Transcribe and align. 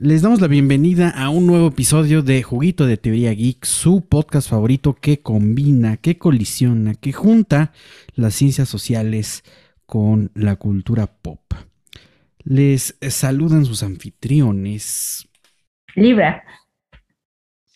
Les 0.00 0.22
damos 0.22 0.40
la 0.40 0.46
bienvenida 0.46 1.10
a 1.10 1.28
un 1.28 1.48
nuevo 1.48 1.66
episodio 1.66 2.22
de 2.22 2.40
Juguito 2.44 2.86
de 2.86 2.98
Teoría 2.98 3.32
Geek, 3.32 3.64
su 3.64 4.06
podcast 4.06 4.48
favorito 4.48 4.94
que 4.94 5.22
combina, 5.22 5.96
que 5.96 6.18
colisiona, 6.18 6.94
que 6.94 7.12
junta 7.12 7.72
las 8.14 8.36
ciencias 8.36 8.68
sociales 8.68 9.42
con 9.86 10.30
la 10.36 10.54
cultura 10.54 11.08
pop. 11.08 11.40
Les 12.44 12.96
saludan 13.08 13.64
sus 13.64 13.82
anfitriones. 13.82 15.28
Libra. 15.96 16.44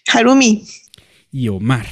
Harumi. 0.06 0.62
Y 1.32 1.48
Omar. 1.48 1.86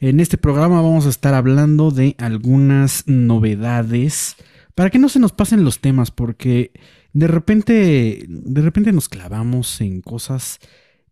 En 0.00 0.18
este 0.18 0.38
programa 0.38 0.82
vamos 0.82 1.06
a 1.06 1.10
estar 1.10 1.34
hablando 1.34 1.92
de 1.92 2.16
algunas 2.18 3.06
novedades 3.06 4.34
para 4.74 4.90
que 4.90 4.98
no 4.98 5.08
se 5.08 5.20
nos 5.20 5.30
pasen 5.30 5.62
los 5.62 5.78
temas, 5.78 6.10
porque 6.10 6.72
de 7.18 7.26
repente, 7.26 8.24
de 8.28 8.62
repente 8.62 8.92
nos 8.92 9.08
clavamos 9.08 9.80
en 9.80 10.02
cosas 10.02 10.60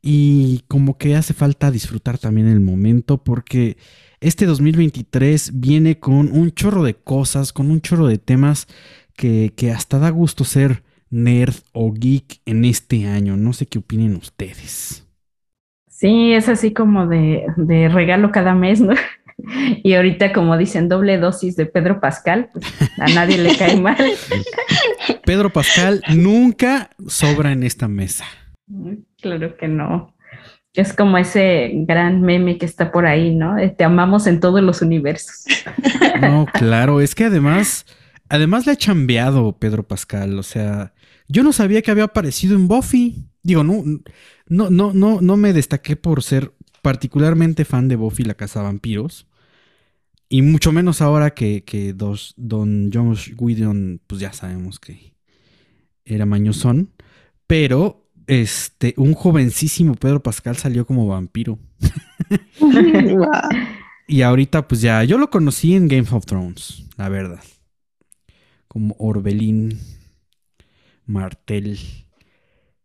y 0.00 0.62
como 0.69 0.98
que 0.98 1.16
hace 1.16 1.34
falta 1.34 1.73
disfrutar 1.73 2.16
también 2.16 2.46
el 2.46 2.60
momento 2.60 3.24
porque 3.24 3.77
este 4.20 4.46
2023 4.46 5.59
viene 5.59 5.98
con 5.98 6.30
un 6.30 6.52
chorro 6.52 6.84
de 6.84 6.95
cosas, 6.95 7.52
con 7.52 7.73
un 7.73 7.80
chorro 7.80 8.06
de 8.06 8.19
temas 8.19 8.69
que, 9.16 9.52
hasta 9.74 9.98
da 9.98 10.10
gusto 10.10 10.45
ser 10.45 10.84
nerd 11.10 11.56
o 11.73 11.92
geek 11.92 12.41
en 12.46 12.65
este 12.65 13.09
año. 13.09 13.37
No 13.37 13.52
sé 13.52 13.66
qué 13.66 13.80
opinen 13.80 14.15
ustedes. 14.15 15.04
Sí, 15.88 16.32
es 16.34 16.48
así 16.48 16.73
como 16.73 17.09
de, 17.09 17.46
de 17.57 17.88
regalo 17.88 18.30
cada 18.30 18.54
mes, 18.54 18.80
¿no? 18.80 18.95
Y 19.38 19.95
ahorita, 19.95 20.32
como 20.32 20.56
dicen, 20.56 20.88
doble 20.88 21.18
dosis 21.18 21.56
de 21.56 21.66
Pedro 21.66 22.00
Pascal, 22.00 22.48
pues, 22.52 22.66
a 22.98 23.06
nadie 23.08 23.38
le 23.38 23.56
cae 23.56 23.78
mal. 23.78 23.96
Pedro 25.24 25.50
Pascal 25.50 26.02
nunca 26.14 26.90
sobra 27.06 27.52
en 27.52 27.62
esta 27.62 27.86
mesa. 27.86 28.24
Claro 29.20 29.56
que 29.56 29.68
no. 29.68 30.14
Es 30.72 30.92
como 30.92 31.16
ese 31.16 31.70
gran 31.86 32.20
meme 32.20 32.59
que 32.59 32.66
está 32.66 32.93
por 32.93 33.06
ahí, 33.06 33.34
¿no? 33.34 33.56
Te 33.76 33.84
amamos 33.84 34.26
en 34.26 34.40
todos 34.40 34.62
los 34.62 34.82
universos. 34.82 35.45
No, 36.21 36.46
claro, 36.50 37.02
es 37.02 37.15
que 37.15 37.24
además, 37.24 37.84
además 38.30 38.65
le 38.65 38.73
ha 38.73 38.76
chambeado 38.76 39.59
Pedro 39.59 39.82
Pascal. 39.82 40.38
O 40.38 40.43
sea, 40.43 40.95
yo 41.28 41.43
no 41.43 41.52
sabía 41.52 41.82
que 41.82 41.90
había 41.90 42.04
aparecido 42.04 42.56
en 42.56 42.68
Buffy. 42.68 43.26
Digo, 43.43 43.62
no, 43.62 43.82
no, 44.48 44.71
no, 44.71 44.95
no, 44.95 45.21
no 45.21 45.37
me 45.37 45.52
destaqué 45.52 45.95
por 45.95 46.23
ser 46.23 46.52
particularmente 46.87 47.65
fan 47.65 47.88
de 47.88 47.96
Buffy 47.96 48.23
la 48.23 48.34
Casa 48.34 48.62
Vampiros. 48.62 49.26
Y 50.29 50.42
mucho 50.42 50.70
menos 50.70 51.02
ahora 51.02 51.34
que, 51.34 51.93
dos, 51.96 52.32
Don 52.37 52.93
Josh 52.95 53.32
Whedon, 53.37 54.01
pues 54.06 54.20
ya 54.20 54.32
sabemos 54.32 54.78
que 54.78 55.12
era 56.04 56.26
mañosón. 56.26 56.93
Pero 57.48 58.09
este, 58.28 58.95
un 58.98 59.15
jovencísimo 59.15 59.96
Pedro 59.96 60.23
Pascal 60.23 60.59
salió 60.59 60.87
como 60.87 61.09
vampiro. 61.09 61.59
y 64.06 64.22
ahorita, 64.22 64.69
pues 64.69 64.81
ya, 64.81 65.03
yo 65.03 65.19
lo 65.19 65.28
conocí 65.28 65.75
en 65.75 65.88
Game 65.88 66.06
of 66.12 66.25
Thrones, 66.25 66.84
la 66.97 67.09
verdad. 67.09 67.43
Como 68.69 68.94
Orbelín 69.00 69.81
Martel. 71.04 71.81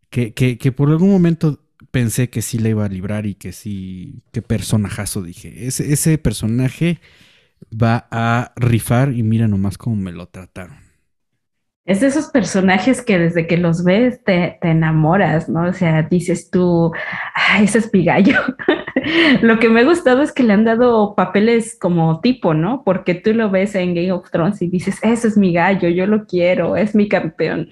Que, 0.09 0.33
que, 0.33 0.57
que 0.57 0.71
por 0.71 0.89
algún 0.89 1.11
momento 1.11 1.59
pensé 1.91 2.29
que 2.29 2.41
sí 2.41 2.57
le 2.57 2.69
iba 2.69 2.85
a 2.85 2.89
librar 2.89 3.25
y 3.25 3.35
que 3.35 3.51
sí, 3.51 4.23
qué 4.31 4.41
personajazo 4.41 5.21
dije. 5.21 5.67
Ese, 5.67 5.91
ese 5.93 6.17
personaje 6.17 6.99
va 7.71 8.07
a 8.11 8.53
rifar 8.55 9.13
y 9.13 9.23
mira 9.23 9.47
nomás 9.47 9.77
cómo 9.77 9.95
me 9.95 10.11
lo 10.11 10.27
trataron. 10.27 10.91
Es 11.83 11.99
de 11.99 12.07
esos 12.07 12.27
personajes 12.27 13.01
que 13.01 13.17
desde 13.17 13.47
que 13.47 13.57
los 13.57 13.83
ves 13.83 14.23
te, 14.23 14.59
enamoras, 14.61 15.49
¿no? 15.49 15.67
O 15.67 15.73
sea, 15.73 16.03
dices 16.03 16.51
tú, 16.51 16.91
ah, 17.35 17.61
ese 17.61 17.79
es 17.79 17.89
mi 17.91 18.05
gallo. 18.05 18.37
lo 19.41 19.59
que 19.59 19.67
me 19.67 19.81
ha 19.81 19.83
gustado 19.83 20.21
es 20.21 20.31
que 20.31 20.43
le 20.43 20.53
han 20.53 20.63
dado 20.63 21.15
papeles 21.15 21.77
como 21.79 22.21
tipo, 22.21 22.53
¿no? 22.53 22.83
Porque 22.85 23.15
tú 23.15 23.33
lo 23.33 23.49
ves 23.49 23.73
en 23.73 23.95
Game 23.95 24.11
of 24.11 24.29
Thrones 24.29 24.61
y 24.61 24.69
dices, 24.69 24.99
ese 25.01 25.27
es 25.27 25.37
mi 25.37 25.53
gallo, 25.53 25.89
yo 25.89 26.05
lo 26.05 26.27
quiero, 26.27 26.77
es 26.77 26.93
mi 26.93 27.09
campeón. 27.09 27.69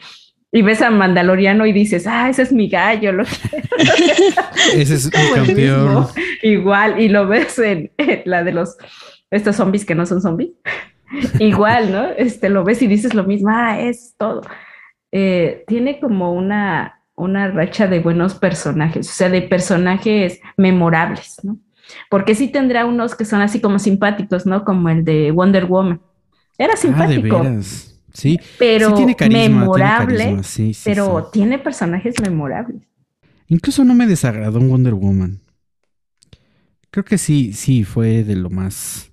Y 0.51 0.63
ves 0.63 0.81
a 0.81 0.89
Mandaloriano 0.89 1.65
y 1.67 1.71
dices, 1.71 2.07
ah, 2.07 2.29
ese 2.29 2.41
es 2.41 2.51
mi 2.51 2.69
gallo, 2.69 3.11
lo 3.11 3.23
ese 4.73 4.95
es 4.95 5.05
mi 5.05 5.11
campeón. 5.35 6.07
Igual, 6.41 6.99
y 6.99 7.07
lo 7.09 7.27
ves 7.27 7.59
en 7.59 7.91
la 8.25 8.43
de 8.43 8.51
los 8.51 8.77
estos 9.29 9.57
zombies 9.57 9.85
que 9.85 9.95
no 9.95 10.05
son 10.05 10.21
zombies. 10.21 10.51
Igual, 11.39 11.91
¿no? 11.91 12.05
Este, 12.17 12.49
lo 12.49 12.63
ves 12.63 12.81
y 12.81 12.87
dices 12.87 13.13
lo 13.13 13.23
mismo, 13.23 13.49
ah, 13.51 13.79
es 13.79 14.15
todo. 14.17 14.41
Eh, 15.11 15.63
tiene 15.67 15.99
como 15.99 16.33
una, 16.33 17.01
una 17.15 17.47
racha 17.49 17.87
de 17.87 17.99
buenos 17.99 18.35
personajes, 18.35 19.09
o 19.09 19.13
sea, 19.13 19.29
de 19.29 19.41
personajes 19.41 20.39
memorables, 20.57 21.37
¿no? 21.43 21.57
Porque 22.09 22.35
sí 22.35 22.49
tendrá 22.49 22.85
unos 22.85 23.15
que 23.15 23.25
son 23.25 23.41
así 23.41 23.59
como 23.59 23.79
simpáticos, 23.79 24.45
¿no? 24.45 24.63
Como 24.63 24.89
el 24.89 25.03
de 25.03 25.31
Wonder 25.31 25.65
Woman. 25.65 26.01
Era 26.57 26.73
ah, 26.73 26.77
simpático. 26.77 27.43
Sí, 28.13 28.39
pero 28.57 28.93
tiene 28.93 29.15
carisma, 29.15 29.59
memorable, 29.59 30.41
pero 30.83 31.29
tiene 31.31 31.59
personajes 31.59 32.15
memorables. 32.21 32.81
Incluso 33.47 33.83
no 33.83 33.93
me 33.95 34.07
desagradó 34.07 34.59
un 34.59 34.69
Wonder 34.69 34.93
Woman. 34.93 35.39
Creo 36.91 37.05
que 37.05 37.17
sí, 37.17 37.53
sí, 37.53 37.83
fue 37.83 38.23
de 38.23 38.35
lo 38.35 38.49
más 38.49 39.11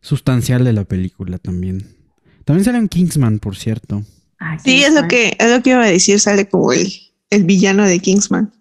sustancial 0.00 0.64
de 0.64 0.72
la 0.72 0.84
película 0.84 1.38
también. 1.38 1.96
También 2.44 2.64
sale 2.64 2.78
en 2.78 2.88
Kingsman, 2.88 3.38
por 3.40 3.56
cierto. 3.56 4.04
Ah, 4.38 4.58
sí, 4.58 4.84
es 4.84 4.94
lo 4.94 5.08
que 5.08 5.36
es 5.38 5.50
lo 5.50 5.62
que 5.62 5.70
iba 5.70 5.82
a 5.82 5.86
decir, 5.86 6.20
sale 6.20 6.48
como 6.48 6.72
el, 6.72 6.92
el 7.30 7.44
villano 7.44 7.84
de 7.84 7.98
Kingsman. 7.98 8.52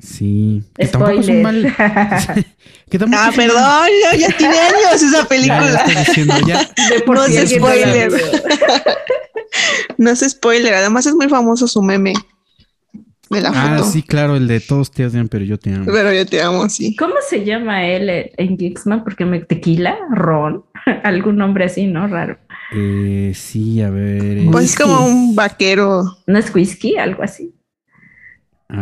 Sí, 0.00 0.62
que 0.76 0.86
tampoco 0.88 1.20
es 1.20 1.28
un 1.28 1.42
mal. 1.42 1.74
ah, 1.78 3.30
perdón, 3.36 3.88
ya 4.18 4.36
tiene 4.36 4.58
años 4.58 5.02
esa 5.02 5.26
película. 5.28 5.84
no 7.06 7.24
es 7.24 7.50
spoiler. 7.50 8.12
no 9.98 10.10
es 10.10 10.20
spoiler, 10.20 10.74
además 10.74 11.06
es 11.06 11.14
muy 11.14 11.28
famoso 11.28 11.68
su 11.68 11.82
meme 11.82 12.14
de 13.30 13.40
la 13.42 13.50
ah, 13.54 13.82
sí, 13.84 14.02
claro, 14.02 14.34
el 14.36 14.48
de 14.48 14.58
todos 14.58 14.90
te 14.90 15.06
odian, 15.06 15.28
pero 15.28 15.44
yo 15.44 15.56
te 15.56 15.72
amo. 15.72 15.84
Pero 15.86 16.12
yo 16.12 16.26
te 16.26 16.42
amo, 16.42 16.68
sí. 16.68 16.96
¿Cómo 16.96 17.14
se 17.26 17.44
llama 17.44 17.86
él 17.86 18.32
en 18.36 18.58
Geeksman? 18.58 19.04
Porque 19.04 19.24
me 19.24 19.38
tequila, 19.40 19.96
Ron, 20.10 20.64
algún 21.04 21.36
nombre 21.36 21.64
así, 21.64 21.86
¿no? 21.86 22.08
Raro. 22.08 22.38
Eh, 22.72 23.32
sí, 23.34 23.80
a 23.82 23.90
ver. 23.90 24.46
Pues 24.50 24.70
es 24.70 24.76
como 24.76 25.06
un 25.06 25.36
vaquero. 25.36 26.16
¿No 26.26 26.38
es 26.38 26.52
whisky? 26.52 26.96
Algo 26.96 27.22
así. 27.22 27.54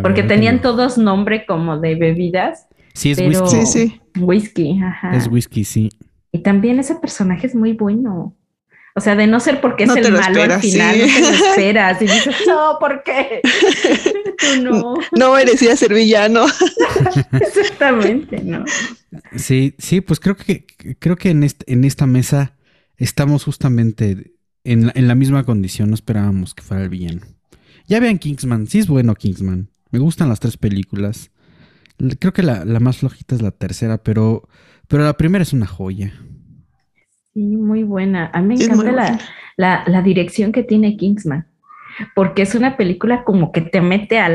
Porque 0.02 0.22
tenían 0.22 0.60
todos 0.60 0.98
nombre 0.98 1.46
como 1.46 1.78
de 1.78 1.94
bebidas. 1.94 2.66
Sí, 2.94 3.12
es 3.12 3.18
whisky. 3.18 3.48
Sí, 3.48 3.66
sí. 3.66 4.00
Whisky, 4.20 4.80
ajá. 4.82 5.16
Es 5.16 5.28
whisky, 5.28 5.64
sí. 5.64 5.90
Y 6.32 6.40
también 6.40 6.78
ese 6.78 6.94
personaje 6.96 7.46
es 7.46 7.54
muy 7.54 7.72
bueno. 7.72 8.34
O 8.94 9.00
sea, 9.00 9.14
de 9.14 9.28
no 9.28 9.38
ser 9.38 9.60
porque 9.60 9.84
es 9.84 9.94
el 9.94 10.12
malo 10.12 10.42
al 10.42 10.60
final, 10.60 10.98
no 10.98 11.06
te 11.06 11.20
lo 11.20 11.28
esperas 11.50 12.02
y 12.02 12.06
dices, 12.06 12.34
no, 12.48 12.78
¿por 12.80 13.04
qué? 13.04 13.40
Tú 14.38 14.62
no. 14.62 14.94
No 15.16 15.34
merecía 15.34 15.76
ser 15.76 15.94
villano. 15.94 16.46
Exactamente, 17.32 18.42
¿no? 18.42 18.64
Sí, 19.36 19.74
sí, 19.78 20.00
pues 20.00 20.18
creo 20.18 20.36
que, 20.36 20.66
creo 20.98 21.14
que 21.14 21.30
en, 21.30 21.46
en 21.66 21.84
esta 21.84 22.06
mesa 22.06 22.56
estamos 22.96 23.44
justamente 23.44 24.32
en 24.64 24.86
la, 24.86 24.92
en 24.96 25.06
la 25.06 25.14
misma 25.14 25.44
condición, 25.44 25.90
no 25.90 25.94
esperábamos 25.94 26.54
que 26.54 26.64
fuera 26.64 26.82
el 26.82 26.88
villano. 26.88 27.20
Ya 27.86 28.00
vean 28.00 28.18
Kingsman, 28.18 28.66
sí 28.66 28.80
es 28.80 28.88
bueno 28.88 29.14
Kingsman. 29.14 29.70
Me 29.90 29.98
gustan 29.98 30.28
las 30.28 30.40
tres 30.40 30.56
películas. 30.56 31.30
Creo 32.18 32.32
que 32.32 32.42
la, 32.42 32.64
la 32.64 32.80
más 32.80 32.98
flojita 32.98 33.34
es 33.34 33.42
la 33.42 33.50
tercera, 33.50 33.98
pero, 33.98 34.48
pero 34.86 35.04
la 35.04 35.16
primera 35.16 35.42
es 35.42 35.52
una 35.52 35.66
joya. 35.66 36.12
Sí, 37.34 37.40
muy 37.40 37.82
buena. 37.82 38.30
A 38.32 38.40
mí 38.40 38.56
me 38.56 38.64
encanta 38.64 39.18
la, 39.56 40.02
dirección 40.02 40.52
que 40.52 40.62
tiene 40.62 40.96
Kingsman, 40.96 41.46
porque 42.14 42.42
es 42.42 42.54
una 42.54 42.76
película 42.76 43.24
como 43.24 43.52
que 43.52 43.60
te 43.60 43.80
mete 43.80 44.18
a, 44.18 44.28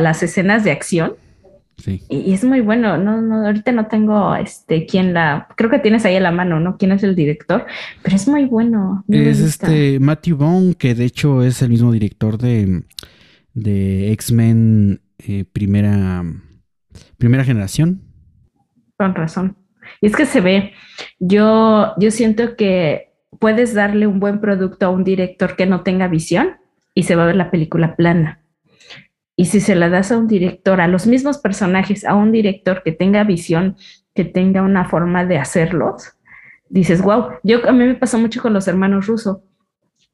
las 0.00 0.22
escenas 0.22 0.64
de 0.64 0.70
acción. 0.70 1.14
Sí. 1.78 2.02
Y, 2.08 2.32
es 2.32 2.44
muy 2.44 2.60
bueno. 2.60 2.96
No, 2.96 3.20
no, 3.20 3.46
ahorita 3.46 3.72
no 3.72 3.86
tengo 3.86 4.36
este 4.36 4.86
quién 4.86 5.14
la. 5.14 5.48
Creo 5.56 5.70
que 5.70 5.78
tienes 5.78 6.04
ahí 6.04 6.14
a 6.16 6.20
la 6.20 6.30
mano, 6.30 6.60
¿no? 6.60 6.76
¿Quién 6.76 6.92
es 6.92 7.02
el 7.02 7.16
director? 7.16 7.66
Pero 8.02 8.16
es 8.16 8.28
muy 8.28 8.44
bueno. 8.44 9.04
es 9.08 9.40
este 9.40 9.98
Matthew 9.98 10.36
Vaughn, 10.36 10.74
que 10.74 10.94
de 10.94 11.06
hecho 11.06 11.42
es 11.42 11.62
el 11.62 11.70
mismo 11.70 11.90
director 11.90 12.38
de, 12.38 12.82
de 13.54 14.12
X-Men 14.12 15.00
eh, 15.18 15.44
primera, 15.44 16.24
primera 17.18 17.44
generación. 17.44 18.02
Con 18.96 19.14
razón. 19.14 19.56
Y 20.00 20.06
es 20.06 20.16
que 20.16 20.26
se 20.26 20.40
ve, 20.40 20.72
yo, 21.18 21.94
yo 21.98 22.10
siento 22.10 22.56
que 22.56 23.12
puedes 23.38 23.74
darle 23.74 24.06
un 24.06 24.20
buen 24.20 24.40
producto 24.40 24.86
a 24.86 24.90
un 24.90 25.04
director 25.04 25.56
que 25.56 25.66
no 25.66 25.82
tenga 25.82 26.08
visión 26.08 26.56
y 26.94 27.04
se 27.04 27.16
va 27.16 27.24
a 27.24 27.26
ver 27.26 27.36
la 27.36 27.50
película 27.50 27.96
plana. 27.96 28.42
Y 29.34 29.46
si 29.46 29.60
se 29.60 29.74
la 29.74 29.88
das 29.88 30.12
a 30.12 30.18
un 30.18 30.28
director, 30.28 30.80
a 30.80 30.88
los 30.88 31.06
mismos 31.06 31.38
personajes, 31.38 32.04
a 32.04 32.14
un 32.14 32.32
director 32.32 32.82
que 32.82 32.92
tenga 32.92 33.24
visión, 33.24 33.76
que 34.14 34.24
tenga 34.24 34.62
una 34.62 34.84
forma 34.84 35.24
de 35.24 35.38
hacerlos, 35.38 36.12
dices, 36.68 37.02
wow, 37.02 37.30
yo 37.42 37.66
a 37.68 37.72
mí 37.72 37.84
me 37.84 37.94
pasó 37.94 38.18
mucho 38.18 38.42
con 38.42 38.52
los 38.52 38.68
hermanos 38.68 39.06
rusos. 39.06 39.38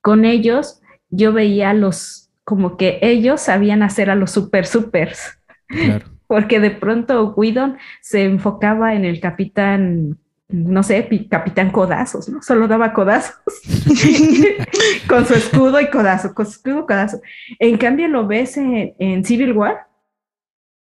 Con 0.00 0.25
ellos 0.25 0.81
yo 1.11 1.32
veía 1.32 1.75
los 1.75 2.28
como 2.49 2.79
que 2.79 2.99
ellos 3.03 3.43
sabían 3.43 3.83
hacer 3.83 4.09
a 4.09 4.15
los 4.15 4.31
super 4.31 4.65
supers. 4.65 5.39
Claro. 5.67 6.06
Porque 6.27 6.61
de 6.61 6.71
pronto 6.71 7.35
Whedon 7.37 7.77
se 8.00 8.25
enfocaba 8.25 8.95
en 8.95 9.05
el 9.05 9.21
capitán 9.21 10.17
no 10.49 10.83
sé, 10.83 11.06
capitán 11.29 11.71
codazos, 11.71 12.31
¿no? 12.31 12.41
Solo 12.41 12.69
daba 12.69 12.95
codazos 12.95 13.35
con 15.06 15.27
su 15.27 15.35
escudo 15.35 15.79
y 15.79 15.91
codazo, 15.91 16.33
con 16.33 16.47
su 16.47 16.53
escudo 16.53 16.87
codazo. 16.87 17.21
En 17.59 17.77
cambio 17.77 18.09
lo 18.09 18.27
ves 18.27 18.56
en, 18.56 19.25
Civil 19.27 19.53
War. 19.53 19.87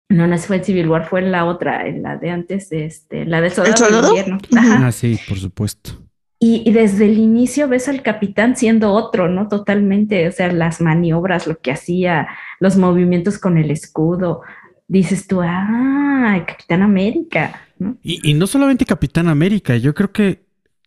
No, 0.09 0.27
no 0.27 0.37
fue 0.39 0.57
en 0.57 0.65
Civil 0.65 0.89
War, 0.89 1.07
fue 1.07 1.21
en 1.21 1.31
la 1.31 1.45
otra, 1.45 1.87
en 1.87 2.03
la 2.03 2.17
de 2.17 2.31
antes, 2.31 2.73
este, 2.73 3.25
la 3.25 3.41
de 3.41 3.51
Soldado, 3.51 4.01
del 4.01 4.07
Invierno. 4.09 4.39
Ah, 4.57 4.91
sí, 4.91 5.17
por 5.29 5.39
supuesto. 5.39 6.02
Y, 6.45 6.73
desde 6.73 7.05
el 7.05 7.19
inicio 7.19 7.69
ves 7.69 7.87
al 7.87 8.03
capitán 8.03 8.57
siendo 8.57 8.91
otro, 8.91 9.29
¿no? 9.29 9.47
Totalmente, 9.47 10.27
o 10.27 10.33
sea, 10.33 10.51
las 10.51 10.81
maniobras, 10.81 11.47
lo 11.47 11.61
que 11.61 11.71
hacía, 11.71 12.27
los 12.59 12.77
movimientos 12.77 13.39
con 13.39 13.59
el 13.59 13.71
escudo. 13.71 14.41
Dices 14.89 15.29
tú, 15.29 15.41
ah, 15.41 16.45
Capitán 16.45 16.83
América. 16.83 17.63
Y, 18.03 18.35
no 18.35 18.49
solamente 18.49 18.85
Capitán 18.85 19.29
América, 19.29 19.77
yo 19.77 19.95
creo 19.95 20.11
que 20.11 20.45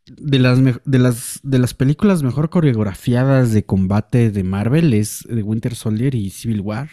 de 0.07 0.39
las, 0.39 0.59
de, 0.61 0.99
las, 0.99 1.39
de 1.41 1.59
las 1.59 1.73
películas 1.73 2.21
mejor 2.21 2.49
coreografiadas 2.49 3.53
de 3.53 3.63
combate 3.63 4.31
de 4.31 4.43
Marvel 4.43 4.93
es 4.93 5.25
de 5.25 5.41
Winter 5.41 5.73
Soldier 5.73 6.15
y 6.15 6.31
Civil 6.31 6.59
War. 6.59 6.89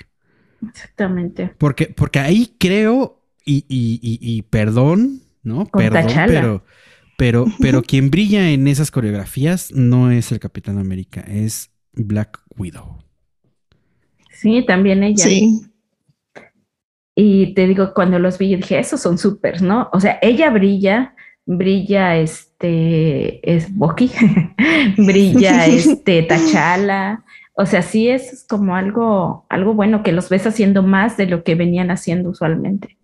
Exactamente. 0.69 1.53
Porque, 1.59 1.87
porque 1.87 2.21
ahí 2.21 2.55
creo, 2.61 3.25
y, 3.45 3.65
y, 3.69 4.43
perdón, 4.43 5.23
¿no? 5.43 5.67
perdón, 5.67 6.07
pero, 6.29 6.65
pero, 7.23 7.47
pero 7.61 7.83
quien 7.83 8.11
brilla 8.11 8.51
en 8.51 8.67
esas 8.67 8.91
coreografías 8.91 9.71
no 9.71 10.11
es 10.11 10.33
el 10.33 10.41
Capitán 10.41 10.79
América, 10.79 11.21
es 11.21 11.71
Black 11.93 12.41
Widow. 12.59 12.99
Sí, 14.33 14.65
también 14.67 15.05
ella. 15.05 15.23
Sí. 15.23 15.61
Y 17.15 17.55
te 17.55 17.69
digo, 17.69 17.95
cuando 17.95 18.19
los 18.19 18.39
vi, 18.39 18.57
dije, 18.57 18.77
esos 18.77 19.01
son 19.01 19.19
súper, 19.19 19.63
¿no? 19.63 19.89
O 19.93 20.01
sea, 20.01 20.19
ella 20.21 20.51
brilla, 20.51 21.15
brilla 21.47 22.17
este, 22.17 23.55
es 23.55 23.73
Boki, 23.73 24.11
brilla 24.97 25.67
este 25.67 26.25
Tachala. 26.25 27.25
O 27.53 27.67
sea, 27.67 27.83
sí 27.83 28.09
es 28.09 28.45
como 28.49 28.75
algo, 28.75 29.47
algo 29.49 29.75
bueno 29.75 30.03
que 30.03 30.11
los 30.11 30.29
ves 30.29 30.49
haciendo 30.49 30.83
más 30.83 31.17
de 31.17 31.27
lo 31.27 31.45
que 31.45 31.55
venían 31.55 31.93
haciendo 31.93 32.31
usualmente. 32.31 32.99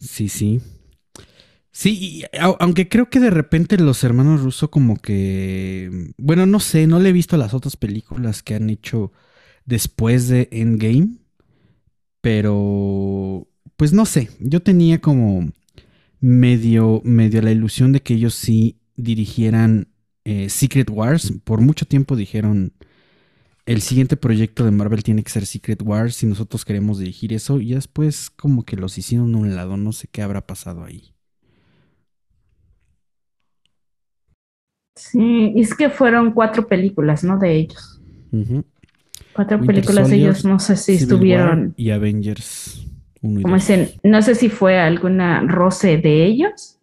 Sí, 0.00 0.28
sí. 0.28 0.60
Sí, 1.76 2.22
aunque 2.60 2.88
creo 2.88 3.10
que 3.10 3.18
de 3.18 3.30
repente 3.30 3.76
los 3.78 4.04
hermanos 4.04 4.42
Russo 4.42 4.70
como 4.70 4.96
que, 4.96 6.12
bueno, 6.18 6.46
no 6.46 6.60
sé, 6.60 6.86
no 6.86 7.00
le 7.00 7.08
he 7.08 7.12
visto 7.12 7.36
las 7.36 7.52
otras 7.52 7.76
películas 7.76 8.44
que 8.44 8.54
han 8.54 8.70
hecho 8.70 9.12
después 9.66 10.28
de 10.28 10.48
Endgame. 10.52 11.16
Pero, 12.20 13.48
pues 13.76 13.92
no 13.92 14.06
sé, 14.06 14.30
yo 14.40 14.62
tenía 14.62 15.00
como 15.00 15.52
medio, 16.20 17.02
medio 17.04 17.42
la 17.42 17.52
ilusión 17.52 17.92
de 17.92 18.02
que 18.02 18.14
ellos 18.14 18.34
sí 18.34 18.78
dirigieran 18.96 19.88
eh, 20.24 20.48
Secret 20.50 20.88
Wars. 20.90 21.34
Por 21.44 21.60
mucho 21.60 21.86
tiempo 21.86 22.16
dijeron, 22.16 22.72
el 23.66 23.82
siguiente 23.82 24.16
proyecto 24.16 24.64
de 24.64 24.70
Marvel 24.70 25.02
tiene 25.02 25.24
que 25.24 25.30
ser 25.30 25.46
Secret 25.46 25.82
Wars 25.82 26.16
si 26.16 26.26
nosotros 26.26 26.64
queremos 26.64 26.98
dirigir 27.00 27.32
eso. 27.32 27.60
Y 27.60 27.74
después 27.74 28.30
como 28.30 28.64
que 28.64 28.76
los 28.76 28.98
hicieron 28.98 29.34
a 29.34 29.38
un 29.38 29.56
lado, 29.56 29.76
no 29.76 29.92
sé 29.92 30.08
qué 30.08 30.22
habrá 30.22 30.46
pasado 30.46 30.84
ahí. 30.84 31.13
Sí, 34.94 35.52
es 35.56 35.74
que 35.74 35.90
fueron 35.90 36.32
cuatro 36.32 36.66
películas, 36.66 37.24
¿no? 37.24 37.38
De 37.38 37.54
ellos. 37.54 38.00
Cuatro 39.32 39.60
películas 39.60 40.08
de 40.08 40.16
ellos, 40.16 40.44
no 40.44 40.58
sé 40.58 40.76
si 40.76 40.94
estuvieron. 40.94 41.74
y 41.76 41.90
Avengers 41.90 42.86
1 43.22 43.42
como 43.42 43.54
dicen, 43.54 43.90
no 44.02 44.20
sé 44.22 44.34
si 44.34 44.48
fue 44.50 44.78
alguna 44.78 45.40
roce 45.40 45.96
de 45.96 46.24
ellos 46.24 46.78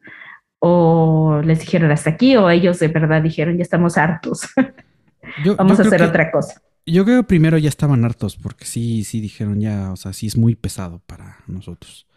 o 0.59 1.41
les 1.43 1.59
dijeron 1.59 1.91
hasta 1.91 2.11
aquí 2.11 2.35
o 2.35 2.49
ellos 2.49 2.79
de 2.79 2.87
verdad 2.87 3.21
dijeron 3.21 3.57
ya 3.57 3.63
estamos 3.63 3.97
hartos. 3.97 4.41
Vamos 5.57 5.79
a 5.79 5.83
hacer 5.83 6.03
otra 6.03 6.31
cosa. 6.31 6.61
Yo 6.85 7.05
creo 7.05 7.21
que 7.21 7.27
primero 7.27 7.57
ya 7.57 7.69
estaban 7.69 8.03
hartos 8.03 8.35
porque 8.35 8.65
sí, 8.65 9.03
sí 9.03 9.21
dijeron 9.21 9.59
ya, 9.59 9.91
o 9.91 9.95
sea, 9.95 10.13
sí 10.13 10.27
es 10.27 10.37
muy 10.37 10.55
pesado 10.55 11.01
para 11.05 11.37
nosotros. 11.47 12.07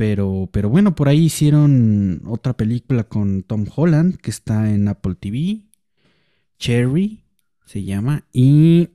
Pero, 0.00 0.48
pero 0.50 0.70
bueno, 0.70 0.94
por 0.94 1.10
ahí 1.10 1.26
hicieron 1.26 2.22
otra 2.24 2.54
película 2.54 3.04
con 3.04 3.42
Tom 3.42 3.66
Holland 3.76 4.16
que 4.16 4.30
está 4.30 4.70
en 4.70 4.88
Apple 4.88 5.14
TV. 5.14 5.60
Cherry 6.58 7.22
se 7.66 7.84
llama. 7.84 8.24
Y 8.32 8.88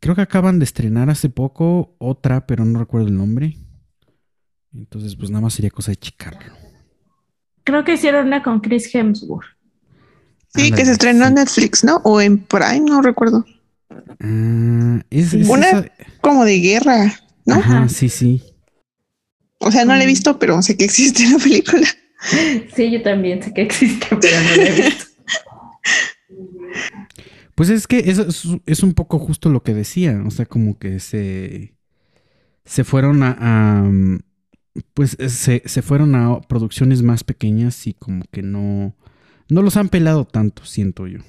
Creo 0.00 0.14
que 0.14 0.22
acaban 0.22 0.58
de 0.58 0.64
estrenar 0.64 1.10
hace 1.10 1.28
poco 1.28 1.96
otra, 1.98 2.46
pero 2.46 2.64
no 2.64 2.78
recuerdo 2.78 3.08
el 3.08 3.16
nombre. 3.18 3.58
Entonces, 4.74 5.16
pues 5.16 5.28
nada 5.30 5.42
más 5.42 5.52
sería 5.52 5.68
cosa 5.68 5.90
de 5.90 5.96
checarlo. 5.96 6.54
Creo 7.62 7.84
que 7.84 7.92
hicieron 7.92 8.28
una 8.28 8.42
con 8.42 8.60
Chris 8.60 8.94
Hemsworth. 8.94 9.48
Sí, 10.54 10.70
que 10.70 10.86
se 10.86 10.92
estrenó 10.92 11.26
en 11.26 11.34
Netflix, 11.34 11.84
¿no? 11.84 11.96
O 12.04 12.22
en 12.22 12.38
Prime, 12.38 12.80
no 12.88 13.02
recuerdo. 13.02 13.44
Ah, 14.20 15.02
es, 15.10 15.34
una 15.34 15.90
como 16.22 16.46
de 16.46 16.58
guerra, 16.58 17.12
¿no? 17.44 17.56
Ajá, 17.56 17.86
sí, 17.90 18.08
sí. 18.08 18.42
O 19.58 19.70
sea, 19.70 19.84
no 19.84 19.94
la 19.96 20.04
he 20.04 20.06
visto, 20.06 20.38
pero 20.38 20.60
sé 20.62 20.76
que 20.76 20.84
existe 20.84 21.28
la 21.28 21.38
película. 21.38 21.86
Sí, 22.74 22.90
yo 22.90 23.02
también 23.02 23.42
sé 23.42 23.52
que 23.52 23.60
existe, 23.60 24.06
pero 24.08 24.40
no 24.40 24.56
la 24.56 24.62
he 24.68 24.72
visto. 24.72 25.04
Pues 27.54 27.68
es 27.70 27.86
que 27.86 27.98
eso 28.10 28.26
es, 28.66 28.82
un 28.82 28.94
poco 28.94 29.18
justo 29.18 29.48
lo 29.50 29.62
que 29.62 29.74
decía, 29.74 30.22
o 30.26 30.30
sea, 30.30 30.46
como 30.46 30.78
que 30.78 30.98
se, 30.98 31.74
se 32.64 32.84
fueron 32.84 33.22
a, 33.22 33.84
pues 34.94 35.16
se, 35.18 35.62
se, 35.64 35.82
fueron 35.82 36.14
a 36.14 36.40
producciones 36.40 37.02
más 37.02 37.22
pequeñas 37.22 37.86
y 37.86 37.94
como 37.94 38.24
que 38.32 38.42
no, 38.42 38.94
no 39.48 39.62
los 39.62 39.76
han 39.76 39.90
pelado 39.90 40.24
tanto, 40.26 40.64
siento 40.64 41.06
yo. 41.06 41.20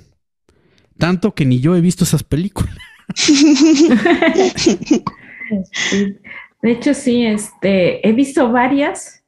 Tanto 0.98 1.36
que 1.36 1.46
ni 1.46 1.60
yo 1.60 1.76
he 1.76 1.82
visto 1.82 2.06
esas 2.06 2.24
películas. 2.24 2.76
De 6.62 6.72
hecho, 6.72 6.94
sí, 6.94 7.26
este, 7.26 8.08
he 8.08 8.14
visto 8.14 8.52
varias 8.52 9.24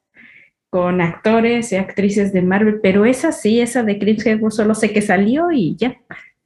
con 0.69 1.01
actores 1.01 1.71
y 1.71 1.75
actrices 1.75 2.31
de 2.31 2.41
Marvel, 2.41 2.79
pero 2.81 3.05
esa 3.05 3.31
sí, 3.31 3.59
esa 3.59 3.83
de 3.83 3.97
Chris 3.97 4.25
Hemsworth, 4.25 4.53
solo 4.53 4.75
sé 4.75 4.93
que 4.93 5.01
salió 5.01 5.51
y 5.51 5.75
ya. 5.75 5.99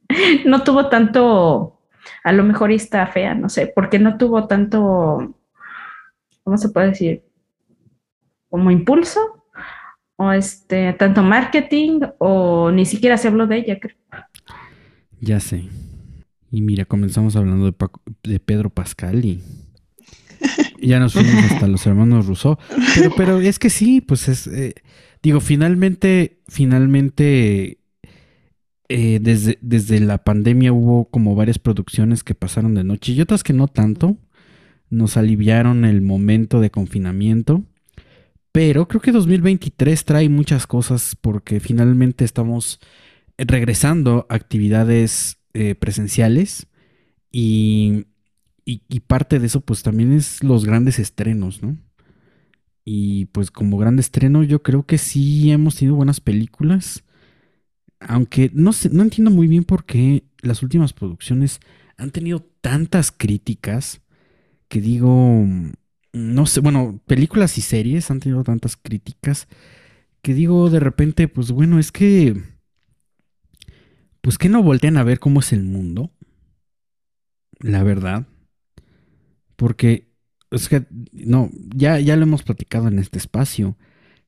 no 0.46 0.62
tuvo 0.64 0.88
tanto, 0.88 1.80
a 2.22 2.32
lo 2.32 2.42
mejor 2.44 2.72
está 2.72 3.06
fea, 3.06 3.34
no 3.34 3.48
sé, 3.48 3.66
porque 3.74 3.98
no 3.98 4.16
tuvo 4.16 4.46
tanto, 4.46 5.34
¿cómo 6.42 6.56
se 6.56 6.70
puede 6.70 6.88
decir? 6.88 7.22
Como 8.48 8.70
impulso, 8.70 9.44
o 10.16 10.32
este, 10.32 10.92
tanto 10.94 11.22
marketing, 11.22 12.00
o 12.18 12.70
ni 12.70 12.86
siquiera 12.86 13.18
se 13.18 13.28
habló 13.28 13.46
de 13.46 13.56
ella, 13.58 13.78
creo. 13.80 13.96
Ya 15.20 15.40
sé. 15.40 15.64
Y 16.50 16.62
mira, 16.62 16.84
comenzamos 16.84 17.34
hablando 17.36 17.66
de, 17.70 17.74
de 18.22 18.40
Pedro 18.40 18.70
Pascal 18.70 19.24
y 19.24 19.42
ya 20.80 20.98
nos 20.98 21.14
fuimos 21.14 21.44
hasta 21.50 21.66
los 21.66 21.86
hermanos 21.86 22.26
Rousseau. 22.26 22.58
Pero, 22.94 23.12
pero 23.16 23.40
es 23.40 23.58
que 23.58 23.70
sí, 23.70 24.00
pues 24.00 24.28
es, 24.28 24.46
eh, 24.46 24.74
digo, 25.22 25.40
finalmente, 25.40 26.40
finalmente 26.48 27.78
eh, 28.88 29.18
desde, 29.20 29.58
desde 29.60 30.00
la 30.00 30.24
pandemia 30.24 30.72
hubo 30.72 31.06
como 31.06 31.34
varias 31.34 31.58
producciones 31.58 32.22
que 32.22 32.34
pasaron 32.34 32.74
de 32.74 32.84
noche 32.84 33.12
y 33.12 33.20
otras 33.20 33.42
que 33.42 33.52
no 33.52 33.68
tanto. 33.68 34.16
Nos 34.90 35.16
aliviaron 35.16 35.84
el 35.84 36.02
momento 36.02 36.60
de 36.60 36.70
confinamiento. 36.70 37.64
Pero 38.52 38.86
creo 38.86 39.00
que 39.00 39.10
2023 39.10 40.04
trae 40.04 40.28
muchas 40.28 40.68
cosas 40.68 41.16
porque 41.20 41.58
finalmente 41.58 42.24
estamos 42.24 42.78
regresando 43.36 44.26
a 44.28 44.34
actividades 44.36 45.38
eh, 45.54 45.74
presenciales 45.74 46.68
y, 47.32 48.06
y, 48.64 49.00
parte 49.00 49.38
de 49.38 49.46
eso 49.46 49.60
pues 49.60 49.82
también 49.82 50.12
es 50.12 50.42
los 50.42 50.64
grandes 50.64 50.98
estrenos, 50.98 51.62
¿no? 51.62 51.76
Y 52.84 53.26
pues 53.26 53.50
como 53.50 53.78
gran 53.78 53.98
estreno 53.98 54.42
yo 54.42 54.62
creo 54.62 54.84
que 54.86 54.98
sí 54.98 55.50
hemos 55.50 55.76
tenido 55.76 55.96
buenas 55.96 56.20
películas 56.20 57.04
aunque 58.06 58.50
no, 58.52 58.72
sé, 58.72 58.90
no 58.90 59.02
entiendo 59.02 59.30
muy 59.30 59.46
bien 59.46 59.64
por 59.64 59.84
qué 59.84 60.24
las 60.40 60.62
últimas 60.62 60.92
producciones 60.92 61.60
han 61.96 62.10
tenido 62.10 62.40
tantas 62.60 63.12
críticas 63.12 64.00
que 64.68 64.80
digo, 64.80 65.46
no 66.12 66.46
sé, 66.46 66.60
bueno, 66.60 67.00
películas 67.06 67.56
y 67.58 67.60
series 67.60 68.10
han 68.10 68.20
tenido 68.20 68.44
tantas 68.44 68.76
críticas 68.76 69.48
que 70.22 70.34
digo 70.34 70.70
de 70.70 70.80
repente, 70.80 71.28
pues 71.28 71.50
bueno, 71.52 71.78
es 71.78 71.92
que, 71.92 72.42
pues 74.20 74.38
que 74.38 74.48
no 74.48 74.62
voltean 74.62 74.96
a 74.96 75.04
ver 75.04 75.20
cómo 75.20 75.40
es 75.40 75.52
el 75.52 75.62
mundo, 75.62 76.10
la 77.60 77.82
verdad, 77.82 78.26
porque, 79.56 80.08
es 80.50 80.68
que, 80.68 80.86
no, 81.12 81.50
ya, 81.74 82.00
ya 82.00 82.16
lo 82.16 82.22
hemos 82.22 82.42
platicado 82.42 82.88
en 82.88 82.98
este 82.98 83.18
espacio, 83.18 83.76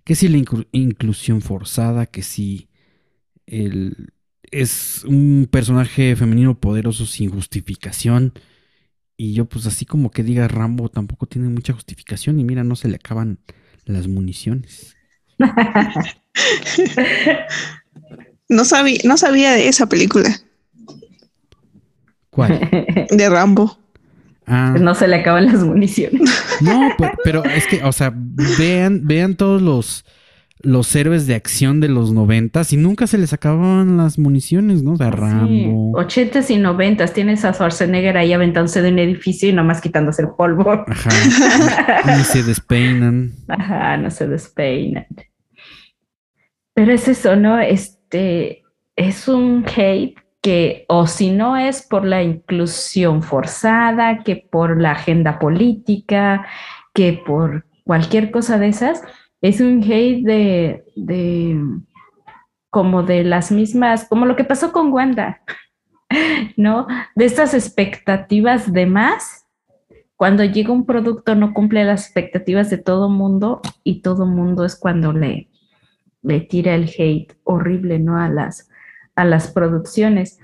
que 0.05 0.15
si 0.15 0.29
la 0.29 0.43
inclusión 0.73 1.41
forzada, 1.41 2.07
que 2.07 2.23
si 2.23 2.69
el, 3.47 4.13
es 4.51 5.05
un 5.05 5.49
personaje 5.51 6.17
femenino 6.17 6.59
poderoso 6.59 7.07
sin 7.07 7.31
justificación. 7.31 8.33
Y 9.17 9.33
yo, 9.33 9.47
pues 9.47 9.67
así 9.67 9.87
como 9.87 10.11
que 10.11 10.23
diga 10.23 10.49
Rambo, 10.49 10.89
tampoco 10.89 11.27
tiene 11.27 11.49
mucha 11.49 11.73
justificación. 11.73 12.39
Y 12.39 12.45
mira, 12.45 12.65
no 12.65 12.77
se 12.77 12.89
le 12.89 12.97
acaban 12.97 13.39
las 13.85 14.09
municiones. 14.09 14.97
no, 18.49 18.65
sabía, 18.65 18.99
no 19.05 19.17
sabía 19.17 19.53
de 19.53 19.69
esa 19.69 19.89
película. 19.89 20.29
¿Cuál? 22.31 22.61
De 23.11 23.29
Rambo. 23.29 23.79
Ah. 24.47 24.75
No 24.81 24.95
se 24.95 25.09
le 25.09 25.17
acaban 25.17 25.47
las 25.47 25.63
municiones. 25.65 26.23
No, 26.61 26.91
pero, 27.25 27.45
es 27.45 27.67
que, 27.67 27.83
o 27.83 27.93
sea, 27.93 28.13
vean, 28.59 29.03
vean 29.05 29.35
todos 29.35 29.61
los, 29.61 30.05
los 30.61 30.95
héroes 30.95 31.27
de 31.27 31.35
acción 31.35 31.81
de 31.81 31.89
los 31.89 32.13
noventas 32.13 32.73
y 32.73 32.77
nunca 32.77 33.07
se 33.07 33.19
les 33.19 33.33
acababan 33.33 33.97
las 33.97 34.19
municiones, 34.19 34.83
¿no? 34.83 34.97
De 34.97 35.11
Rambo. 35.11 35.93
Ochentas 35.99 36.51
y 36.51 36.59
noventas, 36.59 37.13
tienes 37.13 37.45
a 37.45 37.53
Schwarzenegger 37.53 38.17
ahí 38.17 38.33
aventándose 38.33 38.83
de 38.83 38.91
un 38.91 38.99
edificio 39.01 39.49
y 39.49 39.53
nomás 39.53 39.81
quitándose 39.81 40.23
el 40.23 40.29
polvo. 40.29 40.85
Ajá. 40.87 42.17
Ni 42.17 42.25
se 42.25 42.43
despeinan. 42.43 43.33
Ajá, 43.49 43.97
no 43.97 44.11
se 44.11 44.29
despeinan. 44.29 45.07
Pero 46.73 46.93
es 46.93 47.09
eso, 47.09 47.37
¿no? 47.37 47.59
Este 47.59 48.63
es 48.95 49.29
un 49.29 49.65
hate 49.75 50.15
que, 50.47 50.85
o 50.87 51.09
si 51.09 51.33
no 51.33 51.57
es 51.57 51.83
por 51.83 52.05
la 52.05 52.23
inclusión 52.23 53.25
forzada, 53.25 54.23
que 54.23 54.37
por 54.37 54.81
la 54.81 54.93
agenda 54.93 55.41
política, 55.41 56.47
que 56.95 57.15
por 57.15 57.67
cualquier 57.83 58.31
cosa 58.31 58.57
de 58.57 58.69
esas, 58.69 59.03
es 59.41 59.61
un 59.61 59.83
hate 59.83 60.25
de, 60.95 61.59
como 62.71 63.03
de 63.03 63.25
las 63.25 63.51
mismas, 63.51 64.07
como 64.09 64.25
lo 64.25 64.37
que 64.37 64.45
pasó 64.45 64.71
con 64.71 64.93
Wanda, 64.93 65.41
¿no? 66.57 66.87
De 67.17 67.25
estas 67.25 67.53
expectativas 67.53 68.73
de 68.73 68.87
más. 68.87 69.49
Cuando 70.15 70.45
llega 70.45 70.73
un 70.73 70.87
producto 70.87 71.35
no 71.35 71.55
cumple 71.55 71.85
las 71.85 72.05
expectativas 72.05 72.71
de 72.71 72.79
todo 72.79 73.09
mundo 73.09 73.63
y 73.83 74.01
todo 74.01 74.27
mundo 74.27 74.65
es 74.65 74.77
cuando 74.77 75.13
le, 75.13 75.49
le 76.23 76.39
tira 76.39 76.77
el 76.77 76.89
hate 76.97 77.37
horrible, 77.43 77.99
¿no? 77.99 78.17
A 78.17 78.29
las, 78.29 78.69
a 79.17 79.25
las 79.25 79.51
producciones. 79.51 80.39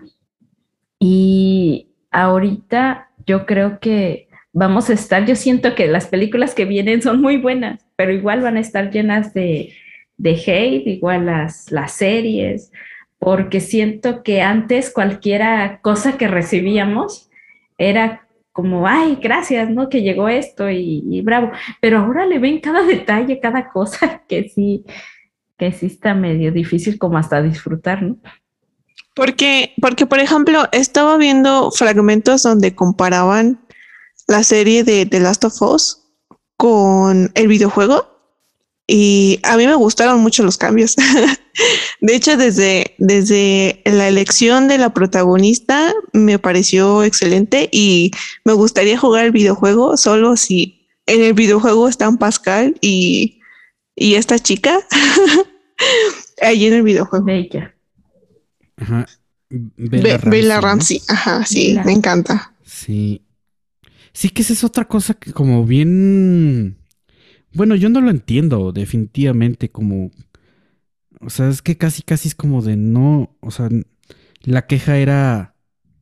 Y 0.98 1.88
ahorita 2.10 3.10
yo 3.26 3.46
creo 3.46 3.78
que 3.78 4.28
vamos 4.52 4.90
a 4.90 4.94
estar, 4.94 5.24
yo 5.24 5.36
siento 5.36 5.74
que 5.74 5.86
las 5.86 6.06
películas 6.06 6.54
que 6.54 6.64
vienen 6.64 7.02
son 7.02 7.20
muy 7.20 7.38
buenas, 7.38 7.86
pero 7.96 8.12
igual 8.12 8.42
van 8.42 8.56
a 8.56 8.60
estar 8.60 8.90
llenas 8.90 9.32
de, 9.32 9.72
de 10.16 10.30
hate, 10.32 10.86
igual 10.86 11.26
las, 11.26 11.70
las 11.70 11.92
series, 11.92 12.70
porque 13.18 13.60
siento 13.60 14.22
que 14.22 14.42
antes 14.42 14.90
cualquiera 14.90 15.80
cosa 15.80 16.18
que 16.18 16.28
recibíamos 16.28 17.30
era 17.78 18.26
como, 18.52 18.86
ay, 18.86 19.18
gracias, 19.20 19.70
¿no? 19.70 19.88
Que 19.88 20.02
llegó 20.02 20.28
esto 20.28 20.68
y, 20.70 21.22
bravo. 21.22 21.52
Pero 21.80 21.98
ahora 21.98 22.26
le 22.26 22.38
ven 22.38 22.60
cada 22.60 22.82
detalle, 22.82 23.40
cada 23.40 23.70
cosa 23.70 24.22
que 24.28 24.48
sí, 24.48 24.84
que 25.56 25.72
sí 25.72 25.86
está 25.86 26.14
medio 26.14 26.52
difícil 26.52 26.98
como 26.98 27.18
hasta 27.18 27.42
disfrutar, 27.42 28.02
¿no? 28.02 28.18
Porque, 29.14 29.74
porque, 29.80 30.06
por 30.06 30.20
ejemplo, 30.20 30.68
estaba 30.72 31.16
viendo 31.16 31.70
fragmentos 31.70 32.42
donde 32.42 32.74
comparaban 32.74 33.60
la 34.26 34.42
serie 34.42 34.84
de 34.84 35.06
The 35.06 35.20
Last 35.20 35.44
of 35.44 35.60
Us 35.60 35.98
con 36.56 37.30
el 37.34 37.48
videojuego 37.48 38.12
y 38.86 39.38
a 39.42 39.56
mí 39.56 39.66
me 39.66 39.74
gustaron 39.74 40.20
mucho 40.20 40.42
los 40.42 40.58
cambios. 40.58 40.96
de 42.00 42.14
hecho, 42.14 42.36
desde, 42.36 42.94
desde 42.98 43.80
la 43.84 44.08
elección 44.08 44.68
de 44.68 44.78
la 44.78 44.92
protagonista 44.92 45.92
me 46.12 46.38
pareció 46.38 47.02
excelente 47.02 47.68
y 47.72 48.10
me 48.44 48.52
gustaría 48.52 48.98
jugar 48.98 49.26
el 49.26 49.32
videojuego 49.32 49.96
solo 49.96 50.36
si 50.36 50.88
en 51.06 51.22
el 51.22 51.34
videojuego 51.34 51.88
están 51.88 52.18
Pascal 52.18 52.76
y, 52.80 53.40
y 53.94 54.14
esta 54.14 54.38
chica. 54.38 54.78
Ahí 56.42 56.66
en 56.66 56.74
el 56.74 56.82
videojuego. 56.82 57.24
Ajá. 58.82 59.06
Bella, 59.50 60.60
Ramsey. 60.60 61.00
Ajá, 61.08 61.44
sí, 61.44 61.78
me 61.84 61.92
encanta. 61.92 62.54
Sí. 62.64 63.22
Sí 64.12 64.28
que 64.30 64.42
esa 64.42 64.52
es 64.52 64.64
otra 64.64 64.86
cosa 64.86 65.14
que 65.14 65.32
como 65.32 65.64
bien... 65.64 66.76
Bueno, 67.54 67.74
yo 67.76 67.88
no 67.88 68.00
lo 68.00 68.10
entiendo 68.10 68.72
definitivamente 68.72 69.70
como... 69.70 70.10
O 71.20 71.30
sea, 71.30 71.48
es 71.48 71.62
que 71.62 71.76
casi, 71.76 72.02
casi 72.02 72.28
es 72.28 72.34
como 72.34 72.62
de 72.62 72.76
no... 72.76 73.36
O 73.40 73.50
sea, 73.50 73.68
la 74.42 74.66
queja 74.66 74.98
era... 74.98 75.54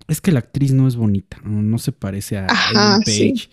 Es 0.08 0.20
que 0.20 0.32
la 0.32 0.40
actriz 0.40 0.72
no 0.72 0.88
es 0.88 0.96
bonita, 0.96 1.40
no, 1.44 1.78
se 1.78 1.92
parece 1.92 2.38
a 2.38 2.46
Ajá, 2.46 2.99
Page. 3.04 3.49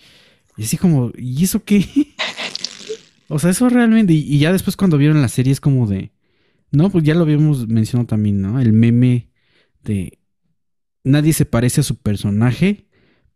Y 0.56 0.64
así 0.64 0.76
como, 0.76 1.12
¿y 1.16 1.44
eso 1.44 1.62
qué? 1.62 1.86
o 3.28 3.38
sea, 3.38 3.50
eso 3.50 3.68
realmente... 3.68 4.12
Y, 4.12 4.38
ya 4.38 4.52
después 4.52 4.76
cuando 4.76 4.98
vieron 4.98 5.22
la 5.22 5.28
serie 5.28 5.52
es 5.52 5.60
como 5.60 5.86
de... 5.86 6.10
No, 6.70 6.90
pues 6.90 7.04
ya 7.04 7.14
lo 7.14 7.22
habíamos 7.22 7.68
mencionado 7.68 8.06
también, 8.06 8.40
¿no? 8.40 8.60
El 8.60 8.72
meme 8.72 9.30
de... 9.82 10.18
Nadie 11.04 11.32
se 11.32 11.46
parece 11.46 11.80
a 11.80 11.84
su 11.84 11.96
personaje 11.96 12.88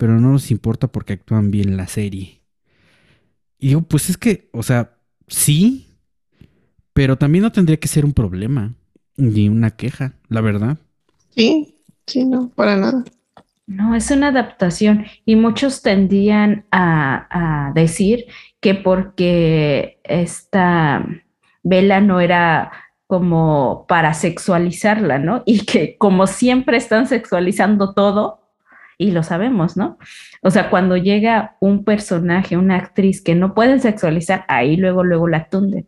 pero 0.03 0.19
no 0.19 0.33
nos 0.33 0.51
importa 0.51 0.89
porque 0.89 1.12
actúan 1.12 1.53
bien 1.53 1.77
la 1.77 1.87
serie. 1.87 2.43
Y 3.57 3.69
digo, 3.69 3.83
pues 3.83 4.11
es 4.11 4.17
que, 4.17 4.49
o 4.53 4.65
sea, 4.65 4.97
sí, 5.29 5.87
pero 6.93 7.19
también 7.19 7.43
no 7.43 7.53
tendría 7.53 7.77
que 7.77 7.87
ser 7.87 8.05
un 8.05 8.12
problema 8.12 8.75
ni 9.17 9.49
una 9.49 9.71
queja, 9.71 10.15
la 10.29 10.41
verdad. 10.41 10.79
Sí, 11.37 11.77
sí, 12.05 12.25
no, 12.25 12.49
para 12.49 12.75
nada. 12.75 13.05
No, 13.69 13.95
es 13.95 14.11
una 14.11 14.31
adaptación 14.31 15.07
y 15.25 15.37
muchos 15.37 15.83
tendían 15.83 16.65
a, 16.73 17.69
a 17.69 17.73
decir 17.75 18.27
que 18.59 18.75
porque 18.75 20.01
esta 20.03 21.07
vela 21.62 22.01
no 22.01 22.21
era 22.21 22.73
como 23.12 23.85
para 23.88 24.14
sexualizarla, 24.14 25.19
¿no? 25.19 25.42
Y 25.45 25.66
que 25.66 25.99
como 25.99 26.26
siempre 26.26 26.78
están 26.78 27.07
sexualizando 27.07 27.92
todo, 27.92 28.40
y 28.97 29.11
lo 29.11 29.23
sabemos, 29.23 29.76
¿no? 29.76 29.99
O 30.40 30.50
sea, 30.50 30.71
cuando 30.71 30.97
llega 30.97 31.59
un 31.61 31.85
personaje, 31.85 32.57
una 32.57 32.76
actriz 32.76 33.23
que 33.23 33.35
no 33.35 33.52
pueden 33.52 33.81
sexualizar, 33.81 34.47
ahí 34.49 34.78
luego, 34.78 35.04
luego 35.04 35.28
la 35.28 35.50
tunden, 35.50 35.87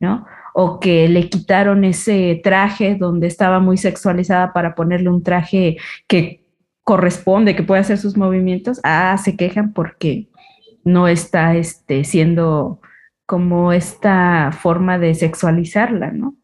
¿no? 0.00 0.26
O 0.52 0.80
que 0.80 1.08
le 1.08 1.28
quitaron 1.28 1.84
ese 1.84 2.40
traje 2.42 2.96
donde 2.96 3.28
estaba 3.28 3.60
muy 3.60 3.76
sexualizada 3.76 4.52
para 4.52 4.74
ponerle 4.74 5.10
un 5.10 5.22
traje 5.22 5.76
que 6.08 6.44
corresponde, 6.82 7.54
que 7.54 7.62
puede 7.62 7.82
hacer 7.82 7.98
sus 7.98 8.16
movimientos, 8.16 8.80
ah, 8.82 9.16
se 9.16 9.36
quejan 9.36 9.72
porque 9.72 10.28
no 10.82 11.06
está 11.06 11.54
este, 11.54 12.02
siendo 12.02 12.80
como 13.26 13.72
esta 13.72 14.50
forma 14.50 14.98
de 14.98 15.14
sexualizarla, 15.14 16.10
¿no? 16.10 16.34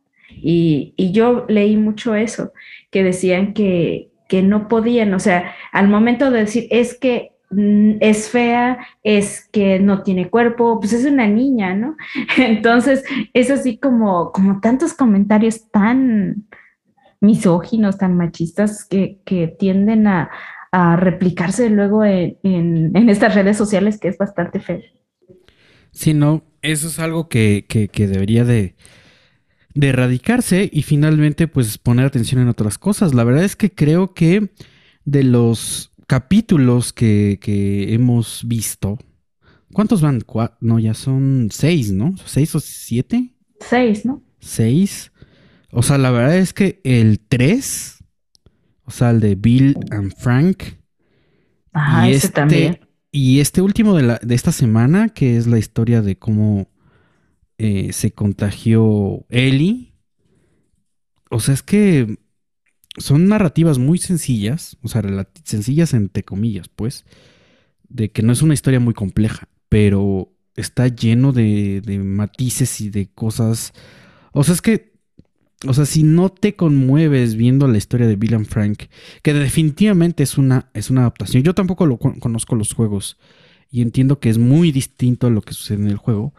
Y, 0.46 0.94
yo 1.12 1.46
leí 1.48 1.78
mucho 1.78 2.14
eso, 2.14 2.52
que 2.90 3.02
decían 3.02 3.54
que, 3.54 4.10
que 4.28 4.42
no 4.42 4.68
podían, 4.68 5.14
o 5.14 5.18
sea, 5.18 5.54
al 5.72 5.88
momento 5.88 6.30
de 6.30 6.40
decir 6.40 6.66
es 6.70 6.98
que 6.98 7.30
mm, 7.50 7.92
es 8.00 8.28
fea, 8.28 8.78
es 9.02 9.48
que 9.50 9.80
no 9.80 10.02
tiene 10.02 10.28
cuerpo, 10.28 10.80
pues 10.80 10.92
es 10.92 11.06
una 11.06 11.26
niña, 11.26 11.74
¿no? 11.74 11.96
Entonces, 12.36 13.04
es 13.32 13.50
así 13.50 13.78
como, 13.78 14.32
como 14.32 14.60
tantos 14.60 14.92
comentarios 14.92 15.70
tan 15.70 16.46
misóginos, 17.20 17.96
tan 17.96 18.14
machistas 18.14 18.84
que, 18.84 19.20
que 19.24 19.48
tienden 19.48 20.06
a, 20.06 20.28
a, 20.72 20.96
replicarse 20.96 21.70
luego 21.70 22.04
en, 22.04 22.36
en, 22.42 23.08
estas 23.08 23.34
redes 23.34 23.56
sociales 23.56 23.98
que 23.98 24.08
es 24.08 24.18
bastante 24.18 24.60
feo. 24.60 24.82
Sí, 25.90 26.12
no, 26.12 26.42
eso 26.60 26.88
es 26.88 26.98
algo 26.98 27.30
que, 27.30 27.64
que, 27.66 27.88
que 27.88 28.06
debería 28.08 28.44
de, 28.44 28.74
de 29.74 29.88
erradicarse 29.88 30.70
y 30.72 30.82
finalmente 30.82 31.48
pues 31.48 31.78
poner 31.78 32.06
atención 32.06 32.40
en 32.40 32.48
otras 32.48 32.78
cosas. 32.78 33.12
La 33.12 33.24
verdad 33.24 33.44
es 33.44 33.56
que 33.56 33.72
creo 33.72 34.14
que 34.14 34.50
de 35.04 35.24
los 35.24 35.92
capítulos 36.06 36.92
que, 36.92 37.38
que 37.40 37.92
hemos 37.92 38.42
visto, 38.46 38.98
¿cuántos 39.72 40.00
van? 40.00 40.22
no, 40.60 40.78
ya 40.78 40.94
son 40.94 41.48
seis, 41.50 41.92
¿no? 41.92 42.14
¿Seis 42.24 42.54
o 42.54 42.60
siete? 42.60 43.34
Seis, 43.60 44.04
¿no? 44.04 44.22
Seis. 44.40 45.12
O 45.70 45.82
sea, 45.82 45.98
la 45.98 46.10
verdad 46.10 46.36
es 46.36 46.52
que 46.52 46.80
el 46.84 47.18
tres, 47.18 48.04
o 48.84 48.90
sea, 48.90 49.10
el 49.10 49.20
de 49.20 49.34
Bill 49.34 49.76
and 49.90 50.14
Frank. 50.16 50.62
Ah, 51.72 52.08
ese 52.08 52.26
este, 52.26 52.28
también. 52.28 52.78
Y 53.10 53.40
este 53.40 53.60
último 53.60 53.96
de, 53.96 54.02
la, 54.02 54.20
de 54.22 54.34
esta 54.34 54.52
semana, 54.52 55.08
que 55.08 55.36
es 55.36 55.46
la 55.46 55.58
historia 55.58 56.02
de 56.02 56.16
cómo 56.16 56.68
eh, 57.58 57.92
se 57.92 58.12
contagió 58.12 59.26
Ellie. 59.28 59.94
O 61.30 61.40
sea, 61.40 61.54
es 61.54 61.62
que 61.62 62.18
son 62.96 63.28
narrativas 63.28 63.78
muy 63.78 63.98
sencillas, 63.98 64.76
o 64.82 64.88
sea, 64.88 65.02
sencillas 65.44 65.94
entre 65.94 66.22
comillas, 66.22 66.68
pues, 66.68 67.04
de 67.88 68.10
que 68.10 68.22
no 68.22 68.32
es 68.32 68.42
una 68.42 68.54
historia 68.54 68.80
muy 68.80 68.94
compleja, 68.94 69.48
pero 69.68 70.32
está 70.56 70.88
lleno 70.88 71.32
de, 71.32 71.80
de 71.80 71.98
matices 71.98 72.80
y 72.80 72.90
de 72.90 73.08
cosas. 73.08 73.72
O 74.32 74.44
sea, 74.44 74.54
es 74.54 74.62
que 74.62 74.94
o 75.66 75.72
sea, 75.72 75.86
si 75.86 76.02
no 76.02 76.28
te 76.28 76.56
conmueves 76.56 77.36
viendo 77.36 77.66
la 77.68 77.78
historia 77.78 78.06
de 78.06 78.16
Bill 78.16 78.44
Frank, 78.44 78.84
que 79.22 79.32
definitivamente 79.32 80.22
es 80.22 80.36
una, 80.36 80.70
es 80.74 80.90
una 80.90 81.02
adaptación. 81.02 81.42
Yo 81.42 81.54
tampoco 81.54 81.86
lo 81.86 81.98
conozco 81.98 82.54
los 82.54 82.72
juegos 82.74 83.16
y 83.70 83.82
entiendo 83.82 84.20
que 84.20 84.28
es 84.28 84.38
muy 84.38 84.72
distinto 84.72 85.26
a 85.26 85.30
lo 85.30 85.42
que 85.42 85.54
sucede 85.54 85.78
en 85.78 85.88
el 85.88 85.96
juego, 85.96 86.34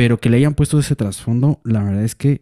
pero 0.00 0.18
que 0.18 0.30
le 0.30 0.38
hayan 0.38 0.54
puesto 0.54 0.78
ese 0.78 0.96
trasfondo, 0.96 1.60
la 1.62 1.82
verdad 1.82 2.04
es 2.04 2.14
que, 2.14 2.40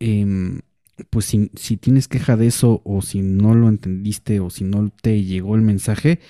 em, 0.00 0.60
pues 1.08 1.24
si, 1.24 1.50
si, 1.54 1.78
tienes 1.78 2.08
queja 2.08 2.36
de 2.36 2.46
eso 2.46 2.82
o 2.84 3.00
si 3.00 3.22
no 3.22 3.54
lo 3.54 3.70
entendiste 3.70 4.38
o 4.38 4.50
si 4.50 4.64
no 4.64 4.92
te 5.00 5.22
llegó 5.22 5.54
el 5.54 5.62
mensaje, 5.62 6.20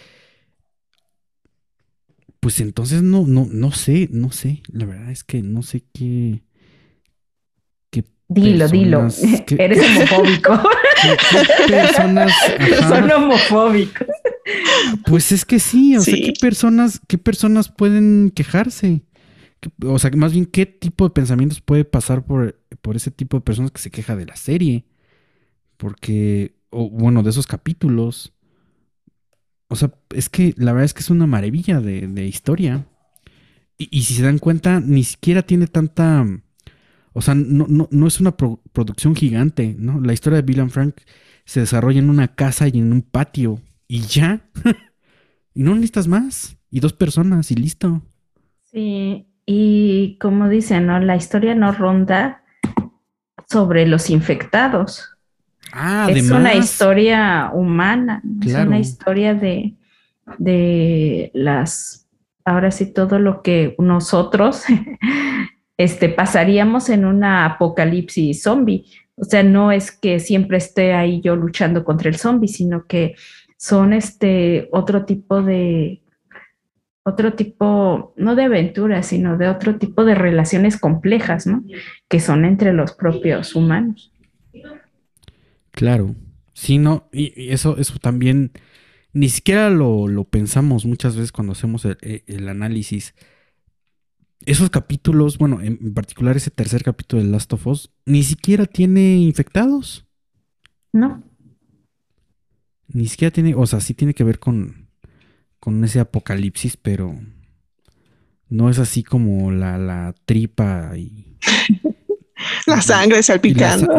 pues 2.38 2.60
entonces 2.60 3.02
no, 3.02 3.26
no, 3.26 3.48
no 3.50 3.72
sé, 3.72 4.08
no 4.12 4.30
sé, 4.30 4.62
la 4.68 4.86
verdad 4.86 5.10
es 5.10 5.24
que 5.24 5.42
no 5.42 5.64
sé 5.64 5.82
qué 5.92 6.44
Dilo, 8.28 8.68
dilo. 8.68 9.08
Eres 9.58 9.80
homofóbico. 9.88 10.62
personas 11.68 12.32
son 12.88 13.10
homofóbicos? 13.10 14.06
Pues 15.04 15.32
es 15.32 15.44
que 15.44 15.58
sí, 15.58 15.96
o 15.96 16.00
sea, 16.00 16.14
¿qué 16.14 16.32
personas, 16.40 17.00
qué 17.08 17.18
personas 17.18 17.70
pueden 17.70 18.30
quejarse? 18.32 19.02
O 19.84 19.98
sea, 19.98 20.10
más 20.16 20.32
bien, 20.32 20.46
¿qué 20.46 20.66
tipo 20.66 21.04
de 21.04 21.14
pensamientos 21.14 21.60
puede 21.60 21.84
pasar 21.84 22.24
por, 22.24 22.60
por 22.82 22.96
ese 22.96 23.10
tipo 23.10 23.36
de 23.36 23.42
personas 23.42 23.70
que 23.70 23.80
se 23.80 23.90
queja 23.90 24.16
de 24.16 24.26
la 24.26 24.36
serie? 24.36 24.84
Porque, 25.76 26.56
o 26.70 26.90
bueno, 26.90 27.22
de 27.22 27.30
esos 27.30 27.46
capítulos. 27.46 28.32
O 29.68 29.76
sea, 29.76 29.92
es 30.10 30.28
que 30.28 30.54
la 30.56 30.72
verdad 30.72 30.84
es 30.84 30.94
que 30.94 31.00
es 31.00 31.10
una 31.10 31.26
maravilla 31.26 31.80
de, 31.80 32.26
historia. 32.26 32.86
y, 33.78 34.02
si 34.02 34.14
se 34.14 34.22
dan 34.22 34.38
cuenta, 34.38 34.80
ni 34.80 35.04
siquiera 35.04 35.42
tiene 35.42 35.66
tanta 35.66 36.26
o 37.14 37.22
sea, 37.22 37.34
no, 37.34 37.66
no, 37.68 37.88
no 37.92 38.06
es 38.08 38.20
una 38.20 38.36
producción 38.36 39.14
gigante, 39.14 39.76
¿no? 39.78 40.00
La 40.00 40.12
historia 40.12 40.36
de 40.36 40.42
Bill 40.42 40.60
and 40.60 40.70
Frank 40.70 40.96
se 41.44 41.60
desarrolla 41.60 42.00
en 42.00 42.10
una 42.10 42.34
casa 42.34 42.66
y 42.66 42.76
en 42.76 42.92
un 42.92 43.02
patio. 43.02 43.60
Y 43.86 44.00
ya. 44.00 44.50
y 45.54 45.62
no 45.62 45.74
necesitas 45.74 46.08
más. 46.08 46.58
Y 46.70 46.80
dos 46.80 46.92
personas 46.92 47.52
y 47.52 47.54
listo. 47.54 48.02
Sí, 48.64 49.28
y 49.46 50.16
como 50.20 50.48
dicen, 50.48 50.86
¿no? 50.86 50.98
La 51.00 51.16
historia 51.16 51.54
no 51.54 51.72
ronda 51.72 52.42
sobre 53.48 53.86
los 53.86 54.10
infectados. 54.10 55.10
Ah, 55.72 56.06
es 56.10 56.30
una 56.30 56.54
historia 56.54 57.50
humana, 57.52 58.22
es 58.44 58.54
una 58.54 58.78
historia 58.78 59.34
de, 59.34 59.74
de 60.38 61.30
las, 61.34 62.08
ahora 62.44 62.70
sí, 62.70 62.92
todo 62.92 63.18
lo 63.18 63.42
que 63.42 63.74
nosotros 63.78 64.64
este, 65.76 66.08
pasaríamos 66.08 66.90
en 66.90 67.04
una 67.04 67.44
apocalipsis 67.44 68.42
zombie. 68.42 68.84
O 69.16 69.24
sea, 69.24 69.42
no 69.42 69.72
es 69.72 69.90
que 69.90 70.20
siempre 70.20 70.58
esté 70.58 70.92
ahí 70.92 71.20
yo 71.20 71.34
luchando 71.36 71.84
contra 71.84 72.08
el 72.08 72.16
zombie, 72.16 72.48
sino 72.48 72.86
que 72.86 73.14
son 73.56 73.92
este 73.92 74.68
otro 74.72 75.04
tipo 75.04 75.42
de 75.42 76.03
otro 77.04 77.34
tipo, 77.34 78.14
no 78.16 78.34
de 78.34 78.44
aventuras, 78.44 79.06
sino 79.06 79.36
de 79.36 79.48
otro 79.48 79.76
tipo 79.76 80.04
de 80.04 80.14
relaciones 80.14 80.78
complejas, 80.78 81.46
¿no? 81.46 81.62
Que 82.08 82.18
son 82.18 82.44
entre 82.44 82.72
los 82.72 82.92
propios 82.92 83.54
humanos. 83.54 84.12
Claro. 85.70 86.14
Sí, 86.54 86.78
no, 86.78 87.08
y, 87.12 87.50
eso, 87.50 87.76
eso 87.78 87.98
también 87.98 88.52
ni 89.12 89.28
siquiera 89.28 89.70
lo, 89.70 90.24
pensamos 90.24 90.86
muchas 90.86 91.14
veces 91.14 91.32
cuando 91.32 91.52
hacemos 91.52 91.84
el 91.84 92.48
análisis 92.48 93.14
esos 94.46 94.70
capítulos, 94.70 95.38
bueno, 95.38 95.60
en 95.62 95.94
particular 95.94 96.36
ese 96.36 96.50
tercer 96.50 96.82
capítulo 96.82 97.22
de 97.22 97.28
Last 97.28 97.52
of 97.52 97.66
Us, 97.66 97.90
ni 98.04 98.22
siquiera 98.22 98.66
tiene 98.66 99.16
infectados. 99.16 100.06
No. 100.92 101.22
Ni 102.88 103.06
siquiera 103.06 103.32
tiene, 103.32 103.54
o 103.54 103.66
sea, 103.66 103.80
sí 103.80 103.94
tiene 103.94 104.14
que 104.14 104.24
ver 104.24 104.38
con, 104.38 104.83
con 105.64 105.82
ese 105.82 105.98
apocalipsis, 105.98 106.76
pero 106.76 107.18
no 108.50 108.68
es 108.68 108.78
así 108.78 109.02
como 109.02 109.50
la, 109.50 109.78
la 109.78 110.14
tripa 110.26 110.90
y... 110.94 111.38
la 112.66 112.82
sangre 112.82 113.22
salpicando. 113.22 113.88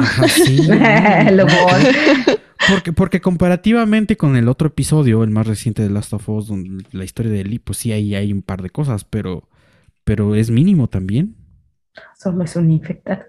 porque, 2.69 2.93
porque 2.93 3.19
comparativamente 3.19 4.15
con 4.15 4.35
el 4.35 4.47
otro 4.47 4.67
episodio, 4.67 5.23
el 5.23 5.31
más 5.31 5.47
reciente 5.47 5.81
de 5.81 5.89
Last 5.89 6.13
of 6.13 6.29
Us, 6.29 6.45
donde 6.45 6.85
la 6.91 7.03
historia 7.03 7.31
de 7.31 7.41
Ellie, 7.41 7.59
pues 7.59 7.79
sí, 7.79 7.91
ahí 7.91 8.13
hay 8.13 8.31
un 8.31 8.43
par 8.43 8.61
de 8.61 8.69
cosas, 8.69 9.03
pero 9.03 9.49
pero 10.03 10.35
es 10.35 10.51
mínimo 10.51 10.87
también. 10.87 11.35
Solo 12.15 12.43
es 12.43 12.55
un 12.55 12.69
infectado. 12.69 13.23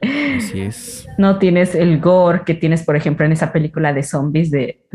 Así 0.00 0.62
es. 0.62 1.06
No 1.18 1.38
tienes 1.38 1.74
el 1.74 2.00
gore 2.00 2.40
que 2.46 2.54
tienes, 2.54 2.84
por 2.84 2.96
ejemplo, 2.96 3.26
en 3.26 3.32
esa 3.32 3.52
película 3.52 3.92
de 3.92 4.02
zombies 4.02 4.50
de, 4.50 4.86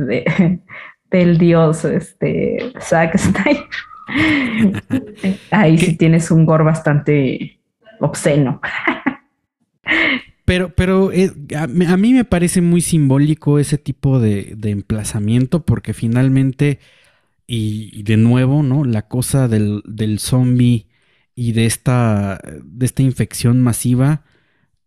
del 1.12 1.38
dios 1.38 1.86
este, 1.86 2.74
Zack 2.82 3.18
Snyder. 3.18 3.66
Ahí 5.52 5.78
sí 5.78 5.96
tienes 5.98 6.32
un 6.32 6.46
gore 6.46 6.64
bastante 6.64 7.60
obsceno. 8.00 8.62
Pero, 10.46 10.70
pero 10.76 11.12
eh, 11.12 11.32
a, 11.58 11.68
mí 11.68 12.14
me 12.14 12.24
parece 12.24 12.62
muy 12.62 12.82
simbólico 12.82 13.58
ese 13.58 13.80
tipo 13.80 14.20
de, 14.20 14.54
de 14.56 14.70
emplazamiento 14.70 15.66
porque 15.66 15.94
finalmente, 15.94 16.80
y, 17.48 18.04
de 18.04 18.18
nuevo, 18.18 18.62
¿no? 18.62 18.86
La 18.86 19.08
cosa 19.08 19.48
del, 19.48 19.82
del 19.86 20.20
zombie 20.20 20.88
y 21.34 21.54
de 21.54 21.66
esta, 21.66 22.40
de 22.64 22.86
esta 22.86 23.02
infección 23.02 23.62
masiva, 23.62 24.24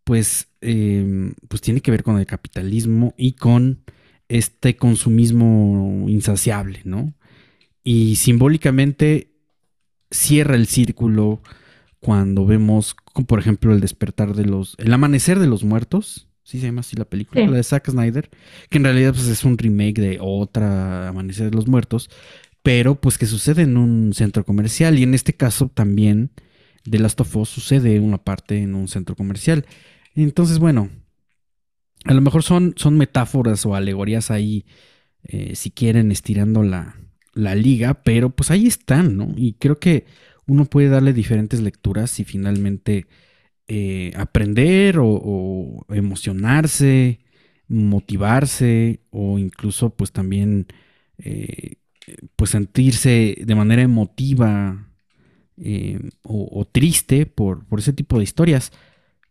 pues, 0.04 0.48
em, 0.60 1.34
pues 1.48 1.60
tiene 1.60 1.80
que 1.80 1.90
ver 1.90 2.02
con 2.02 2.18
el 2.18 2.26
capitalismo 2.26 3.14
y 3.16 3.32
con 3.32 3.80
este 4.28 4.76
consumismo 4.76 6.06
insaciable, 6.08 6.80
¿no? 6.84 7.14
Y 7.82 8.16
simbólicamente 8.16 9.32
cierra 10.10 10.54
el 10.54 10.66
círculo 10.66 11.42
cuando 12.00 12.46
vemos, 12.46 12.94
por 13.26 13.38
ejemplo, 13.38 13.72
el 13.72 13.80
despertar 13.80 14.34
de 14.34 14.44
los, 14.44 14.74
el 14.78 14.92
amanecer 14.92 15.38
de 15.38 15.46
los 15.46 15.64
muertos, 15.64 16.28
sí 16.48 16.60
se 16.60 16.66
llama 16.66 16.80
así 16.80 16.96
la 16.96 17.04
película, 17.04 17.46
la 17.46 17.56
de 17.56 17.62
Zack 17.62 17.90
Snyder, 17.90 18.30
que 18.70 18.78
en 18.78 18.84
realidad 18.84 19.12
pues, 19.12 19.26
es 19.26 19.44
un 19.44 19.58
remake 19.58 20.00
de 20.00 20.18
otra 20.18 21.08
Amanecer 21.08 21.50
de 21.50 21.56
los 21.56 21.68
Muertos, 21.68 22.08
pero 22.62 22.94
pues 22.94 23.18
que 23.18 23.26
sucede 23.26 23.62
en 23.62 23.76
un 23.76 24.14
centro 24.14 24.44
comercial 24.44 24.98
y 24.98 25.02
en 25.02 25.12
este 25.12 25.34
caso 25.34 25.68
también 25.68 26.30
de 26.86 26.98
Last 26.98 27.20
of 27.20 27.36
Us 27.36 27.50
sucede 27.50 28.00
una 28.00 28.18
parte 28.18 28.62
en 28.62 28.74
un 28.74 28.88
centro 28.88 29.14
comercial. 29.14 29.66
Entonces, 30.14 30.58
bueno, 30.58 30.88
a 32.04 32.14
lo 32.14 32.20
mejor 32.20 32.42
son, 32.42 32.74
son 32.76 32.96
metáforas 32.96 33.64
o 33.66 33.74
alegorías 33.74 34.30
ahí, 34.30 34.64
eh, 35.24 35.54
si 35.54 35.70
quieren, 35.70 36.10
estirando 36.12 36.62
la, 36.62 36.96
la 37.34 37.54
liga, 37.54 38.02
pero 38.02 38.30
pues 38.30 38.50
ahí 38.50 38.66
están, 38.66 39.16
¿no? 39.16 39.32
Y 39.36 39.54
creo 39.54 39.78
que 39.78 40.06
uno 40.46 40.64
puede 40.64 40.88
darle 40.88 41.12
diferentes 41.12 41.60
lecturas 41.60 42.18
y 42.20 42.24
finalmente 42.24 43.06
eh, 43.66 44.12
aprender 44.16 44.98
o, 44.98 45.08
o, 45.08 45.86
emocionarse, 45.94 47.20
motivarse 47.68 49.00
o 49.10 49.38
incluso 49.38 49.90
pues 49.90 50.10
también 50.12 50.66
eh, 51.18 51.74
pues 52.36 52.50
sentirse 52.50 53.36
de 53.44 53.54
manera 53.54 53.82
emotiva 53.82 54.88
eh, 55.58 55.98
o, 56.22 56.64
triste 56.70 57.26
por, 57.26 57.66
por, 57.66 57.80
ese 57.80 57.92
tipo 57.92 58.18
de 58.18 58.24
historias. 58.24 58.72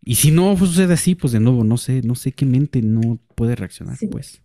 Y 0.08 0.16
si 0.16 0.32
no 0.32 0.56
sucede 0.56 0.94
así, 0.94 1.16
pues 1.16 1.34
de 1.34 1.42
nuevo, 1.42 1.66
no 1.66 1.76
sé, 1.76 2.02
no 2.02 2.16
sé 2.16 2.32
qué 2.32 2.46
mente 2.46 2.82
no 2.82 3.20
puede 3.36 3.56
reaccionar, 3.56 3.98
sí. 3.98 4.08
pues. 4.08 4.42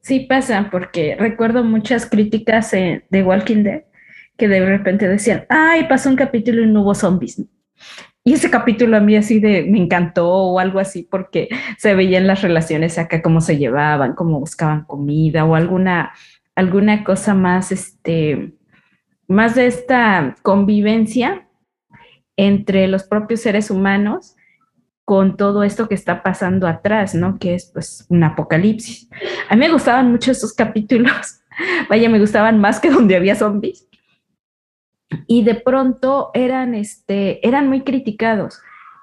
Sí 0.00 0.20
pasa, 0.20 0.68
porque 0.70 1.14
recuerdo 1.14 1.62
muchas 1.62 2.06
críticas 2.06 2.70
de 2.70 3.22
Walking 3.22 3.64
Dead 3.64 3.82
que 4.38 4.48
de 4.48 4.64
repente 4.64 5.06
decían, 5.06 5.44
ay, 5.50 5.86
pasó 5.88 6.08
un 6.08 6.16
capítulo 6.16 6.62
y 6.62 6.66
no 6.66 6.80
hubo 6.80 6.94
zombies. 6.94 7.42
Y 8.24 8.32
ese 8.32 8.50
capítulo 8.50 8.96
a 8.96 9.00
mí 9.00 9.14
así 9.14 9.40
de 9.40 9.64
me 9.64 9.78
encantó 9.78 10.32
o 10.32 10.58
algo 10.58 10.80
así 10.80 11.02
porque 11.02 11.50
se 11.76 11.94
veían 11.94 12.26
las 12.26 12.40
relaciones 12.40 12.96
acá, 12.96 13.20
cómo 13.20 13.42
se 13.42 13.58
llevaban, 13.58 14.14
cómo 14.14 14.40
buscaban 14.40 14.84
comida 14.86 15.44
o 15.44 15.54
alguna 15.54 16.12
alguna 16.54 17.04
cosa 17.04 17.34
más, 17.34 17.72
este, 17.72 18.54
más 19.28 19.54
de 19.54 19.66
esta 19.66 20.36
convivencia 20.42 21.46
entre 22.36 22.88
los 22.88 23.04
propios 23.04 23.40
seres 23.40 23.70
humanos 23.70 24.36
con 25.04 25.36
todo 25.36 25.64
esto 25.64 25.88
que 25.88 25.94
está 25.94 26.22
pasando 26.22 26.66
atrás, 26.66 27.14
¿no? 27.14 27.38
Que 27.38 27.54
es 27.54 27.70
pues 27.72 28.06
un 28.08 28.24
apocalipsis. 28.24 29.08
A 29.48 29.54
mí 29.54 29.60
me 29.60 29.72
gustaban 29.72 30.10
mucho 30.10 30.30
esos 30.30 30.52
capítulos. 30.52 31.40
Vaya, 31.88 32.08
me 32.08 32.18
gustaban 32.18 32.58
más 32.58 32.80
que 32.80 32.90
donde 32.90 33.16
había 33.16 33.34
zombies. 33.34 33.86
Y 35.26 35.44
de 35.44 35.54
pronto 35.54 36.30
eran, 36.34 36.74
este, 36.74 37.46
eran 37.46 37.68
muy 37.68 37.82
criticados. 37.82 38.60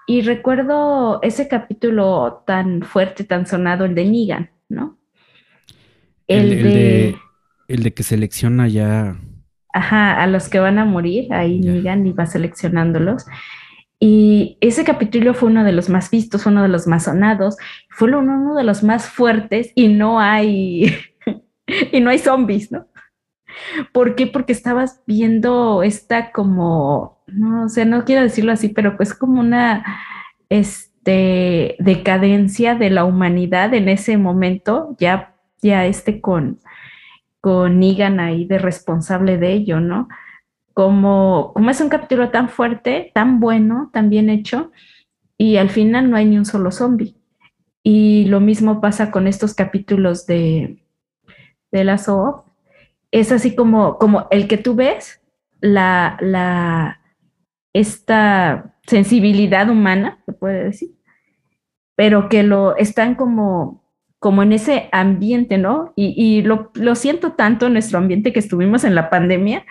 Y 0.08 0.22
recuerdo 0.22 1.22
ese 1.22 1.48
capítulo 1.48 2.44
tan 2.46 2.82
fuerte, 2.82 3.24
tan 3.24 3.46
sonado, 3.46 3.86
el 3.86 3.96
de 3.96 4.06
Negan, 4.06 4.50
¿no? 4.68 4.98
El, 6.28 6.64
de 6.64 7.16
el 7.68 7.84
de 7.84 7.94
que 7.94 8.04
selecciona 8.04 8.68
ya. 8.68 9.18
Ajá, 9.74 10.22
a 10.22 10.28
los 10.28 10.50
que 10.50 10.60
van 10.60 10.80
a 10.80 10.86
morir, 10.86 11.34
ahí 11.34 11.60
Negan 11.60 12.06
y 12.08 12.12
va 12.12 12.26
seleccionándolos. 12.26 13.26
Y 14.04 14.58
ese 14.62 14.84
capítulo 14.84 15.36
fue 15.36 15.50
uno 15.50 15.64
de 15.64 15.74
los 15.74 15.88
más 15.88 16.10
vistos, 16.10 16.48
uno 16.48 16.64
de 16.64 16.70
los 16.70 16.88
más 16.88 17.04
sonados, 17.04 17.56
fue 17.88 18.12
uno 18.12 18.56
de 18.56 18.64
los 18.64 18.82
más 18.82 19.08
fuertes 19.08 19.72
y 19.76 19.90
no 19.90 20.20
hay, 20.20 20.92
y 21.92 22.00
no 22.00 22.10
hay 22.10 22.18
zombies, 22.18 22.72
¿no? 22.72 22.88
¿Por 23.94 24.16
qué? 24.16 24.26
Porque 24.26 24.54
estabas 24.54 25.04
viendo 25.06 25.84
esta 25.84 26.32
como, 26.32 27.24
no 27.28 27.66
o 27.66 27.70
sé, 27.70 27.76
sea, 27.76 27.86
no 27.86 28.04
quiero 28.04 28.24
decirlo 28.24 28.52
así, 28.54 28.70
pero 28.70 28.98
pues 28.98 29.14
como 29.14 29.40
una 29.40 29.86
este, 30.50 31.76
decadencia 31.78 32.74
de 32.74 32.90
la 32.90 33.06
humanidad 33.06 33.72
en 33.76 33.88
ese 33.88 34.18
momento, 34.18 34.96
ya, 34.98 35.36
ya 35.62 35.86
este 35.86 36.22
con, 36.22 36.60
con 37.40 37.80
Negan 37.80 38.20
ahí 38.20 38.46
de 38.46 38.58
responsable 38.58 39.38
de 39.38 39.54
ello, 39.54 39.80
¿no? 39.80 40.08
Como, 40.74 41.52
como 41.54 41.70
es 41.70 41.82
un 41.82 41.90
capítulo 41.90 42.30
tan 42.30 42.50
fuerte, 42.50 43.12
tan 43.14 43.40
bueno, 43.40 43.90
tan 43.94 44.10
bien 44.10 44.30
hecho, 44.30 44.72
y 45.38 45.58
al 45.58 45.70
final 45.70 46.10
no 46.10 46.18
hay 46.18 46.26
ni 46.26 46.38
un 46.38 46.46
solo 46.46 46.72
zombie. 46.72 47.16
Y 47.84 48.26
lo 48.26 48.40
mismo 48.40 48.80
pasa 48.80 49.12
con 49.12 49.28
estos 49.28 49.54
capítulos 49.54 50.26
de, 50.28 50.84
de 51.72 51.84
la 51.84 51.98
SOOP. 51.98 52.46
Es 53.12 53.32
así 53.32 53.56
como, 53.56 53.98
como 53.98 54.28
el 54.32 54.48
que 54.48 54.58
tú 54.58 54.76
ves, 54.76 55.22
la, 55.60 56.18
la, 56.22 57.02
esta 57.74 58.76
sensibilidad 58.86 59.70
humana, 59.70 60.20
se 60.26 60.34
puede 60.34 60.64
decir, 60.66 60.92
pero 61.96 62.30
que 62.30 62.44
lo 62.44 62.76
están 62.78 63.16
como, 63.16 63.84
como 64.20 64.44
en 64.44 64.54
ese 64.54 64.90
ambiente, 64.92 65.58
¿no? 65.58 65.94
Y, 65.96 66.14
y 66.18 66.42
lo, 66.42 66.72
lo, 66.76 66.96
siento 66.96 67.34
tanto 67.34 67.68
en 67.68 67.74
nuestro 67.74 67.98
ambiente 67.98 68.34
que 68.34 68.40
estuvimos 68.40 68.84
en 68.84 68.96
la 68.96 69.10
pandemia, 69.10 69.66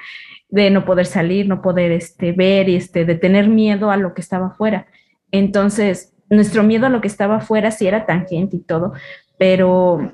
de 0.50 0.70
no 0.70 0.84
poder 0.84 1.06
salir, 1.06 1.46
no 1.46 1.62
poder 1.62 1.92
este, 1.92 2.32
ver 2.32 2.68
y 2.68 2.76
este, 2.76 3.04
de 3.04 3.14
tener 3.14 3.48
miedo 3.48 3.90
a 3.90 3.96
lo 3.96 4.14
que 4.14 4.20
estaba 4.20 4.48
afuera. 4.48 4.86
Entonces, 5.30 6.12
nuestro 6.28 6.62
miedo 6.62 6.86
a 6.86 6.90
lo 6.90 7.00
que 7.00 7.08
estaba 7.08 7.36
afuera 7.36 7.70
sí 7.70 7.86
era 7.86 8.06
tangente 8.06 8.56
y 8.56 8.60
todo, 8.60 8.92
pero 9.38 10.12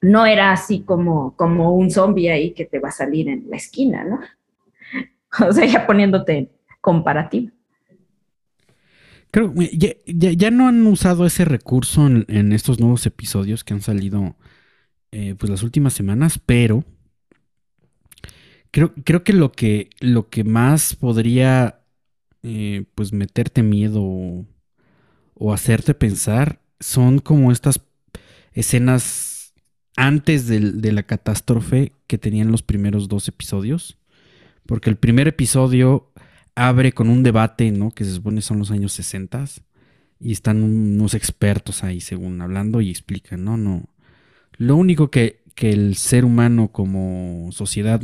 no 0.00 0.26
era 0.26 0.52
así 0.52 0.82
como, 0.82 1.34
como 1.36 1.74
un 1.74 1.90
zombie 1.90 2.30
ahí 2.30 2.52
que 2.52 2.64
te 2.64 2.78
va 2.78 2.88
a 2.88 2.92
salir 2.92 3.28
en 3.28 3.44
la 3.48 3.56
esquina, 3.56 4.04
¿no? 4.04 4.20
O 5.46 5.52
sea, 5.52 5.66
ya 5.66 5.86
poniéndote 5.86 6.50
comparativo. 6.80 7.50
Creo 9.30 9.52
ya, 9.54 9.92
ya, 10.06 10.50
no 10.50 10.68
han 10.68 10.86
usado 10.86 11.26
ese 11.26 11.44
recurso 11.44 12.06
en, 12.06 12.52
estos 12.52 12.80
nuevos 12.80 13.04
episodios 13.04 13.62
que 13.62 13.74
han 13.74 13.82
salido 13.82 14.36
eh, 15.12 15.34
pues 15.38 15.50
las 15.50 15.62
últimas 15.62 15.92
semanas, 15.92 16.40
pero 16.44 16.82
creo, 18.70 18.94
creo 19.04 19.24
que 19.24 19.32
lo 19.32 19.52
que 19.52 19.90
lo 20.00 20.28
que 20.28 20.44
más 20.44 20.94
podría 20.96 21.80
eh, 22.42 22.84
pues 22.94 23.12
meterte 23.12 23.62
miedo 23.62 24.02
o, 24.02 25.52
hacerte 25.52 25.94
pensar 25.94 26.60
son 26.80 27.18
como 27.18 27.52
estas 27.52 27.80
escenas 28.52 29.54
antes 29.96 30.46
de 30.46 30.92
la 30.92 31.02
catástrofe 31.02 31.92
que 32.06 32.18
tenían 32.18 32.52
los 32.52 32.62
primeros 32.62 33.08
dos 33.08 33.28
episodios. 33.28 33.98
Porque 34.66 34.90
el 34.90 34.96
primer 34.96 35.28
episodio 35.28 36.12
abre 36.54 36.92
con 36.92 37.08
un 37.08 37.22
debate, 37.22 37.70
¿no? 37.70 37.90
Que 37.90 38.04
se 38.04 38.12
supone 38.12 38.42
son 38.42 38.58
los 38.58 38.70
años 38.70 38.92
60 38.92 39.44
y 40.20 40.32
están 40.32 40.62
unos 40.62 41.14
expertos 41.14 41.84
ahí, 41.84 42.00
según 42.00 42.40
hablando, 42.42 42.80
y 42.80 42.90
explican, 42.90 43.44
no, 43.44 43.56
no. 43.56 43.88
Lo 44.56 44.76
único 44.76 45.10
que, 45.10 45.42
que 45.54 45.70
el 45.70 45.96
ser 45.96 46.24
humano 46.24 46.72
como 46.72 47.48
sociedad 47.52 48.02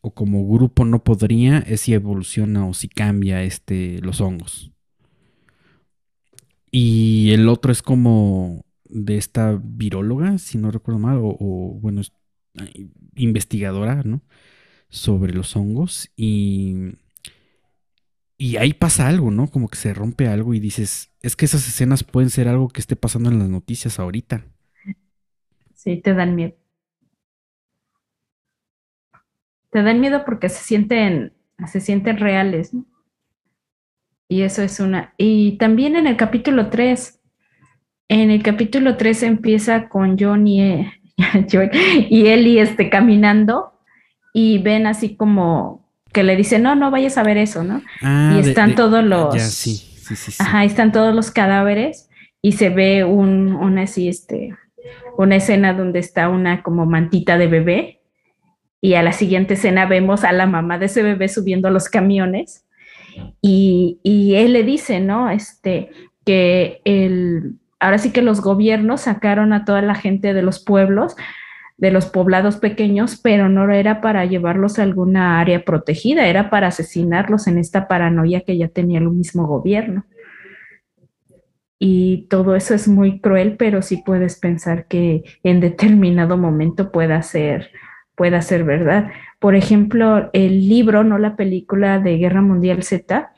o 0.00 0.14
como 0.14 0.46
grupo 0.48 0.84
no 0.84 1.02
podría 1.04 1.58
es 1.58 1.82
si 1.82 1.94
evoluciona 1.94 2.66
o 2.66 2.74
si 2.74 2.88
cambia 2.88 3.42
este, 3.42 4.00
los 4.00 4.20
hongos. 4.20 4.72
Y 6.70 7.30
el 7.32 7.48
otro 7.48 7.72
es 7.72 7.82
como 7.82 8.64
de 8.84 9.16
esta 9.16 9.58
viróloga, 9.62 10.38
si 10.38 10.58
no 10.58 10.70
recuerdo 10.70 11.00
mal, 11.00 11.18
o, 11.22 11.78
bueno, 11.80 12.02
investigadora, 13.14 14.02
¿no? 14.04 14.22
Sobre 14.90 15.32
los 15.34 15.56
hongos. 15.56 16.10
Y 16.16 16.92
y 18.38 18.56
ahí 18.56 18.72
pasa 18.72 19.08
algo, 19.08 19.32
¿no? 19.32 19.48
Como 19.48 19.68
que 19.68 19.76
se 19.76 19.92
rompe 19.92 20.28
algo 20.28 20.54
y 20.54 20.60
dices, 20.60 21.10
es 21.22 21.34
que 21.34 21.44
esas 21.44 21.66
escenas 21.66 22.04
pueden 22.04 22.30
ser 22.30 22.46
algo 22.46 22.68
que 22.68 22.80
esté 22.80 22.94
pasando 22.94 23.30
en 23.30 23.40
las 23.40 23.48
noticias 23.48 23.98
ahorita. 23.98 24.44
Sí, 25.74 26.00
te 26.02 26.14
dan 26.14 26.34
miedo. 26.34 26.54
Te 29.70 29.82
dan 29.82 30.00
miedo 30.00 30.24
porque 30.24 30.48
se 30.48 30.62
sienten, 30.62 31.32
se 31.66 31.80
sienten 31.80 32.18
reales, 32.18 32.72
¿no? 32.72 32.84
Y 34.28 34.42
eso 34.42 34.62
es 34.62 34.78
una. 34.78 35.14
Y 35.16 35.56
también 35.56 35.96
en 35.96 36.06
el 36.06 36.16
capítulo 36.16 36.68
3, 36.68 37.20
en 38.08 38.30
el 38.30 38.42
capítulo 38.42 38.96
3 38.96 39.22
empieza 39.22 39.88
con 39.88 40.16
John 40.18 40.46
y, 40.46 40.86
y 42.10 42.26
Ellie 42.26 42.60
este, 42.60 42.90
caminando 42.90 43.72
y 44.34 44.58
ven 44.58 44.86
así 44.86 45.16
como 45.16 45.88
que 46.12 46.22
le 46.22 46.36
dice, 46.36 46.58
no, 46.58 46.74
no 46.74 46.90
vayas 46.90 47.16
a 47.18 47.22
ver 47.22 47.38
eso, 47.38 47.64
¿no? 47.64 47.82
Ah, 48.02 48.34
y 48.34 48.40
están 48.40 48.74
todos 48.74 49.04
los... 49.04 49.34
Ya, 49.34 49.40
sí, 49.40 49.76
sí, 49.76 50.16
sí, 50.16 50.32
Ajá, 50.38 50.64
están 50.64 50.92
todos 50.92 51.14
los 51.14 51.30
cadáveres 51.30 52.08
y 52.42 52.52
se 52.52 52.70
ve 52.70 53.04
un, 53.04 53.54
una 53.54 53.82
así, 53.82 54.08
este, 54.08 54.54
una 55.16 55.36
escena 55.36 55.74
donde 55.74 55.98
está 55.98 56.28
una 56.28 56.62
como 56.62 56.86
mantita 56.86 57.36
de 57.38 57.46
bebé 57.46 57.97
y 58.80 58.94
a 58.94 59.02
la 59.02 59.12
siguiente 59.12 59.54
escena 59.54 59.86
vemos 59.86 60.24
a 60.24 60.32
la 60.32 60.46
mamá 60.46 60.78
de 60.78 60.86
ese 60.86 61.02
bebé 61.02 61.28
subiendo 61.28 61.70
los 61.70 61.88
camiones 61.88 62.64
y, 63.40 63.98
y 64.02 64.34
él 64.36 64.52
le 64.52 64.62
dice, 64.62 65.00
¿no? 65.00 65.30
Este, 65.30 65.90
que 66.24 66.80
el, 66.84 67.56
ahora 67.80 67.98
sí 67.98 68.12
que 68.12 68.22
los 68.22 68.40
gobiernos 68.40 69.02
sacaron 69.02 69.52
a 69.52 69.64
toda 69.64 69.82
la 69.82 69.94
gente 69.94 70.34
de 70.34 70.42
los 70.42 70.62
pueblos 70.62 71.16
de 71.78 71.92
los 71.92 72.06
poblados 72.06 72.56
pequeños, 72.56 73.20
pero 73.22 73.48
no 73.48 73.72
era 73.72 74.00
para 74.00 74.26
llevarlos 74.26 74.78
a 74.78 74.82
alguna 74.82 75.40
área 75.40 75.64
protegida, 75.64 76.26
era 76.26 76.50
para 76.50 76.66
asesinarlos 76.66 77.46
en 77.46 77.56
esta 77.56 77.86
paranoia 77.86 78.40
que 78.40 78.58
ya 78.58 78.68
tenía 78.68 78.98
el 78.98 79.08
mismo 79.08 79.46
gobierno. 79.46 80.04
Y 81.78 82.26
todo 82.28 82.56
eso 82.56 82.74
es 82.74 82.88
muy 82.88 83.20
cruel, 83.20 83.56
pero 83.56 83.80
sí 83.82 84.02
puedes 84.04 84.40
pensar 84.40 84.86
que 84.86 85.22
en 85.44 85.60
determinado 85.60 86.36
momento 86.36 86.90
pueda 86.90 87.22
ser, 87.22 87.70
pueda 88.18 88.42
ser 88.42 88.64
verdad. 88.64 89.12
Por 89.38 89.54
ejemplo, 89.54 90.28
el 90.32 90.68
libro, 90.68 91.04
no 91.04 91.16
la 91.16 91.36
película 91.36 92.00
de 92.00 92.18
Guerra 92.18 92.42
Mundial 92.42 92.82
Z, 92.82 93.32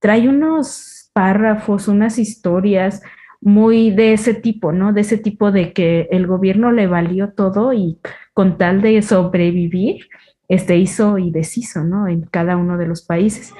trae 0.00 0.28
unos 0.28 1.10
párrafos, 1.14 1.88
unas 1.88 2.18
historias, 2.18 3.00
muy 3.40 3.92
de 3.92 4.12
ese 4.12 4.34
tipo, 4.34 4.72
¿no? 4.72 4.92
De 4.92 5.02
ese 5.02 5.16
tipo 5.16 5.52
de 5.52 5.72
que 5.72 6.08
el 6.10 6.26
gobierno 6.26 6.72
le 6.72 6.88
valió 6.88 7.32
todo 7.32 7.72
y 7.72 7.98
con 8.34 8.58
tal 8.58 8.82
de 8.82 9.00
sobrevivir, 9.02 10.08
este 10.48 10.76
hizo 10.76 11.18
y 11.18 11.30
deshizo, 11.30 11.84
¿no? 11.84 12.08
En 12.08 12.22
cada 12.22 12.56
uno 12.56 12.76
de 12.76 12.88
los 12.88 13.02
países. 13.02 13.54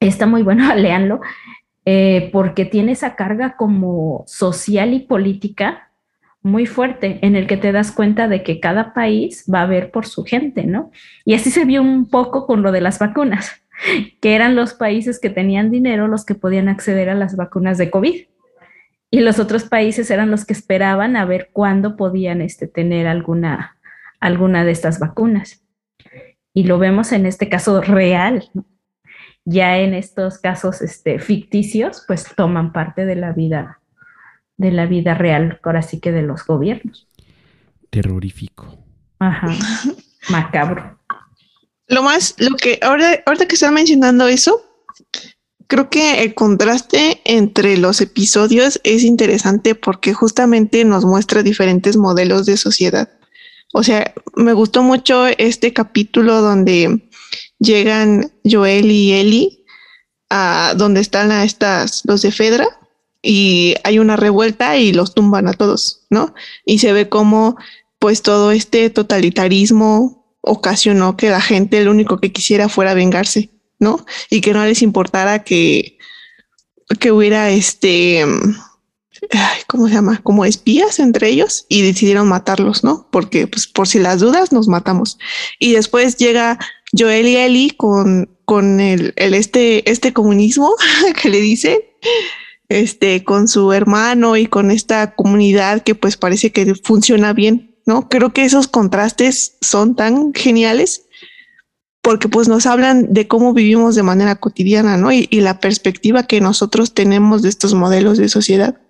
Está 0.00 0.26
muy 0.26 0.42
bueno, 0.42 0.74
léanlo, 0.74 1.20
eh, 1.84 2.30
porque 2.32 2.64
tiene 2.64 2.92
esa 2.92 3.14
carga 3.14 3.56
como 3.56 4.24
social 4.26 4.92
y 4.92 5.00
política 5.00 5.85
muy 6.42 6.66
fuerte, 6.66 7.18
en 7.22 7.36
el 7.36 7.46
que 7.46 7.56
te 7.56 7.72
das 7.72 7.90
cuenta 7.90 8.28
de 8.28 8.42
que 8.42 8.60
cada 8.60 8.94
país 8.94 9.44
va 9.52 9.62
a 9.62 9.66
ver 9.66 9.90
por 9.90 10.06
su 10.06 10.24
gente, 10.24 10.64
¿no? 10.64 10.90
Y 11.24 11.34
así 11.34 11.50
se 11.50 11.64
vio 11.64 11.82
un 11.82 12.08
poco 12.08 12.46
con 12.46 12.62
lo 12.62 12.72
de 12.72 12.80
las 12.80 12.98
vacunas, 12.98 13.50
que 14.20 14.34
eran 14.34 14.54
los 14.54 14.74
países 14.74 15.18
que 15.18 15.30
tenían 15.30 15.70
dinero 15.70 16.08
los 16.08 16.24
que 16.24 16.34
podían 16.34 16.68
acceder 16.68 17.08
a 17.10 17.14
las 17.14 17.36
vacunas 17.36 17.78
de 17.78 17.90
COVID 17.90 18.26
y 19.10 19.20
los 19.20 19.38
otros 19.38 19.64
países 19.64 20.10
eran 20.10 20.30
los 20.30 20.44
que 20.44 20.52
esperaban 20.52 21.16
a 21.16 21.24
ver 21.24 21.50
cuándo 21.52 21.96
podían 21.96 22.40
este, 22.40 22.66
tener 22.66 23.06
alguna, 23.06 23.78
alguna 24.20 24.64
de 24.64 24.72
estas 24.72 24.98
vacunas. 24.98 25.64
Y 26.52 26.64
lo 26.64 26.78
vemos 26.78 27.12
en 27.12 27.26
este 27.26 27.48
caso 27.48 27.80
real. 27.80 28.50
Ya 29.44 29.78
en 29.78 29.94
estos 29.94 30.38
casos 30.38 30.82
este, 30.82 31.20
ficticios, 31.20 32.04
pues 32.06 32.26
toman 32.34 32.72
parte 32.72 33.06
de 33.06 33.14
la 33.14 33.32
vida, 33.32 33.80
de 34.56 34.70
la 34.70 34.86
vida 34.86 35.14
real, 35.14 35.60
ahora 35.62 35.82
sí 35.82 36.00
que 36.00 36.12
de 36.12 36.22
los 36.22 36.44
gobiernos. 36.44 37.08
Terrorífico. 37.90 38.78
Ajá. 39.18 39.48
Macabro. 40.30 40.98
Lo 41.88 42.02
más, 42.02 42.34
lo 42.38 42.56
que 42.56 42.78
ahora, 42.82 43.22
ahorita 43.26 43.46
que 43.46 43.54
están 43.54 43.74
mencionando 43.74 44.26
eso, 44.26 44.60
creo 45.68 45.88
que 45.88 46.22
el 46.22 46.34
contraste 46.34 47.20
entre 47.24 47.76
los 47.76 48.00
episodios 48.00 48.80
es 48.82 49.04
interesante 49.04 49.74
porque 49.74 50.12
justamente 50.12 50.84
nos 50.84 51.04
muestra 51.04 51.42
diferentes 51.42 51.96
modelos 51.96 52.46
de 52.46 52.56
sociedad. 52.56 53.08
O 53.72 53.82
sea, 53.82 54.14
me 54.34 54.52
gustó 54.52 54.82
mucho 54.82 55.26
este 55.26 55.72
capítulo 55.72 56.40
donde 56.40 57.08
llegan 57.58 58.32
Joel 58.44 58.90
y 58.90 59.12
Eli 59.12 59.64
a 60.30 60.74
donde 60.76 61.00
están 61.00 61.30
a 61.30 61.44
estas 61.44 62.02
los 62.04 62.22
de 62.22 62.32
Fedra 62.32 62.66
y 63.22 63.74
hay 63.84 63.98
una 63.98 64.16
revuelta 64.16 64.76
y 64.76 64.92
los 64.92 65.14
tumban 65.14 65.48
a 65.48 65.52
todos, 65.52 66.06
¿no? 66.10 66.34
Y 66.64 66.78
se 66.78 66.92
ve 66.92 67.08
como 67.08 67.56
pues 67.98 68.22
todo 68.22 68.52
este 68.52 68.90
totalitarismo 68.90 70.36
ocasionó 70.40 71.16
que 71.16 71.30
la 71.30 71.40
gente 71.40 71.82
lo 71.84 71.90
único 71.90 72.20
que 72.20 72.32
quisiera 72.32 72.68
fuera 72.68 72.94
vengarse 72.94 73.50
¿no? 73.78 74.04
Y 74.30 74.40
que 74.40 74.52
no 74.52 74.64
les 74.64 74.82
importara 74.82 75.44
que, 75.44 75.98
que 76.98 77.12
hubiera 77.12 77.50
este, 77.50 78.24
¿cómo 79.66 79.88
se 79.88 79.94
llama? 79.94 80.20
Como 80.22 80.44
espías 80.44 80.98
entre 80.98 81.28
ellos 81.28 81.66
y 81.68 81.82
decidieron 81.82 82.28
matarlos, 82.28 82.84
¿no? 82.84 83.08
Porque 83.10 83.46
pues 83.46 83.66
por 83.66 83.88
si 83.88 83.98
las 83.98 84.20
dudas 84.20 84.52
nos 84.52 84.68
matamos. 84.68 85.18
Y 85.58 85.72
después 85.72 86.16
llega 86.16 86.58
Joel 86.96 87.28
y 87.28 87.36
Eli 87.36 87.70
con, 87.70 88.36
con 88.44 88.80
el, 88.80 89.12
el 89.16 89.34
este, 89.34 89.88
este 89.90 90.12
comunismo 90.12 90.74
que 91.22 91.28
le 91.28 91.40
dice, 91.40 91.96
este, 92.68 93.24
con 93.24 93.48
su 93.48 93.72
hermano 93.72 94.36
y 94.36 94.46
con 94.46 94.70
esta 94.70 95.14
comunidad 95.14 95.82
que 95.82 95.94
pues 95.94 96.16
parece 96.16 96.52
que 96.52 96.74
funciona 96.74 97.32
bien, 97.32 97.76
¿no? 97.86 98.08
Creo 98.08 98.32
que 98.32 98.44
esos 98.44 98.68
contrastes 98.68 99.56
son 99.60 99.94
tan 99.94 100.32
geniales 100.34 101.06
porque 102.02 102.28
pues 102.28 102.46
nos 102.46 102.66
hablan 102.66 103.12
de 103.12 103.26
cómo 103.26 103.52
vivimos 103.52 103.96
de 103.96 104.04
manera 104.04 104.36
cotidiana, 104.36 104.96
¿no? 104.96 105.10
Y, 105.10 105.26
la 105.32 105.58
perspectiva 105.58 106.22
que 106.22 106.40
nosotros 106.40 106.94
tenemos 106.94 107.42
de 107.42 107.48
estos 107.48 107.74
modelos 107.74 108.16
de 108.16 108.28
sociedad. 108.28 108.80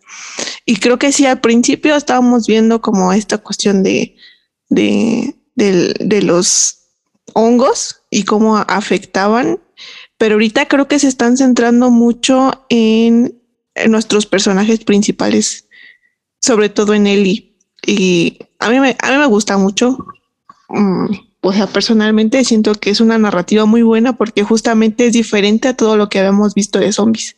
Y 0.67 0.77
creo 0.77 0.99
que 0.99 1.13
sí, 1.13 1.25
al 1.25 1.41
principio 1.41 1.97
estábamos 1.97 2.47
viendo 2.47 2.83
como 2.83 3.15
esta 3.15 3.39
cuestión 3.39 3.83
de, 3.83 4.17
de, 4.69 5.35
de 5.55 6.23
los 6.23 6.77
hongos 7.33 8.03
y 8.11 8.25
cómo 8.25 8.59
afectaban, 8.59 9.61
pero 10.19 10.35
ahorita 10.35 10.69
creo 10.69 10.87
que 10.87 10.99
se 10.99 11.09
están 11.09 11.39
centrando 11.39 11.91
mucho 11.91 12.67
en 12.69 13.41
nuestros 13.89 14.27
personajes 14.27 14.85
principales, 14.85 15.69
sobre 16.41 16.69
todo 16.69 16.95
en 16.95 17.07
Ellie. 17.07 17.57
Y 17.87 18.39
a 18.59 18.71
mí 18.71 18.81
me, 18.81 18.97
a 19.01 19.11
mí 19.11 19.19
me 19.19 19.27
gusta 19.27 19.57
mucho. 19.59 19.99
Mm, 20.69 21.07
o 21.41 21.53
sea, 21.53 21.67
personalmente 21.67 22.45
siento 22.45 22.75
que 22.75 22.91
es 22.91 23.01
una 23.01 23.19
narrativa 23.19 23.67
muy 23.67 23.83
buena 23.83 24.17
porque 24.17 24.43
justamente 24.43 25.07
es 25.07 25.13
diferente 25.13 25.69
a 25.69 25.77
todo 25.77 25.97
lo 25.97 26.09
que 26.09 26.19
habíamos 26.19 26.55
visto 26.55 26.79
de 26.79 26.93
zombies. 26.93 27.37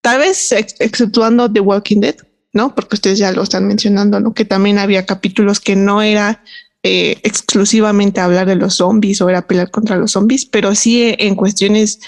Tal 0.00 0.20
vez 0.20 0.52
exceptuando 0.52 1.52
The 1.52 1.60
Walking 1.60 2.00
Dead, 2.00 2.16
¿no? 2.52 2.74
Porque 2.74 2.94
ustedes 2.94 3.18
ya 3.18 3.32
lo 3.32 3.42
están 3.42 3.66
mencionando, 3.66 4.20
¿no? 4.20 4.32
Que 4.32 4.44
también 4.44 4.78
había 4.78 5.04
capítulos 5.04 5.60
que 5.60 5.76
no 5.76 6.00
era 6.00 6.42
eh, 6.82 7.18
exclusivamente 7.24 8.20
hablar 8.20 8.46
de 8.46 8.54
los 8.54 8.76
zombies 8.76 9.20
o 9.20 9.28
era 9.28 9.46
pelear 9.46 9.70
contra 9.70 9.96
los 9.96 10.12
zombies, 10.12 10.46
pero 10.46 10.74
sí 10.74 11.14
en 11.18 11.34
cuestiones 11.34 12.00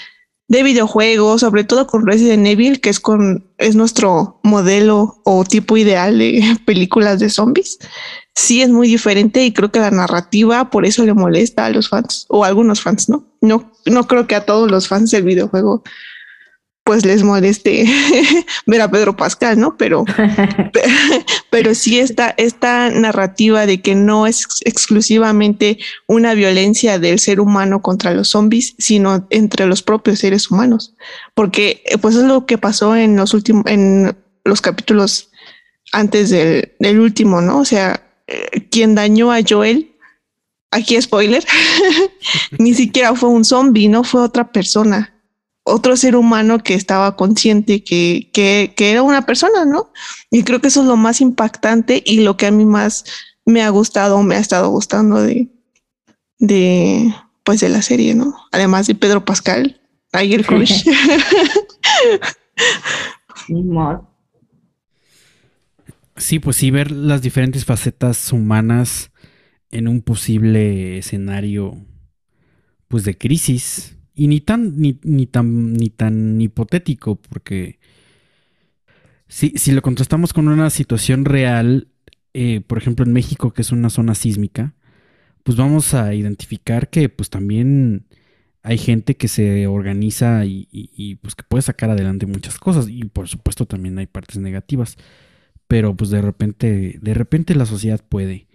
de 0.49 0.63
videojuegos, 0.63 1.41
sobre 1.41 1.63
todo 1.63 1.87
con 1.87 2.05
Resident 2.05 2.45
Evil, 2.45 2.81
que 2.81 2.89
es 2.89 2.99
con 2.99 3.45
es 3.59 3.75
nuestro 3.75 4.39
modelo 4.43 5.21
o 5.23 5.45
tipo 5.45 5.77
ideal 5.77 6.17
de 6.17 6.43
películas 6.65 7.19
de 7.19 7.29
zombies. 7.29 7.77
Sí 8.35 8.61
es 8.61 8.69
muy 8.69 8.87
diferente 8.87 9.45
y 9.45 9.53
creo 9.53 9.71
que 9.71 9.79
la 9.79 9.91
narrativa 9.91 10.69
por 10.71 10.85
eso 10.85 11.05
le 11.05 11.13
molesta 11.13 11.65
a 11.65 11.69
los 11.69 11.89
fans 11.89 12.25
o 12.29 12.43
a 12.43 12.47
algunos 12.47 12.81
fans, 12.81 13.09
¿no? 13.09 13.25
No 13.41 13.71
no 13.85 14.07
creo 14.07 14.27
que 14.27 14.35
a 14.35 14.45
todos 14.45 14.69
los 14.69 14.87
fans 14.87 15.11
del 15.11 15.23
videojuego 15.23 15.83
pues 16.89 17.05
les 17.05 17.21
moleste 17.21 17.85
ver 18.65 18.81
a 18.81 18.89
Pedro 18.89 19.15
Pascal, 19.15 19.59
¿no? 19.59 19.77
Pero, 19.77 20.05
pero 21.51 21.75
sí 21.75 21.99
esta, 21.99 22.33
esta 22.35 22.89
narrativa 22.89 23.67
de 23.67 23.79
que 23.79 23.93
no 23.93 24.25
es 24.25 24.47
exclusivamente 24.65 25.77
una 26.07 26.33
violencia 26.33 26.97
del 26.97 27.19
ser 27.19 27.41
humano 27.41 27.83
contra 27.83 28.11
los 28.15 28.29
zombies, 28.29 28.73
sino 28.79 29.27
entre 29.29 29.67
los 29.67 29.83
propios 29.83 30.17
seres 30.17 30.49
humanos. 30.49 30.95
Porque 31.35 31.83
pues 32.01 32.15
es 32.15 32.23
lo 32.23 32.47
que 32.47 32.57
pasó 32.57 32.95
en 32.95 33.15
los 33.15 33.35
últimos, 33.35 33.65
en 33.67 34.17
los 34.43 34.59
capítulos 34.59 35.29
antes 35.91 36.31
del, 36.31 36.73
del 36.79 36.99
último, 36.99 37.39
¿no? 37.39 37.59
O 37.59 37.65
sea, 37.65 38.01
eh, 38.25 38.67
quien 38.71 38.95
dañó 38.95 39.31
a 39.31 39.41
Joel, 39.47 39.95
aquí 40.71 40.99
spoiler, 40.99 41.45
ni 42.57 42.73
siquiera 42.73 43.13
fue 43.13 43.29
un 43.29 43.45
zombie, 43.45 43.89
no 43.89 44.03
fue 44.03 44.23
otra 44.23 44.51
persona 44.51 45.18
otro 45.69 45.97
ser 45.97 46.15
humano 46.15 46.59
que 46.59 46.73
estaba 46.73 47.15
consciente 47.15 47.83
que, 47.83 48.29
que, 48.33 48.73
que, 48.75 48.91
era 48.91 49.03
una 49.03 49.25
persona, 49.25 49.65
¿no? 49.65 49.91
Y 50.29 50.43
creo 50.43 50.61
que 50.61 50.67
eso 50.67 50.81
es 50.81 50.87
lo 50.87 50.97
más 50.97 51.21
impactante 51.21 52.01
y 52.05 52.21
lo 52.21 52.37
que 52.37 52.47
a 52.47 52.51
mí 52.51 52.65
más 52.65 53.05
me 53.45 53.63
ha 53.63 53.69
gustado, 53.69 54.21
me 54.23 54.35
ha 54.35 54.39
estado 54.39 54.69
gustando 54.69 55.21
de, 55.21 55.49
de, 56.37 57.13
pues 57.43 57.59
de 57.59 57.69
la 57.69 57.81
serie, 57.81 58.15
¿no? 58.15 58.35
Además 58.51 58.87
de 58.87 58.95
Pedro 58.95 59.25
Pascal, 59.25 59.81
ahí 60.11 60.33
el 60.33 60.45
crush. 60.45 60.83
sí, 66.17 66.39
pues 66.39 66.57
sí, 66.57 66.71
ver 66.71 66.91
las 66.91 67.21
diferentes 67.21 67.65
facetas 67.65 68.31
humanas 68.31 69.11
en 69.71 69.87
un 69.87 70.01
posible 70.01 70.97
escenario, 70.97 71.77
pues 72.87 73.03
de 73.03 73.17
crisis, 73.17 73.98
y 74.19 74.27
ni 74.27 74.41
tan, 74.41 74.73
ni, 74.77 74.93
tan, 75.27 75.71
ni 75.71 75.89
tan 75.89 76.41
hipotético, 76.41 77.15
porque 77.15 77.79
si, 79.29 79.53
si 79.55 79.71
lo 79.71 79.81
contrastamos 79.81 80.33
con 80.33 80.49
una 80.49 80.69
situación 80.69 81.23
real, 81.23 81.87
eh, 82.33 82.59
por 82.59 82.77
ejemplo 82.77 83.05
en 83.05 83.13
México, 83.13 83.53
que 83.53 83.61
es 83.61 83.71
una 83.71 83.89
zona 83.89 84.15
sísmica, 84.15 84.73
pues 85.43 85.55
vamos 85.55 85.93
a 85.93 86.13
identificar 86.13 86.89
que 86.89 87.07
pues 87.07 87.29
también 87.29 88.07
hay 88.61 88.77
gente 88.77 89.15
que 89.15 89.29
se 89.29 89.67
organiza 89.67 90.43
y, 90.43 91.17
pues 91.21 91.35
que 91.35 91.43
puede 91.43 91.61
sacar 91.61 91.89
adelante 91.89 92.25
muchas 92.25 92.59
cosas. 92.59 92.89
Y 92.89 93.05
por 93.05 93.29
supuesto 93.29 93.65
también 93.65 93.97
hay 93.99 94.07
partes 94.07 94.37
negativas. 94.37 94.97
Pero 95.69 95.95
pues 95.95 96.09
de 96.09 96.21
repente, 96.21 96.99
de 97.01 97.13
repente 97.13 97.55
la 97.55 97.65
sociedad 97.65 98.03
puede. 98.07 98.47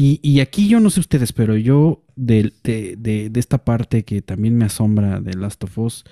Y, 0.00 0.38
aquí 0.38 0.68
yo 0.68 0.78
no 0.78 0.90
sé 0.90 1.00
ustedes, 1.00 1.32
pero 1.32 1.56
yo 1.56 2.04
de, 2.14 2.52
esta 3.34 3.64
parte 3.64 4.04
que 4.04 4.22
también 4.22 4.56
me 4.56 4.64
asombra 4.64 5.20
de 5.20 5.34
Last 5.34 5.64
of 5.64 5.76
Us, 5.76 6.04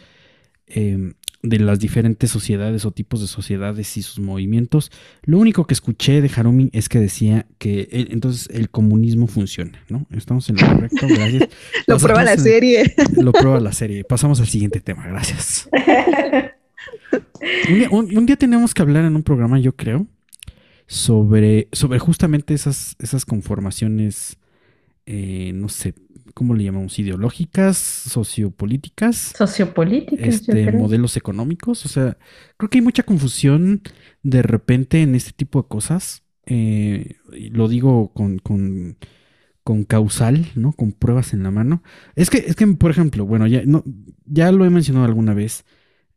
em, 0.67 1.15
de 1.45 1.61
las 1.61 1.79
diferentes 1.79 2.33
sociedades 2.33 2.85
o 2.85 2.91
tipos 2.91 3.21
de 3.21 3.29
sociedades 3.29 3.97
y 3.97 4.03
sus 4.03 4.19
movimientos, 4.19 4.91
lo 5.23 5.39
único 5.39 5.69
que 5.69 5.75
escuché 5.75 6.21
de 6.21 6.29
Harumi 6.35 6.69
es 6.73 6.89
que 6.89 6.99
decía 6.99 7.47
que 7.59 7.87
entonces 8.11 8.49
el 8.53 8.71
comunismo 8.71 9.29
funciona, 9.29 9.81
¿no? 9.89 10.05
Estamos 10.11 10.51
en 10.51 10.57
lo 10.57 10.67
correcto, 10.67 11.07
gracias. 11.09 11.49
lo 11.87 11.99
prueba 12.01 12.25
la 12.25 12.37
serie. 12.37 12.93
Lo 13.17 13.31
prueba 13.31 13.61
la 13.61 13.73
serie. 13.73 14.03
Pasamos 14.03 14.41
al 14.41 14.49
siguiente 14.49 14.81
tema, 14.81 15.07
gracias. 15.07 15.71
un 17.93 18.27
día 18.27 18.35
tenemos 18.35 18.75
que 18.75 18.83
hablar 18.83 19.05
en 19.05 19.15
un 19.15 19.23
programa, 19.23 19.61
yo 19.61 19.77
creo, 19.77 20.09
sobre, 20.87 21.69
sobre 21.73 21.99
justamente 21.99 22.55
esas, 22.55 22.97
esas 22.99 23.25
conformaciones, 23.25 24.39
eh, 25.05 25.53
no 25.55 25.69
sé, 25.69 25.95
¿cómo 26.35 26.55
le 26.55 26.65
llamamos? 26.65 26.99
Ideológicas, 26.99 27.77
sociopolíticas. 27.77 29.33
Sociopolíticas. 29.37 30.27
Este, 30.29 30.71
modelos 30.73 31.17
económicos. 31.17 31.85
O 31.87 31.89
sea, 31.89 32.19
creo 32.57 32.71
que 32.71 32.79
hay 32.79 32.83
mucha 32.83 33.03
confusión 33.03 33.83
de 34.23 34.43
repente 34.43 35.03
en 35.03 35.15
este 35.15 35.33
tipo 35.33 35.63
de 35.63 35.69
cosas. 35.69 36.23
Eh, 36.47 37.17
lo 37.51 37.69
digo 37.69 38.13
con, 38.13 38.39
con, 38.39 38.97
con, 39.65 39.85
causal, 39.85 40.47
¿no? 40.55 40.73
Con 40.73 40.93
pruebas 40.93 41.33
en 41.33 41.43
la 41.43 41.51
mano. 41.51 41.83
Es 42.15 42.31
que, 42.31 42.39
es 42.39 42.55
que, 42.55 42.67
por 42.69 42.91
ejemplo, 42.91 43.27
bueno, 43.27 43.47
ya, 43.47 43.63
no, 43.65 43.83
ya 44.25 44.53
lo 44.53 44.65
he 44.65 44.71
mencionado 44.71 45.07
alguna 45.07 45.35
vez 45.35 45.65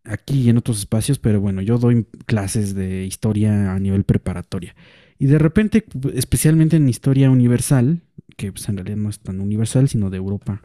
aquí 0.04 0.42
y 0.42 0.50
en 0.50 0.58
otros 0.58 0.80
espacios, 0.80 1.20
pero 1.20 1.42
bueno, 1.42 1.62
yo 1.62 1.78
doy 1.78 2.06
clases 2.26 2.76
de 2.76 3.06
historia 3.06 3.74
a 3.74 3.80
nivel 3.80 4.04
preparatoria. 4.04 4.76
Y 5.18 5.28
de 5.28 5.38
repente, 5.38 5.86
especialmente 6.14 6.78
en 6.78 6.88
historia 6.88 7.30
universal, 7.30 8.02
que 8.38 8.52
pues 8.52 8.70
en 8.70 8.78
realidad 8.78 8.98
no 8.98 9.10
es 9.10 9.20
tan 9.20 9.42
universal, 9.42 9.90
sino 9.90 10.10
de 10.10 10.18
Europa. 10.18 10.62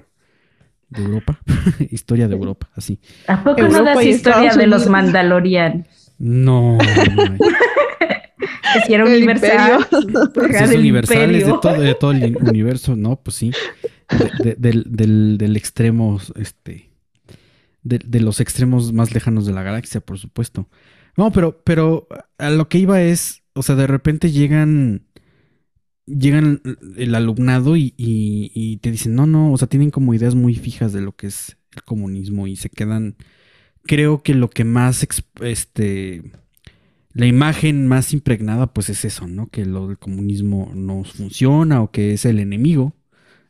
De 0.88 1.02
Europa. 1.02 1.40
historia 1.90 2.28
de 2.28 2.36
Europa, 2.36 2.70
así. 2.74 3.00
¿A 3.26 3.42
poco 3.42 3.62
no 3.62 3.82
das 3.82 4.04
historia 4.04 4.54
de 4.54 4.66
los 4.66 4.88
mandalorianos? 4.88 6.12
No. 6.18 6.78
que 8.86 8.94
era 8.94 9.04
universal. 9.04 9.86
es 10.50 10.74
universal, 10.74 11.34
es 11.34 11.46
de 11.46 11.52
todo, 11.60 11.80
de 11.80 11.94
todo, 11.94 12.12
el 12.12 12.36
universo, 12.36 12.94
¿no? 12.94 13.16
Pues 13.16 13.36
sí. 13.36 13.52
del, 14.58 14.84
del, 14.86 15.38
del 15.38 15.56
extremo, 15.56 16.20
este 16.36 16.93
de, 17.84 18.20
los 18.20 18.40
extremos 18.40 18.92
más 18.92 19.14
lejanos 19.14 19.46
de 19.46 19.52
la 19.52 19.62
galaxia, 19.62 20.00
por 20.00 20.18
supuesto. 20.18 20.68
No, 21.16 21.30
pero, 21.30 21.62
pero 21.62 22.08
a 22.38 22.50
lo 22.50 22.68
que 22.68 22.78
iba 22.78 23.00
es, 23.02 23.42
o 23.52 23.62
sea, 23.62 23.76
de 23.76 23.86
repente 23.86 24.32
llegan, 24.32 25.06
llegan 26.06 26.62
el 26.96 27.14
alumnado 27.14 27.76
y, 27.76 27.94
y, 27.96 28.78
te 28.78 28.90
dicen, 28.90 29.14
no, 29.14 29.26
no, 29.26 29.52
o 29.52 29.58
sea, 29.58 29.68
tienen 29.68 29.90
como 29.90 30.14
ideas 30.14 30.34
muy 30.34 30.54
fijas 30.54 30.92
de 30.92 31.02
lo 31.02 31.14
que 31.14 31.28
es 31.28 31.56
el 31.72 31.84
comunismo 31.84 32.46
y 32.46 32.56
se 32.56 32.70
quedan, 32.70 33.16
creo 33.84 34.22
que 34.22 34.34
lo 34.34 34.50
que 34.50 34.64
más, 34.64 35.06
este, 35.42 36.22
la 37.12 37.26
imagen 37.26 37.86
más 37.86 38.12
impregnada, 38.12 38.72
pues 38.72 38.88
es 38.88 39.04
eso, 39.04 39.28
¿no? 39.28 39.48
Que 39.48 39.66
lo 39.66 39.88
del 39.88 39.98
comunismo 39.98 40.72
no 40.74 41.04
funciona 41.04 41.82
o 41.82 41.90
que 41.90 42.14
es 42.14 42.24
el 42.24 42.40
enemigo, 42.40 42.96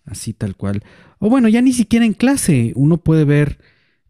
así 0.05 0.35
tal 0.35 0.57
cual. 0.57 0.83
O 1.19 1.31
bueno, 1.31 1.49
ya 1.49 1.63
ni 1.63 1.73
siquiera 1.73 2.05
en 2.05 2.15
clase 2.15 2.73
uno 2.75 2.99
puede 2.99 3.25
ver 3.25 3.59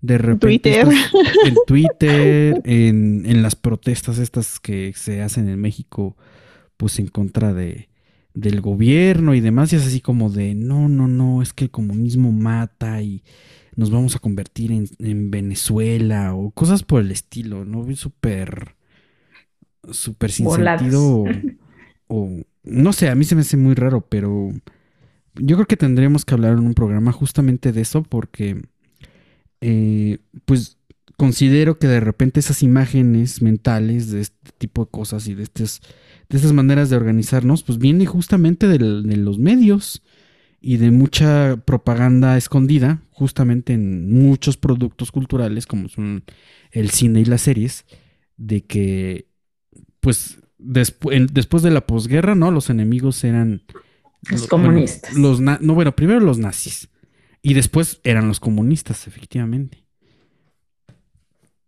de 0.05 0.19
repente 0.19 0.81
en 1.47 1.55
Twitter, 1.67 2.61
en, 2.65 3.43
las 3.43 3.57
protestas 3.57 4.19
estas 4.19 4.61
que 4.61 4.93
se 4.95 5.23
hacen 5.23 5.49
en 5.49 5.59
México, 5.59 6.17
pues 6.77 6.99
en 6.99 7.07
contra 7.07 7.55
de, 7.55 7.89
del 8.35 8.61
gobierno 8.61 9.35
y 9.35 9.41
demás, 9.41 9.73
y 9.73 9.77
es 9.77 9.87
así 9.87 10.03
como 10.03 10.29
de, 10.29 10.55
no, 10.55 10.91
no, 10.91 11.09
no, 11.09 11.41
es 11.41 11.55
que 11.55 11.65
el 11.65 11.71
comunismo 11.71 12.33
mata 12.33 13.01
y 13.01 13.23
nos 13.77 13.91
vamos 13.91 14.15
a 14.15 14.19
convertir 14.19 14.73
en, 14.73 15.31
Venezuela 15.31 16.35
o 16.35 16.51
cosas 16.51 16.83
por 16.83 17.01
el 17.01 17.11
estilo, 17.11 17.65
¿no? 17.65 17.97
Súper, 17.97 18.77
súper 19.91 20.31
sin 20.31 20.51
sentido. 20.51 21.25
O, 22.09 22.43
no 22.63 22.93
sé, 22.93 23.09
a 23.09 23.15
mí 23.15 23.25
se 23.25 23.35
me 23.35 23.41
hace 23.41 23.57
muy 23.57 23.75
raro, 23.75 24.07
pero 24.07 24.53
yo 25.37 25.57
creo 25.57 25.67
que 25.67 25.79
tendríamos 25.79 26.27
que 26.27 26.35
hablar 26.35 26.53
en 26.53 26.67
un 26.67 26.75
programa 26.75 27.11
justamente 27.11 27.73
de 27.73 27.81
eso 27.81 28.03
porque, 28.03 28.61
eh, 29.67 30.19
pues, 30.45 30.77
considero 31.17 31.79
que 31.79 31.87
de 31.87 32.01
repente 32.01 32.39
esas 32.39 32.63
imágenes 32.63 33.41
mentales 33.41 34.11
de 34.11 34.21
este 34.21 34.51
tipo 34.59 34.85
de 34.85 34.91
cosas 34.91 35.27
y 35.27 35.35
de 35.35 35.43
estas, 35.43 35.81
de 36.29 36.37
estas 36.37 36.53
maneras 36.53 36.91
de 36.91 36.97
organizarnos, 36.97 37.63
pues 37.63 37.79
viene 37.79 38.05
justamente 38.05 38.69
de 38.69 38.79
los 38.79 39.39
medios 39.39 40.03
y 40.61 40.77
de 40.77 40.91
mucha 40.91 41.57
propaganda 41.65 42.37
escondida, 42.37 43.01
justamente 43.11 43.73
en 43.73 44.13
muchos 44.13 44.59
productos 44.59 45.11
culturales 45.11 45.65
como 45.67 45.89
son 45.89 46.25
el 46.71 46.91
cine 46.91 47.21
y 47.21 47.25
las 47.25 47.41
series, 47.41 47.87
de 48.37 48.65
que 48.65 49.29
pues 50.01 50.41
después 50.59 51.63
de 51.63 51.71
la 51.71 51.87
posguerra, 51.87 52.35
¿no? 52.35 52.51
Los 52.51 52.69
enemigos 52.69 53.25
eran 53.25 53.63
los, 54.29 54.47
comunistas. 54.47 55.15
los 55.15 55.41
no, 55.41 55.59
bueno, 55.75 55.97
primero 55.97 56.21
los 56.21 56.37
nazis 56.37 56.91
y 57.45 57.53
después 57.53 58.01
eran 58.05 58.27
los 58.27 58.41
comunistas, 58.41 59.07
efectivamente. 59.07 59.85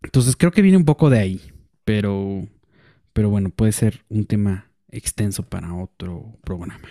Entonces 0.03 0.35
creo 0.35 0.51
que 0.51 0.63
viene 0.63 0.79
un 0.79 0.87
poco 0.87 1.11
de 1.11 1.19
ahí, 1.19 1.41
pero 1.85 2.49
pero 3.13 3.31
bueno, 3.31 3.51
puede 3.51 3.73
ser 3.73 4.05
un 4.09 4.25
tema 4.27 4.71
extenso 4.91 5.43
para 5.43 5.75
otro 5.75 6.39
programa. 6.43 6.89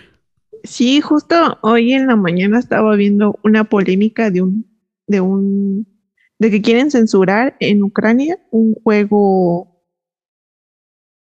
Sí, 0.64 1.00
justo 1.00 1.58
hoy 1.62 1.92
en 1.92 2.06
la 2.06 2.16
mañana 2.16 2.58
estaba 2.58 2.96
viendo 2.96 3.38
una 3.44 3.64
polémica 3.64 4.30
de 4.30 4.42
un, 4.42 4.66
de 5.06 5.20
un, 5.20 5.86
de 6.38 6.50
que 6.50 6.62
quieren 6.62 6.90
censurar 6.90 7.56
en 7.60 7.82
Ucrania 7.82 8.38
un 8.50 8.74
juego, 8.74 9.84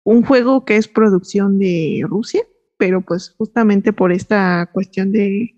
un 0.04 0.22
juego 0.24 0.64
que 0.64 0.76
es 0.76 0.88
producción 0.88 1.58
de 1.58 2.02
Rusia, 2.06 2.42
pero 2.76 3.00
pues 3.02 3.34
justamente 3.36 3.94
por 3.94 4.12
esta 4.12 4.70
cuestión 4.72 5.10
de, 5.10 5.54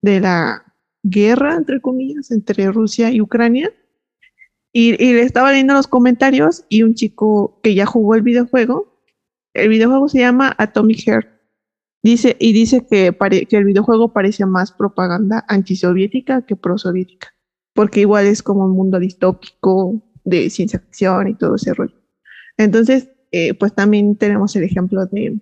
de 0.00 0.20
la 0.20 0.71
guerra, 1.02 1.56
entre 1.56 1.80
comillas, 1.80 2.30
entre 2.30 2.70
Rusia 2.70 3.10
y 3.10 3.20
Ucrania. 3.20 3.72
Y, 4.72 4.90
y, 5.02 5.12
le 5.12 5.22
estaba 5.22 5.50
leyendo 5.50 5.74
los 5.74 5.86
comentarios 5.86 6.64
y 6.68 6.82
un 6.82 6.94
chico 6.94 7.60
que 7.62 7.74
ya 7.74 7.84
jugó 7.84 8.14
el 8.14 8.22
videojuego, 8.22 8.98
el 9.52 9.68
videojuego 9.68 10.08
se 10.08 10.20
llama 10.20 10.54
Atomic 10.56 11.04
Heart 11.06 11.32
Dice, 12.02 12.36
y 12.40 12.52
dice 12.52 12.84
que, 12.84 13.16
que 13.48 13.56
el 13.56 13.64
videojuego 13.64 14.12
parece 14.12 14.44
más 14.44 14.72
propaganda 14.72 15.44
antisoviética 15.46 16.42
que 16.42 16.56
prosoviética, 16.56 17.28
porque 17.74 18.00
igual 18.00 18.26
es 18.26 18.42
como 18.42 18.64
un 18.64 18.72
mundo 18.72 18.98
distópico 18.98 20.02
de 20.24 20.50
ciencia 20.50 20.80
ficción 20.80 21.28
y 21.28 21.34
todo 21.34 21.54
ese 21.54 21.72
rollo. 21.74 21.94
Entonces, 22.56 23.08
eh, 23.30 23.54
pues 23.54 23.72
también 23.74 24.16
tenemos 24.16 24.56
el 24.56 24.64
ejemplo 24.64 25.06
de 25.06 25.40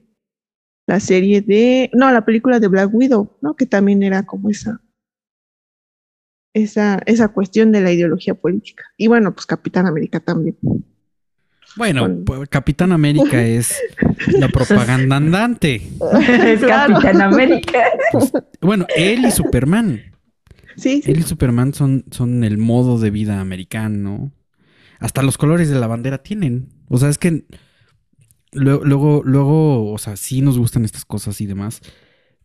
la 0.87 1.01
serie 1.01 1.41
de, 1.41 1.91
no, 1.95 2.13
la 2.13 2.27
película 2.27 2.61
de 2.61 2.69
Black 2.69 2.93
Widow, 2.93 3.39
¿no? 3.41 3.57
Que 3.57 3.65
también 3.65 4.03
era 4.03 4.27
como 4.27 4.51
esa, 4.51 4.83
esa, 6.55 7.01
esa 7.07 7.29
cuestión 7.29 7.73
de 7.73 7.81
la 7.81 7.93
ideología 7.93 8.35
política. 8.35 8.85
Y 8.97 9.09
bueno, 9.09 9.35
pues 9.35 9.47
Capitán 9.47 9.87
América 9.87 10.21
también. 10.21 10.57
Bueno, 11.77 12.09
pues, 12.25 12.49
Capitán 12.49 12.93
América 12.93 13.43
es 13.47 13.77
la 14.27 14.49
propaganda 14.49 15.17
andante. 15.17 15.77
es 15.77 16.61
Capitán 16.61 17.23
América. 17.23 17.85
Pues, 18.13 18.33
bueno, 18.61 18.87
él 18.97 19.25
y 19.25 19.31
Superman. 19.31 20.03
Sí, 20.77 21.03
Él 21.05 21.19
y 21.19 21.23
Superman 21.23 21.75
son, 21.75 22.05
son 22.11 22.43
el 22.43 22.57
modo 22.57 22.99
de 22.99 23.11
vida 23.11 23.41
americano. 23.41 24.33
Hasta 24.99 25.23
los 25.23 25.37
colores 25.37 25.69
de 25.69 25.79
la 25.79 25.87
bandera 25.87 26.23
tienen. 26.23 26.69
O 26.89 26.97
sea, 26.99 27.09
es 27.09 27.19
que 27.19 27.45
luego, 28.53 29.23
luego, 29.25 29.93
o 29.93 29.99
sea, 29.99 30.17
sí 30.17 30.41
nos 30.41 30.59
gustan 30.59 30.85
estas 30.85 31.05
cosas 31.05 31.41
y 31.41 31.47
demás. 31.47 31.81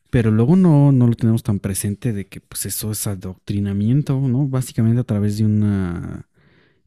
Pero 0.10 0.32
luego 0.32 0.56
no, 0.56 0.92
no 0.92 1.08
lo 1.08 1.16
tenemos 1.16 1.44
tan 1.44 1.60
presente 1.60 2.14
de 2.14 2.28
que 2.28 2.40
pues 2.40 2.66
eso 2.66 2.92
es 2.92 3.06
adoctrinamiento, 3.08 4.20
¿no? 4.20 4.48
Básicamente 4.48 5.02
a 5.02 5.04
través 5.04 5.38
de 5.38 5.46
una 5.46 6.28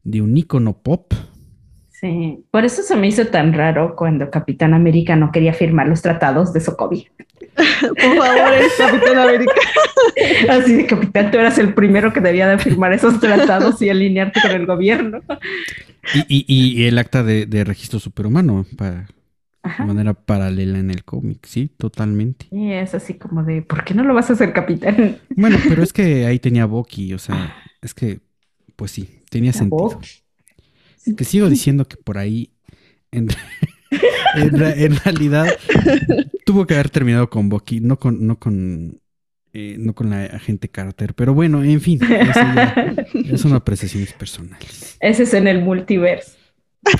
de 0.03 0.21
un 0.21 0.35
icono 0.37 0.77
pop 0.77 1.13
Sí, 1.99 2.45
por 2.49 2.63
eso 2.63 2.81
se 2.81 2.95
me 2.95 3.07
hizo 3.07 3.27
tan 3.27 3.51
raro 3.51 3.93
cuando 3.97 4.29
Capitán 4.29 4.73
América 4.73 5.17
no 5.17 5.33
quería 5.33 5.53
firmar 5.53 5.87
los 5.87 6.01
tratados 6.01 6.53
de 6.53 6.61
Sokovia. 6.61 7.11
por 7.81 8.17
favor, 8.17 8.53
es 8.53 8.71
Capitán 8.77 9.17
América. 9.17 9.53
Así 10.49 10.75
de 10.75 10.85
Capitán, 10.85 11.29
tú 11.29 11.39
eras 11.39 11.57
el 11.57 11.73
primero 11.73 12.13
que 12.13 12.21
debía 12.21 12.47
de 12.47 12.57
firmar 12.57 12.93
esos 12.93 13.19
tratados 13.19 13.81
y 13.81 13.89
alinearte 13.89 14.39
con 14.41 14.51
el 14.51 14.65
gobierno. 14.65 15.19
Y, 16.29 16.85
el 16.85 16.97
acta 16.97 17.21
de, 17.21 17.63
registro 17.65 17.99
superhumano 17.99 18.65
para, 18.77 19.07
de 19.63 19.85
manera 19.85 20.13
paralela 20.13 20.79
en 20.79 20.89
el 20.89 21.03
cómic, 21.03 21.45
sí, 21.45 21.69
totalmente. 21.77 22.47
Y 22.51 22.71
es 22.71 22.95
así 22.95 23.15
como 23.15 23.43
de, 23.43 23.61
¿por 23.61 23.83
qué 23.83 23.93
no 23.93 24.03
lo 24.03 24.13
vas 24.13 24.29
a 24.29 24.33
hacer 24.33 24.53
capitán? 24.53 25.17
Bueno, 25.35 25.57
pero 25.67 25.83
es 25.83 25.91
que 25.91 26.25
ahí 26.27 26.39
tenía 26.39 26.65
Bucky, 26.65 27.13
o 27.13 27.19
sea, 27.19 27.55
es 27.81 27.93
que, 27.93 28.21
pues 28.75 28.91
sí, 28.91 29.21
tenía 29.29 29.53
sentido. 29.53 29.99
Que 31.17 31.23
sigo 31.23 31.49
diciendo 31.49 31.87
que 31.87 31.97
por 31.97 32.17
ahí, 32.17 32.51
en, 33.11 33.29
realidad, 35.03 35.47
tuvo 36.45 36.65
que 36.65 36.75
haber 36.75 36.89
terminado 36.89 37.29
con 37.29 37.49
Bucky, 37.49 37.79
no 37.81 37.97
con, 37.97 38.25
no 38.25 38.37
con, 38.39 39.01
eh, 39.53 39.75
no 39.79 39.93
con 39.93 40.11
la 40.11 40.25
agente 40.25 40.69
Carter. 40.69 41.15
Pero 41.15 41.33
bueno, 41.33 41.63
en 41.63 41.81
fin, 41.81 41.99
es 43.13 43.45
una 43.45 43.57
apreciaciones 43.57 44.13
personales. 44.13 44.97
Ese 44.99 45.23
es 45.23 45.33
en 45.33 45.47
el 45.47 45.63
multiverso. 45.63 46.38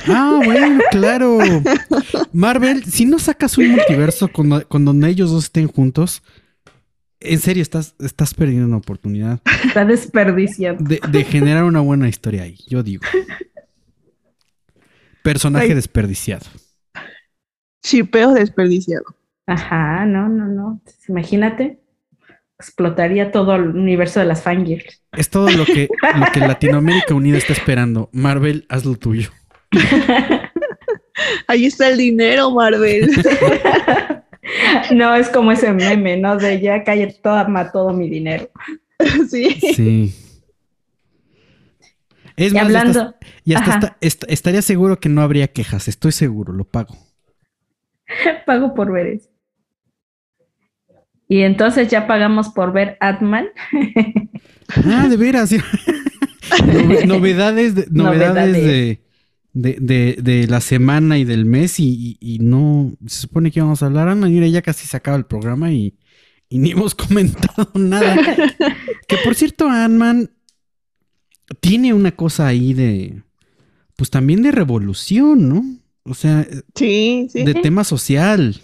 Ah, 0.08 0.40
bueno, 0.44 0.82
claro. 0.92 1.40
Marvel, 2.34 2.84
si 2.86 3.06
no 3.06 3.20
sacas 3.20 3.58
un 3.58 3.70
multiverso 3.70 4.30
con, 4.30 4.86
donde 4.86 5.10
ellos 5.10 5.32
dos 5.32 5.46
estén 5.46 5.68
juntos, 5.68 6.24
en 7.20 7.40
serio, 7.40 7.62
estás, 7.62 7.96
estás 8.00 8.34
perdiendo 8.34 8.66
una 8.68 8.78
oportunidad. 8.78 9.42
Está 9.66 9.86
desperdiciando. 9.86 10.84
De, 10.84 11.02
de, 11.10 11.24
generar 11.24 11.66
una 11.66 11.82
buena 11.82 12.08
historia 12.08 12.44
ahí, 12.44 12.58
yo 12.68 12.82
digo. 12.82 13.04
Personaje 15.24 15.76
desperdiciado. 15.76 16.46
Chipeo 17.84 18.34
desperdiciado. 18.34 19.04
Ajá, 19.46 20.06
no, 20.06 20.30
no, 20.30 20.48
no. 20.48 20.82
Imagínate. 21.08 21.80
Explotaría 22.58 23.32
todo 23.32 23.56
el 23.56 23.70
universo 23.70 24.20
de 24.20 24.26
las 24.26 24.44
fangirls. 24.44 25.02
Es 25.14 25.30
todo 25.30 25.50
lo 25.50 25.66
que, 25.66 25.88
lo 26.16 26.26
que 26.34 26.40
Latinoamérica 26.42 27.14
Unida 27.14 27.38
está 27.38 27.54
esperando. 27.54 28.10
Marvel, 28.12 28.66
haz 28.70 28.86
lo 28.86 28.96
tuyo. 28.96 29.30
Ahí 31.48 31.66
está 31.66 31.90
el 31.90 31.98
dinero, 31.98 32.52
Marvel. 32.52 33.10
no, 34.92 35.16
es 35.16 35.30
como 35.30 35.52
ese 35.52 35.74
meme, 35.74 36.18
¿no? 36.18 36.38
De 36.38 36.60
ya 36.62 36.84
cae 36.84 37.08
toda, 37.22 37.72
todo 37.72 37.94
mi 37.94 38.10
dinero. 38.10 38.50
Sí. 39.30 39.52
Sí. 39.76 40.14
Es 42.36 42.54
más, 42.54 42.64
hablando, 42.64 43.16
y 43.46 43.54
hasta, 43.54 43.96
estaría 44.02 44.62
seguro 44.62 45.00
que 45.00 45.08
no 45.08 45.22
habría 45.22 45.48
quejas, 45.48 45.88
estoy 45.88 46.12
seguro, 46.12 46.52
lo 46.52 46.66
pago. 46.66 46.98
pago 48.46 48.74
por 48.74 48.92
ver 48.92 49.08
eso. 49.08 49.30
Y 51.30 51.44
entonces 51.44 51.88
ya 51.88 52.08
pagamos 52.08 52.50
por 52.50 52.74
ver 52.74 52.98
Atman. 53.00 53.48
ah, 54.86 55.08
de 55.08 55.16
veras. 55.16 55.52
novedades 57.06 57.76
de, 57.76 57.86
novedades, 57.90 58.54
De, 58.54 59.02
la 59.54 60.62
semana 60.62 61.18
y 61.18 61.26
del 61.26 61.46
mes 61.46 61.80
y, 61.80 62.38
no 62.42 62.94
se 63.06 63.22
supone 63.22 63.52
que 63.52 63.60
íbamos 63.60 63.82
a 63.82 63.88
hablar. 63.88 64.08
Ana, 64.10 64.28
mira, 64.28 64.48
ya 64.48 64.62
casi 64.62 64.88
se 64.88 64.98
acaba 64.98 65.18
el 65.18 65.26
programa 65.26 65.72
y, 65.72 65.98
y 66.50 66.60
ni 66.60 66.72
hemos 66.72 66.96
comentado 66.96 67.72
nada. 67.76 68.16
que 69.08 69.18
por 69.24 69.36
cierto, 69.36 69.70
Ant-Man 69.70 70.32
tiene 71.60 71.94
una 71.94 72.12
cosa 72.12 72.48
ahí 72.48 72.74
de, 72.74 73.24
pues 73.96 74.10
también 74.10 74.44
de 74.44 74.52
revolución, 74.52 75.50
¿no? 75.50 75.64
O 76.04 76.14
sea, 76.14 76.48
sí, 76.76 77.28
sí. 77.32 77.44
de 77.44 77.54
tema 77.56 77.84
social. 77.84 78.62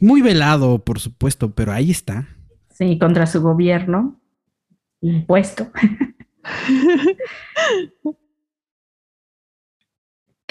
Muy 0.00 0.20
velado, 0.20 0.80
por 0.80 0.98
supuesto, 0.98 1.54
pero 1.54 1.72
ahí 1.72 1.90
está. 1.90 2.28
Sí, 2.70 2.98
contra 2.98 3.26
su 3.26 3.40
gobierno 3.40 4.20
impuesto. 5.00 5.70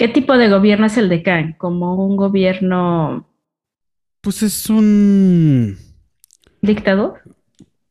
¿Qué 0.02 0.08
tipo 0.08 0.36
de 0.36 0.48
gobierno 0.48 0.86
es 0.86 0.96
el 0.96 1.08
de 1.08 1.22
Khan? 1.22 1.54
¿Como 1.56 1.94
un 1.94 2.16
gobierno... 2.16 3.30
Pues 4.20 4.42
es 4.42 4.68
un... 4.68 5.78
¿Dictador? 6.60 7.20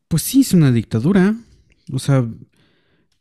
Pues 0.09 0.21
sí, 0.21 0.41
es 0.41 0.53
una 0.53 0.73
dictadura. 0.73 1.35
O 1.89 1.99
sea, 1.99 2.27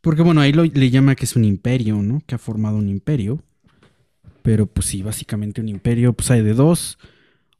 porque 0.01 0.23
bueno, 0.23 0.41
ahí 0.41 0.53
lo, 0.53 0.65
le 0.65 0.91
llama 0.91 1.15
que 1.15 1.25
es 1.25 1.37
un 1.37 1.45
imperio, 1.45 2.03
¿no? 2.03 2.21
Que 2.27 2.35
ha 2.35 2.39
formado 2.39 2.79
un 2.79 2.89
imperio. 2.89 3.45
Pero 4.43 4.67
pues 4.67 4.87
sí, 4.87 5.05
básicamente 5.05 5.61
un 5.61 5.69
imperio, 5.69 6.13
pues 6.13 6.29
hay 6.33 6.43
de 6.43 6.55
dos. 6.55 6.99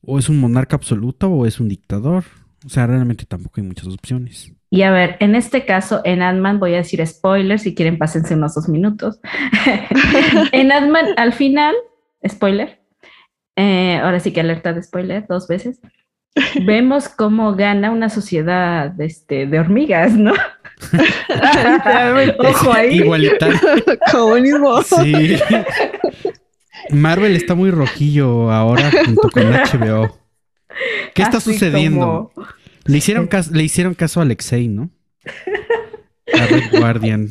O 0.01 0.19
es 0.19 0.29
un 0.29 0.41
monarca 0.41 0.75
absoluto 0.75 1.29
o 1.29 1.47
es 1.47 1.61
un 1.61 1.69
dictador. 1.69 2.25
O 2.67 2.69
sea, 2.69 2.89
realmente 2.89 3.25
tampoco 3.25 3.61
hay 3.61 3.69
muchas 3.69 3.87
opciones. 3.87 4.53
Y 4.71 4.83
a 4.83 4.93
ver, 4.93 5.17
en 5.19 5.35
este 5.35 5.67
caso, 5.67 6.01
en 6.05 6.23
Ant-Man, 6.23 6.61
voy 6.61 6.75
a 6.75 6.79
decir 6.79 7.05
spoilers, 7.05 7.63
si 7.63 7.75
quieren 7.75 7.99
pásense 7.99 8.35
unos 8.35 8.55
dos 8.55 8.69
minutos. 8.69 9.21
en 10.53 10.71
Ant-Man, 10.71 11.07
al 11.17 11.33
final, 11.33 11.75
spoiler, 12.27 12.81
eh, 13.57 13.99
ahora 14.03 14.21
sí 14.21 14.33
que 14.33 14.41
alerta 14.41 14.73
de 14.73 14.83
spoiler 14.83 15.27
dos 15.27 15.49
veces, 15.49 15.81
vemos 16.65 17.09
cómo 17.09 17.55
gana 17.57 17.91
una 17.91 18.09
sociedad 18.09 18.99
este, 19.01 19.47
de 19.47 19.59
hormigas, 19.59 20.13
¿no? 20.13 20.35
Ojo 22.39 22.73
ahí. 22.73 22.99
Igualitario. 22.99 23.59
Comunismo. 24.13 24.83
Sí. 24.83 25.37
Marvel 26.91 27.37
está 27.37 27.55
muy 27.55 27.71
rojillo 27.71 28.51
ahora 28.51 28.91
junto 29.05 29.29
con 29.31 29.51
HBO. 29.53 30.17
¿Qué 31.15 31.23
está 31.23 31.41
sucediendo? 31.41 32.33
Le 32.85 32.99
hicieron, 32.99 33.27
caso, 33.27 33.53
le 33.53 33.63
hicieron 33.63 33.95
caso 33.95 34.21
a 34.21 34.23
Alexei, 34.23 34.69
¿no? 34.69 34.91
A 36.33 36.47
Red 36.47 36.79
Guardian. 36.79 37.29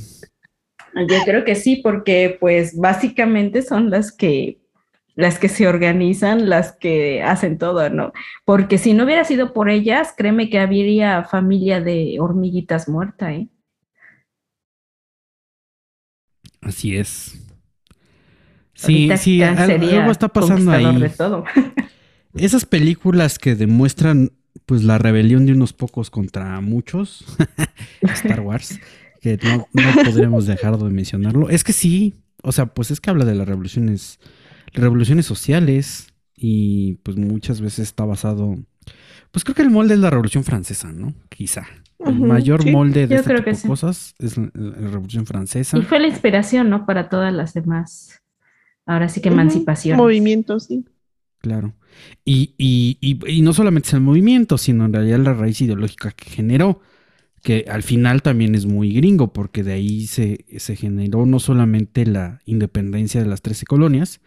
Yo 1.07 1.23
creo 1.25 1.45
que 1.45 1.55
sí, 1.55 1.77
porque 1.77 2.37
pues 2.39 2.77
básicamente 2.77 3.61
son 3.61 3.89
las 3.89 4.11
que 4.11 4.59
las 5.15 5.37
que 5.37 5.49
se 5.49 5.67
organizan, 5.67 6.47
las 6.47 6.71
que 6.71 7.21
hacen 7.21 7.57
todo, 7.57 7.89
¿no? 7.89 8.13
Porque 8.45 8.77
si 8.77 8.93
no 8.93 9.03
hubiera 9.03 9.25
sido 9.25 9.51
por 9.51 9.69
ellas, 9.69 10.13
créeme 10.15 10.49
que 10.49 10.59
habría 10.59 11.25
familia 11.25 11.81
de 11.81 12.17
hormiguitas 12.21 12.87
muerta, 12.87 13.33
¿eh? 13.33 13.49
Así 16.61 16.95
es. 16.95 17.37
Sí, 18.75 19.09
sí, 19.17 19.43
algo 19.43 20.09
está 20.11 20.29
pasando 20.29 20.71
ahí. 20.71 21.11
Esas 22.33 22.63
películas 22.63 23.37
que 23.37 23.55
demuestran 23.55 24.31
pues 24.69 24.83
la 24.83 24.99
rebelión 24.99 25.47
de 25.47 25.53
unos 25.53 25.73
pocos 25.73 26.11
contra 26.11 26.61
muchos, 26.61 27.25
Star 28.01 28.41
Wars, 28.41 28.79
que 29.19 29.39
no, 29.41 29.67
no 29.73 30.03
podríamos 30.05 30.45
dejar 30.45 30.77
de 30.77 30.91
mencionarlo. 30.91 31.49
Es 31.49 31.63
que 31.63 31.73
sí, 31.73 32.13
o 32.43 32.51
sea, 32.51 32.67
pues 32.67 32.91
es 32.91 33.01
que 33.01 33.09
habla 33.09 33.25
de 33.25 33.33
las 33.33 33.47
revoluciones 33.47 34.19
revoluciones 34.71 35.25
sociales 35.25 36.13
y 36.35 36.99
pues 37.01 37.17
muchas 37.17 37.61
veces 37.61 37.79
está 37.79 38.05
basado, 38.05 38.59
pues 39.31 39.43
creo 39.43 39.55
que 39.55 39.63
el 39.63 39.71
molde 39.71 39.95
es 39.95 40.01
la 40.01 40.11
Revolución 40.11 40.43
Francesa, 40.43 40.91
¿no? 40.91 41.15
Quizá. 41.29 41.65
El 41.97 42.19
mayor 42.19 42.69
molde 42.69 43.07
de 43.07 43.15
este 43.15 43.67
cosas 43.67 44.13
es 44.19 44.37
la, 44.37 44.51
Revolución 44.53 45.25
Francesa. 45.25 45.79
Y 45.79 45.81
fue 45.81 45.99
la 45.99 46.09
inspiración, 46.09 46.69
¿no? 46.69 46.85
Para 46.85 47.09
todas 47.09 47.33
las 47.33 47.55
demás. 47.55 48.21
Ahora 48.85 49.09
sí 49.09 49.19
que 49.19 49.29
emancipación. 49.29 49.97
Movimientos, 49.97 50.65
sí. 50.65 50.85
Claro. 51.39 51.73
Y, 52.25 52.53
y, 52.57 52.97
y, 53.01 53.41
no 53.41 53.53
solamente 53.53 53.87
es 53.87 53.93
el 53.93 54.01
movimiento, 54.01 54.57
sino 54.57 54.85
en 54.85 54.93
realidad 54.93 55.19
la 55.19 55.33
raíz 55.33 55.61
ideológica 55.61 56.11
que 56.11 56.29
generó, 56.29 56.81
que 57.41 57.65
al 57.69 57.83
final 57.83 58.21
también 58.21 58.55
es 58.55 58.65
muy 58.65 58.93
gringo, 58.93 59.31
porque 59.31 59.63
de 59.63 59.73
ahí 59.73 60.05
se, 60.07 60.45
se 60.57 60.75
generó 60.75 61.25
no 61.25 61.39
solamente 61.39 62.05
la 62.05 62.41
independencia 62.45 63.21
de 63.21 63.27
las 63.27 63.41
trece 63.41 63.65
colonias, 63.65 64.19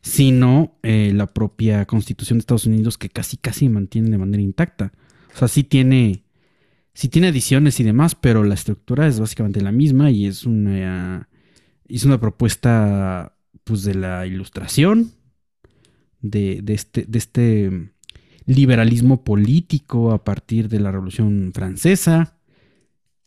sino 0.00 0.78
eh, 0.82 1.12
la 1.14 1.32
propia 1.32 1.84
constitución 1.86 2.38
de 2.38 2.40
Estados 2.40 2.66
Unidos 2.66 2.98
que 2.98 3.08
casi 3.08 3.36
casi 3.36 3.68
mantiene 3.68 4.10
de 4.10 4.18
manera 4.18 4.42
intacta. 4.42 4.92
O 5.34 5.38
sea, 5.38 5.48
sí 5.48 5.64
tiene, 5.64 6.24
sí 6.94 7.08
tiene 7.08 7.28
adiciones 7.28 7.80
y 7.80 7.84
demás, 7.84 8.14
pero 8.14 8.44
la 8.44 8.54
estructura 8.54 9.06
es 9.06 9.20
básicamente 9.20 9.60
la 9.60 9.72
misma 9.72 10.10
y 10.10 10.26
es 10.26 10.44
una, 10.44 11.28
es 11.88 12.04
una 12.04 12.20
propuesta 12.20 13.34
pues 13.64 13.82
de 13.82 13.94
la 13.94 14.26
ilustración, 14.26 15.12
de, 16.24 16.62
este, 16.68 17.04
de 17.06 17.18
este 17.18 17.90
liberalismo 18.46 19.24
político 19.24 20.12
a 20.12 20.24
partir 20.24 20.68
de 20.68 20.80
la 20.80 20.90
Revolución 20.90 21.52
Francesa. 21.54 22.38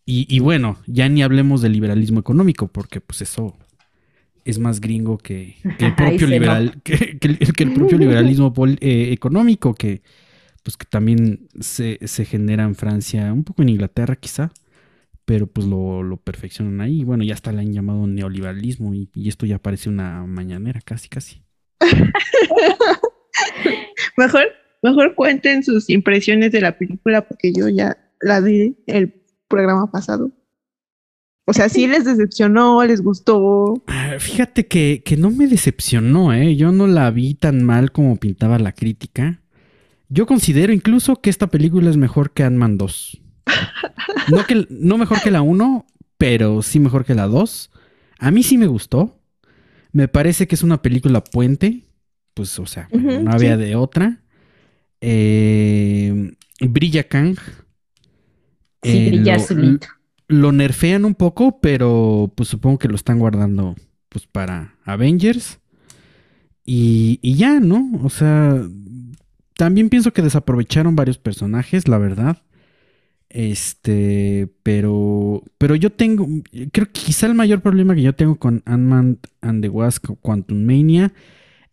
Y, 0.05 0.25
y, 0.33 0.39
bueno, 0.39 0.77
ya 0.85 1.09
ni 1.09 1.21
hablemos 1.21 1.61
del 1.61 1.73
liberalismo 1.73 2.19
económico, 2.19 2.67
porque 2.67 3.01
pues 3.01 3.21
eso 3.21 3.57
es 4.47 4.59
más 4.59 4.79
gringo 4.79 5.17
que, 5.17 5.57
el 5.79 5.95
propio 5.95 6.27
liberal, 6.27 6.81
que, 6.83 7.17
el, 7.21 7.73
propio 7.73 7.97
liberalismo 7.97 8.53
eh, 8.79 9.09
económico, 9.11 9.73
que 9.73 10.01
pues 10.63 10.75
que 10.77 10.85
también 10.85 11.47
se, 11.59 11.97
genera 12.25 12.63
en 12.63 12.75
Francia, 12.75 13.31
un 13.31 13.43
poco 13.43 13.61
en 13.61 13.69
Inglaterra 13.69 14.15
quizá, 14.15 14.51
pero 15.25 15.47
pues 15.47 15.67
lo, 15.67 16.21
perfeccionan 16.23 16.81
ahí. 16.81 17.03
Bueno, 17.03 17.23
ya 17.23 17.33
hasta 17.33 17.51
le 17.51 17.59
han 17.59 17.73
llamado 17.73 18.07
neoliberalismo 18.07 18.93
y, 18.93 19.09
esto 19.27 19.45
ya 19.45 19.59
parece 19.59 19.89
una 19.89 20.25
mañanera, 20.25 20.81
casi, 20.81 21.09
casi. 21.09 21.41
mejor, 24.17 24.43
mejor 24.81 25.15
cuenten 25.15 25.63
sus 25.63 25.89
impresiones 25.89 26.51
de 26.51 26.61
la 26.61 26.77
película 26.77 27.27
porque 27.27 27.53
yo 27.53 27.69
ya 27.69 27.97
la 28.21 28.39
vi 28.39 28.77
el 28.87 29.21
programa 29.47 29.91
pasado. 29.91 30.31
O 31.49 31.53
sea, 31.53 31.69
sí 31.69 31.87
les 31.87 32.03
decepcionó, 32.03 32.83
les 32.83 33.01
gustó. 33.01 33.81
Ah, 33.87 34.15
fíjate 34.19 34.67
que, 34.67 35.01
no 35.17 35.31
me 35.31 35.47
decepcionó, 35.47 36.33
¿eh? 36.33 36.57
Yo 36.57 36.73
no 36.73 36.87
la 36.87 37.09
vi 37.09 37.35
tan 37.35 37.63
mal 37.63 37.93
como 37.93 38.17
pintaba 38.17 38.59
la 38.59 38.73
crítica. 38.73 39.39
Yo 40.09 40.25
considero 40.25 40.73
incluso 40.73 41.21
que 41.21 41.29
esta 41.29 41.47
película 41.47 41.89
es 41.89 41.95
mejor 41.95 42.31
que 42.31 42.43
Ant-Man 42.43 42.77
2. 42.77 43.21
No, 44.29 44.45
que, 44.45 44.67
no 44.69 44.97
mejor 44.97 45.21
que 45.21 45.31
la 45.31 45.41
1, 45.41 45.85
pero 46.17 46.61
sí 46.61 46.81
mejor 46.81 47.05
que 47.05 47.15
la 47.15 47.27
2. 47.27 47.71
A 48.19 48.29
mí 48.29 48.43
sí 48.43 48.57
me 48.57 48.67
gustó. 48.67 49.16
Me 49.91 50.07
parece 50.07 50.47
que 50.47 50.55
es 50.55 50.63
una 50.63 50.81
película 50.81 51.23
puente. 51.23 51.83
Pues, 52.33 52.57
o 52.59 52.65
sea, 52.65 52.87
no 52.91 53.31
había 53.31 53.57
de 53.57 53.75
otra. 53.75 54.21
Eh, 55.01 56.33
brilla 56.59 57.07
Kang. 57.07 57.37
Sí, 58.83 59.07
brilla 59.07 59.37
lo 60.27 60.51
nerfean 60.51 61.05
un 61.05 61.15
poco, 61.15 61.59
pero 61.61 62.31
pues 62.35 62.49
supongo 62.49 62.79
que 62.79 62.87
lo 62.87 62.95
están 62.95 63.19
guardando 63.19 63.75
pues 64.09 64.27
para 64.27 64.75
Avengers. 64.83 65.59
Y, 66.65 67.19
y 67.21 67.35
ya, 67.35 67.59
¿no? 67.59 67.89
O 68.03 68.09
sea, 68.09 68.61
también 69.55 69.89
pienso 69.89 70.11
que 70.11 70.21
desaprovecharon 70.21 70.95
varios 70.95 71.17
personajes, 71.17 71.87
la 71.87 71.97
verdad. 71.97 72.37
Este, 73.29 74.49
pero, 74.63 75.43
pero 75.57 75.75
yo 75.75 75.91
tengo, 75.91 76.27
creo 76.71 76.87
que 76.87 77.01
quizá 77.01 77.27
el 77.27 77.35
mayor 77.35 77.61
problema 77.61 77.93
que 77.93 78.01
yo 78.01 78.15
tengo 78.15 78.37
con 78.37 78.63
Ant-Man 78.65 79.19
and 79.41 79.61
the 79.61 79.69
Wasp 79.69 80.05
Quantum 80.21 80.63
Mania 80.65 81.13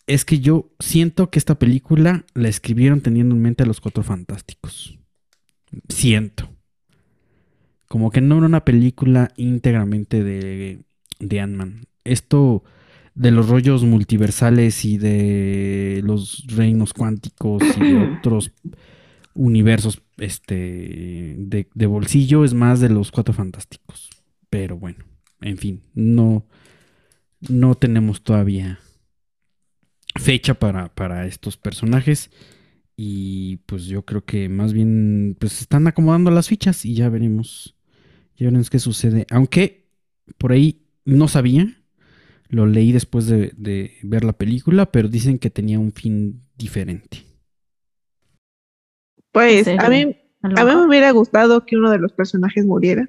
es 0.07 0.25
que 0.25 0.41
yo 0.41 0.71
siento 0.81 1.31
que 1.31 1.39
esta 1.39 1.59
película 1.59 2.25
la 2.35 2.49
escribieron 2.49 3.01
teniendo 3.01 3.35
en 3.35 3.43
mente 3.43 3.63
a 3.63 3.67
los 3.67 3.81
cuatro 3.81 4.03
fantásticos. 4.03 4.99
Siento. 5.89 6.51
Como 7.89 8.11
que 8.11 8.21
no 8.21 8.39
era 8.39 8.47
una 8.47 8.65
película 8.65 9.33
íntegramente 9.37 10.25
de, 10.25 10.81
de 11.21 11.41
Ant-Man. 11.41 11.87
Esto 12.03 12.65
de 13.15 13.31
los 13.31 13.49
rollos 13.49 13.85
multiversales 13.85 14.85
y 14.85 14.99
de 14.99 16.03
los 16.05 16.45
reinos 16.49 16.93
cuánticos 16.93 17.63
y 17.77 17.81
de 17.81 18.17
otros 18.19 18.53
universos 19.35 20.03
este, 20.17 21.35
de, 21.37 21.87
bolsillo 21.87 22.45
es 22.45 22.55
más 22.55 22.81
de 22.81 22.89
los 22.89 23.11
cuatro 23.11 23.35
fantásticos. 23.35 24.11
Pero 24.51 24.79
bueno, 24.79 25.05
en 25.41 25.59
fin, 25.59 25.83
no, 25.95 26.47
no 27.49 27.75
tenemos 27.75 28.23
todavía 28.23 28.79
fecha 30.17 30.55
para, 30.55 30.95
para 30.95 31.27
estos 31.27 31.57
personajes. 31.57 32.31
Y 32.97 33.57
pues 33.67 33.87
yo 33.87 34.05
creo 34.05 34.25
que 34.25 34.49
más 34.49 34.73
bien 34.73 35.37
pues 35.41 35.61
están 35.61 35.87
acomodando 35.89 36.31
las 36.31 36.49
fichas 36.49 36.85
y 36.85 36.95
ya 36.95 37.09
veremos 37.09 37.75
ya 38.37 38.47
veremos 38.47 38.71
qué 38.71 38.79
sucede. 38.79 39.27
Aunque 39.31 39.89
por 40.39 40.53
ahí 40.53 40.87
no 41.05 41.29
sabía, 41.29 41.83
lo 42.49 42.67
leí 42.67 42.93
después 42.93 43.27
de, 43.27 43.93
ver 44.03 44.25
la 44.25 44.33
película, 44.33 44.91
pero 44.91 45.09
dicen 45.09 45.39
que 45.39 45.51
tenía 45.51 45.79
un 45.79 45.93
fin 45.93 46.43
diferente. 46.57 47.25
Pues 49.35 49.67
a 49.67 49.89
mí, 49.89 50.17
a 50.43 50.65
mí 50.65 50.77
me 50.77 50.87
hubiera 50.87 51.11
gustado 51.11 51.67
que 51.67 51.77
uno 51.77 51.91
de 51.91 51.99
los 51.99 52.13
personajes 52.13 52.65
muriera. 52.65 53.09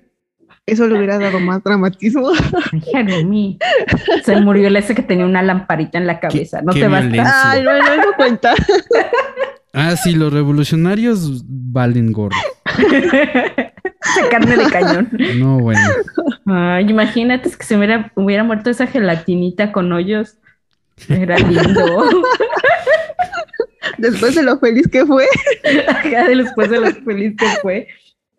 Eso 0.66 0.88
le 0.88 0.98
hubiera 0.98 1.20
dado 1.20 1.40
más 1.40 1.64
dramatismo. 1.64 2.32
Ay, 2.96 3.60
Se 4.24 4.42
murió 4.42 4.68
el 4.68 4.76
ese 4.76 4.96
que 4.96 5.04
tenía 5.04 5.26
una 5.26 5.44
lamparita 5.44 6.00
en 6.00 6.08
la 6.08 6.20
cabeza. 6.20 6.64
no 6.64 6.74
te 6.74 6.88
basta. 6.88 7.52
Ay, 7.52 7.62
no, 7.64 7.72
no 7.78 7.96
me 7.98 8.14
cuenta. 8.18 8.54
Ah, 9.78 9.98
sí, 9.98 10.16
los 10.16 10.32
revolucionarios 10.32 11.44
valen 11.50 12.14
gorro. 12.14 12.38
carne 14.32 14.56
de 14.56 14.70
cañón. 14.72 15.10
No, 15.38 15.60
bueno. 15.60 15.82
Ay, 16.46 16.90
imagínate 16.90 17.50
que 17.50 17.62
se 17.66 17.76
hubiera, 17.76 18.10
hubiera 18.16 18.46
muerto 18.46 18.70
esa 18.70 18.88
gelatinita 18.88 19.74
con 19.74 19.92
hoyos. 19.92 20.38
Era 21.10 21.38
lindo. 21.40 22.06
Después 23.98 24.36
de 24.36 24.44
lo 24.44 24.60
feliz 24.60 24.88
que 24.88 25.06
fue. 25.06 25.26
después 26.28 26.70
de 26.70 26.80
lo 26.80 26.92
feliz 26.92 27.36
que 27.38 27.48
fue, 27.62 27.88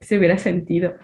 se 0.00 0.18
hubiera 0.18 0.38
sentido. 0.38 0.94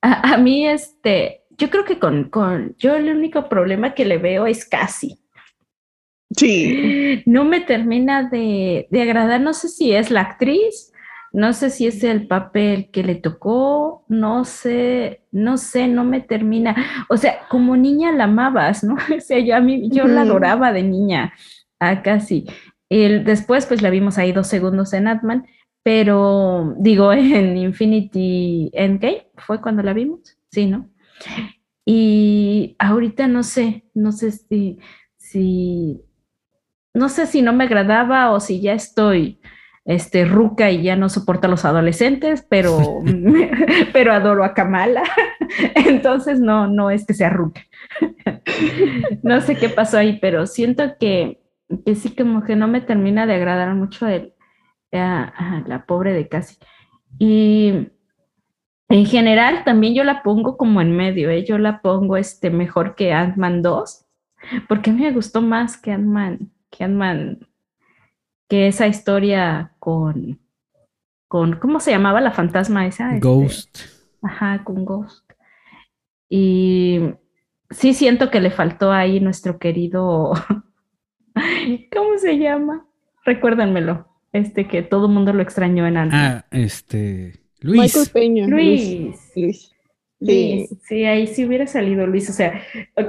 A, 0.00 0.36
mí, 0.36 0.66
este, 0.66 1.42
yo 1.50 1.70
creo 1.70 1.84
que 1.84 2.00
con, 2.00 2.24
con, 2.24 2.74
yo 2.76 2.96
el 2.96 3.08
único 3.08 3.48
problema 3.48 3.94
que 3.94 4.04
le 4.04 4.18
veo 4.18 4.46
es 4.46 4.64
casi. 4.64 5.20
Sí. 6.36 7.22
No 7.26 7.44
me 7.44 7.60
termina 7.60 8.28
de, 8.28 8.88
de 8.90 9.02
agradar, 9.02 9.40
no 9.40 9.52
sé 9.52 9.68
si 9.68 9.92
es 9.92 10.10
la 10.10 10.22
actriz 10.22 10.92
No 11.32 11.52
sé 11.52 11.70
si 11.70 11.86
es 11.86 12.02
el 12.02 12.26
papel 12.26 12.90
que 12.90 13.04
le 13.04 13.14
tocó, 13.14 14.04
no 14.08 14.44
sé, 14.44 15.22
no 15.30 15.56
sé, 15.56 15.88
no 15.88 16.04
me 16.04 16.20
termina. 16.20 16.74
O 17.08 17.16
sea, 17.16 17.46
como 17.48 17.76
niña 17.76 18.12
la 18.12 18.24
amabas, 18.24 18.82
¿no? 18.82 18.96
O 19.16 19.20
sea, 19.20 19.38
yo 19.38 19.54
a 19.54 19.60
mí, 19.60 19.88
yo 19.90 20.06
la 20.06 20.22
adoraba 20.22 20.72
de 20.72 20.82
niña, 20.82 21.32
a 21.78 22.02
casi. 22.02 22.46
El, 22.92 23.24
después, 23.24 23.64
pues 23.64 23.80
la 23.80 23.88
vimos 23.88 24.18
ahí 24.18 24.32
dos 24.32 24.48
segundos 24.48 24.92
en 24.92 25.08
Atman, 25.08 25.46
pero 25.82 26.74
digo, 26.78 27.12
en 27.12 27.56
Infinity 27.56 28.70
Endgame 28.74 29.28
fue 29.36 29.60
cuando 29.60 29.82
la 29.82 29.94
vimos, 29.94 30.36
sí, 30.50 30.66
¿no? 30.66 30.88
Y 31.86 32.76
ahorita 32.78 33.26
no 33.28 33.42
sé, 33.42 33.84
no 33.94 34.12
sé 34.12 34.32
si, 34.32 34.78
si, 35.16 36.02
no 36.94 37.08
sé 37.08 37.26
si 37.26 37.42
no 37.42 37.52
me 37.52 37.64
agradaba 37.64 38.30
o 38.30 38.40
si 38.40 38.60
ya 38.60 38.74
estoy 38.74 39.40
este, 39.84 40.24
ruca 40.24 40.70
y 40.70 40.82
ya 40.82 40.94
no 40.94 41.08
soporta 41.08 41.48
a 41.48 41.50
los 41.50 41.64
adolescentes, 41.64 42.46
pero, 42.48 43.02
pero 43.92 44.12
adoro 44.12 44.44
a 44.44 44.54
Kamala. 44.54 45.02
Entonces 45.74 46.40
no, 46.40 46.68
no 46.68 46.90
es 46.90 47.06
que 47.06 47.14
sea 47.14 47.30
ruca. 47.30 47.62
no 49.22 49.40
sé 49.40 49.56
qué 49.56 49.68
pasó 49.68 49.98
ahí, 49.98 50.18
pero 50.20 50.46
siento 50.46 50.96
que, 51.00 51.41
que 51.84 51.94
sí 51.94 52.14
como 52.14 52.44
que 52.44 52.56
no 52.56 52.68
me 52.68 52.80
termina 52.80 53.26
de 53.26 53.34
agradar 53.34 53.74
mucho 53.74 54.06
el, 54.06 54.34
a, 54.92 55.62
la 55.66 55.86
pobre 55.86 56.12
de 56.12 56.28
Casi. 56.28 56.56
Y 57.18 57.88
en 58.88 59.06
general 59.06 59.64
también 59.64 59.94
yo 59.94 60.04
la 60.04 60.22
pongo 60.22 60.56
como 60.56 60.80
en 60.80 60.96
medio, 60.96 61.30
¿eh? 61.30 61.44
yo 61.44 61.58
la 61.58 61.80
pongo 61.80 62.16
este, 62.16 62.50
mejor 62.50 62.94
que 62.94 63.12
Ant-Man 63.12 63.62
2, 63.62 64.06
porque 64.68 64.90
a 64.90 64.92
mí 64.92 65.02
me 65.02 65.12
gustó 65.12 65.40
más 65.40 65.76
que 65.76 65.92
Ant-Man, 65.92 66.50
que 66.70 66.84
Ant-Man, 66.84 67.48
que 68.48 68.66
esa 68.66 68.86
historia 68.86 69.72
con, 69.78 70.40
con, 71.28 71.58
¿cómo 71.58 71.80
se 71.80 71.90
llamaba 71.90 72.20
la 72.20 72.32
fantasma 72.32 72.86
esa? 72.86 73.14
Este, 73.14 73.26
Ghost. 73.26 73.78
ajá, 74.22 74.62
con 74.64 74.84
Ghost. 74.84 75.24
Y 76.28 77.14
sí 77.70 77.94
siento 77.94 78.30
que 78.30 78.40
le 78.40 78.50
faltó 78.50 78.92
ahí 78.92 79.20
nuestro 79.20 79.58
querido, 79.58 80.32
¿cómo 81.92 82.18
se 82.18 82.38
llama? 82.38 82.86
Recuérdenmelo 83.24 84.08
este 84.32 84.66
que 84.66 84.82
todo 84.82 85.06
el 85.06 85.12
mundo 85.12 85.32
lo 85.32 85.42
extrañó 85.42 85.86
en 85.86 85.96
antes. 85.96 86.18
Ah, 86.18 86.44
este. 86.50 87.40
Luis. 87.60 87.80
Michael 87.80 88.08
Peña. 88.12 88.46
Luis. 88.46 89.32
Luis. 89.36 89.68
Sí. 90.24 90.68
sí, 90.84 91.04
ahí 91.04 91.26
sí 91.26 91.44
hubiera 91.44 91.66
salido 91.66 92.06
Luis, 92.06 92.30
o 92.30 92.32
sea, 92.32 92.62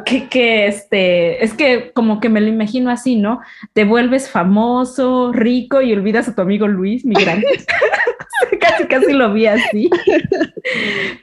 que, 0.03 0.27
que 0.29 0.65
este, 0.65 1.43
es 1.43 1.53
que 1.53 1.91
como 1.93 2.19
que 2.19 2.27
me 2.27 2.41
lo 2.41 2.47
imagino 2.47 2.89
así, 2.89 3.15
¿no? 3.17 3.39
Te 3.73 3.83
vuelves 3.83 4.31
famoso, 4.31 5.31
rico 5.31 5.83
y 5.83 5.93
olvidas 5.93 6.27
a 6.27 6.33
tu 6.33 6.41
amigo 6.41 6.67
Luis, 6.67 7.05
migrante. 7.05 7.45
casi, 8.59 8.87
casi 8.87 9.13
lo 9.13 9.33
vi 9.33 9.47
así. 9.47 9.89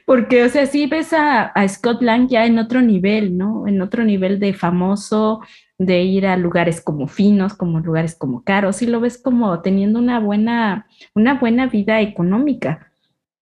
Porque, 0.05 0.43
o 0.43 0.49
sea, 0.49 0.65
sí 0.65 0.85
ves 0.87 1.13
a, 1.13 1.43
a 1.43 1.67
Scott 1.67 2.01
Lang 2.01 2.27
ya 2.27 2.45
en 2.45 2.59
otro 2.59 2.81
nivel, 2.81 3.37
¿no? 3.37 3.67
En 3.67 3.81
otro 3.81 4.03
nivel 4.03 4.39
de 4.39 4.53
famoso, 4.53 5.41
de 5.85 6.03
ir 6.03 6.27
a 6.27 6.37
lugares 6.37 6.79
como 6.79 7.07
finos, 7.07 7.55
como 7.55 7.79
lugares 7.79 8.13
como 8.13 8.43
caros, 8.43 8.83
y 8.83 8.85
lo 8.85 8.99
ves 8.99 9.17
como 9.17 9.61
teniendo 9.63 9.97
una 9.97 10.19
buena, 10.19 10.85
una 11.15 11.39
buena 11.39 11.65
vida 11.65 12.01
económica. 12.01 12.91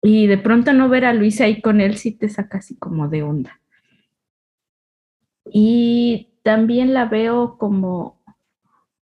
Y 0.02 0.26
de 0.26 0.40
pronto 0.40 0.74
no 0.74 0.90
ver 0.90 1.06
a 1.06 1.14
Luis 1.14 1.40
ahí 1.40 1.62
con 1.62 1.82
él 1.82 1.98
sí 1.98 2.12
te 2.18 2.28
saca 2.28 2.58
así 2.58 2.78
como 2.78 3.10
de 3.10 3.22
onda. 3.22 3.62
Y 5.46 6.32
también 6.42 6.96
la 6.96 7.06
veo 7.06 7.60
como, 7.60 8.24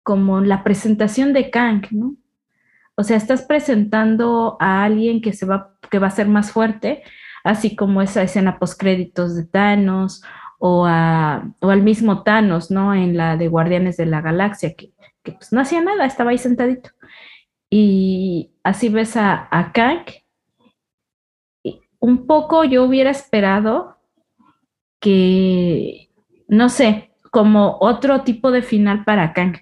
como 0.03 0.41
la 0.41 0.63
presentación 0.63 1.34
de 1.34 1.49
Kang, 1.49 1.88
¿no? 1.89 2.15
O 2.93 3.03
sea, 3.03 3.18
estás 3.18 3.41
presentando 3.41 4.57
a 4.59 4.84
alguien 4.84 5.24
que, 5.24 5.34
se 5.34 5.47
va, 5.47 5.76
que 5.89 5.97
va 5.97 6.07
a 6.07 6.11
ser 6.11 6.28
más 6.28 6.51
fuerte, 6.51 7.01
así 7.43 7.76
como 7.76 8.03
esa 8.03 8.22
escena 8.22 8.59
post 8.59 8.80
créditos 8.80 9.36
de 9.36 9.45
Thanos 9.45 10.22
o, 10.60 10.86
al 10.86 11.82
mismo 11.84 12.24
Thanos, 12.24 12.72
¿no? 12.72 12.93
En 12.93 13.16
la 13.18 13.38
de 13.38 13.47
Guardianes 13.47 13.97
de 13.97 14.05
la 14.05 14.22
Galaxia, 14.22 14.74
que, 14.76 14.93
pues 15.24 15.51
no 15.51 15.62
hacía 15.62 15.82
nada, 15.82 16.05
estaba 16.05 16.32
ahí 16.32 16.38
sentadito. 16.38 16.89
Y 17.70 18.51
así 18.64 18.89
ves 18.89 19.18
a, 19.18 19.47
a 19.51 19.72
Kang. 19.72 20.05
un 21.99 22.28
poco 22.28 22.64
yo 22.64 22.84
hubiera 22.84 23.10
esperado 23.10 23.97
que, 24.99 26.10
no 26.47 26.70
sé, 26.70 27.12
como 27.32 27.78
otro 27.82 28.22
tipo 28.22 28.51
de 28.51 28.62
final 28.62 29.03
para 29.03 29.34
Kang. 29.34 29.58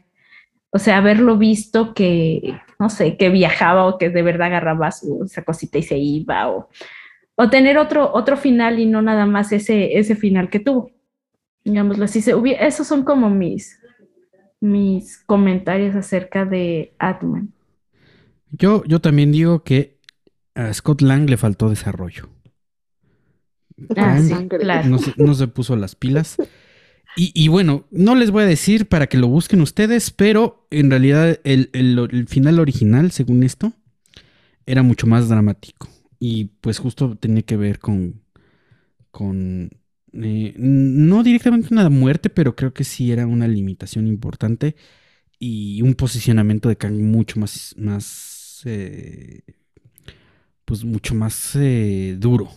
O 0.69 0.79
sea, 0.79 0.97
haberlo 0.97 1.37
visto 1.37 1.93
que, 1.93 2.59
no 2.79 2.89
sé, 2.89 3.17
que 3.17 3.29
viajaba 3.29 3.85
o 3.85 3.97
que 3.97 4.09
de 4.09 4.21
verdad 4.21 4.47
agarraba 4.47 4.91
su, 4.91 5.23
esa 5.25 5.43
cosita 5.43 5.77
y 5.77 5.83
se 5.83 5.97
iba 5.97 6.49
o 6.49 6.69
o 7.35 7.49
tener 7.49 7.77
otro, 7.77 8.11
otro 8.13 8.37
final 8.37 8.79
y 8.79 8.85
no 8.85 9.01
nada 9.01 9.25
más 9.25 9.51
ese, 9.51 9.97
ese 9.97 10.15
final 10.15 10.49
que 10.49 10.59
tuvo. 10.59 10.91
Digámoslo 11.63 12.05
así. 12.05 12.23
Esos 12.59 12.87
son 12.87 13.03
como 13.03 13.29
mis, 13.29 13.79
mis 14.61 15.17
comentarios 15.17 15.95
acerca 15.95 16.45
de 16.45 16.93
Atman. 16.99 17.51
Yo, 18.51 18.83
yo 18.85 19.01
también 19.01 19.31
digo 19.31 19.63
que 19.63 19.97
a 20.53 20.73
Scott 20.73 21.01
Lang 21.01 21.29
le 21.29 21.37
faltó 21.37 21.69
desarrollo. 21.69 22.29
Ah, 23.97 24.19
sí, 24.19 24.33
claro. 24.47 24.87
no, 25.17 25.33
se, 25.33 25.47
puso 25.49 25.75
las 25.75 25.95
pilas. 25.95 26.37
Y, 27.17 27.31
y, 27.33 27.49
bueno, 27.49 27.85
no 27.91 28.15
les 28.15 28.31
voy 28.31 28.43
a 28.43 28.47
decir 28.47 28.87
para 28.87 29.07
que 29.07 29.17
lo 29.17 29.27
busquen 29.27 29.59
ustedes, 29.59 30.11
pero 30.11 30.67
en 30.71 30.89
realidad 30.89 31.39
el, 31.43 31.69
el 31.73 32.27
final 32.29 32.59
original, 32.59 33.11
según 33.11 33.43
esto, 33.43 33.73
era 34.65 34.83
mucho 34.83 35.07
más 35.07 35.27
dramático. 35.27 35.89
Y 36.19 36.45
pues 36.61 36.79
justo 36.79 37.15
tenía 37.17 37.43
que 37.43 37.57
ver 37.57 37.79
con, 37.79 38.21
con 39.11 39.69
eh, 40.13 40.53
no 40.57 41.23
directamente 41.23 41.73
una 41.73 41.89
muerte, 41.89 42.29
pero 42.29 42.55
creo 42.55 42.73
que 42.73 42.83
sí 42.83 43.11
era 43.11 43.27
una 43.27 43.47
limitación 43.47 44.07
importante 44.07 44.75
y 45.39 45.81
un 45.81 45.95
posicionamiento 45.95 46.69
de 46.69 46.77
Kang 46.77 47.01
mucho 47.01 47.39
más, 47.39 47.75
más 47.77 48.61
eh, 48.65 49.41
pues 50.63 50.83
mucho 50.85 51.15
más 51.15 51.55
eh, 51.55 52.15
duro. 52.17 52.49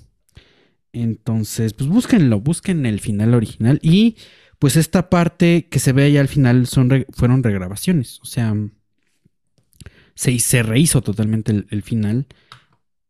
Entonces, 0.93 1.75
pues 1.75 1.89
búsquenlo, 1.89 2.41
busquen 2.41 2.87
el 2.87 3.01
final 3.01 3.35
original 3.35 3.79
y 3.83 4.17
pues 4.59 4.77
esta 4.77 5.11
parte 5.11 5.69
que 5.69 5.79
se 5.81 5.93
ve 5.93 6.05
ahí 6.05 6.17
al 6.17 6.29
final 6.29 6.67
son 6.67 7.07
fueron 7.11 7.43
regrabaciones, 7.43 8.21
o 8.23 8.25
sea, 8.25 8.55
se, 10.15 10.39
se 10.39 10.63
rehizo 10.63 11.03
totalmente 11.03 11.65
el 11.71 11.83
final 11.83 12.27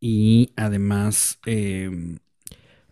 y 0.00 0.52
además, 0.56 1.38
em, 1.46 2.18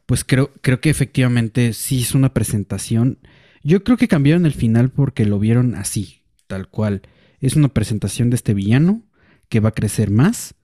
pues 0.06 0.24
creo, 0.24 0.50
creo 0.60 0.80
que 0.80 0.90
efectivamente 0.90 1.72
sí 1.72 2.02
es 2.02 2.14
una 2.14 2.32
presentación. 2.34 3.18
Yo 3.62 3.84
creo 3.84 3.96
que 3.96 4.08
cambiaron 4.08 4.46
el 4.46 4.54
final 4.54 4.90
porque 4.90 5.24
lo 5.24 5.38
vieron 5.38 5.74
así, 5.74 6.22
tal 6.46 6.68
cual. 6.68 7.02
Es 7.40 7.56
una 7.56 7.68
presentación 7.68 8.30
de 8.30 8.36
este 8.36 8.54
villano 8.54 9.02
que 9.48 9.60
va 9.60 9.70
a 9.70 9.72
crecer 9.72 10.10
más 10.10 10.54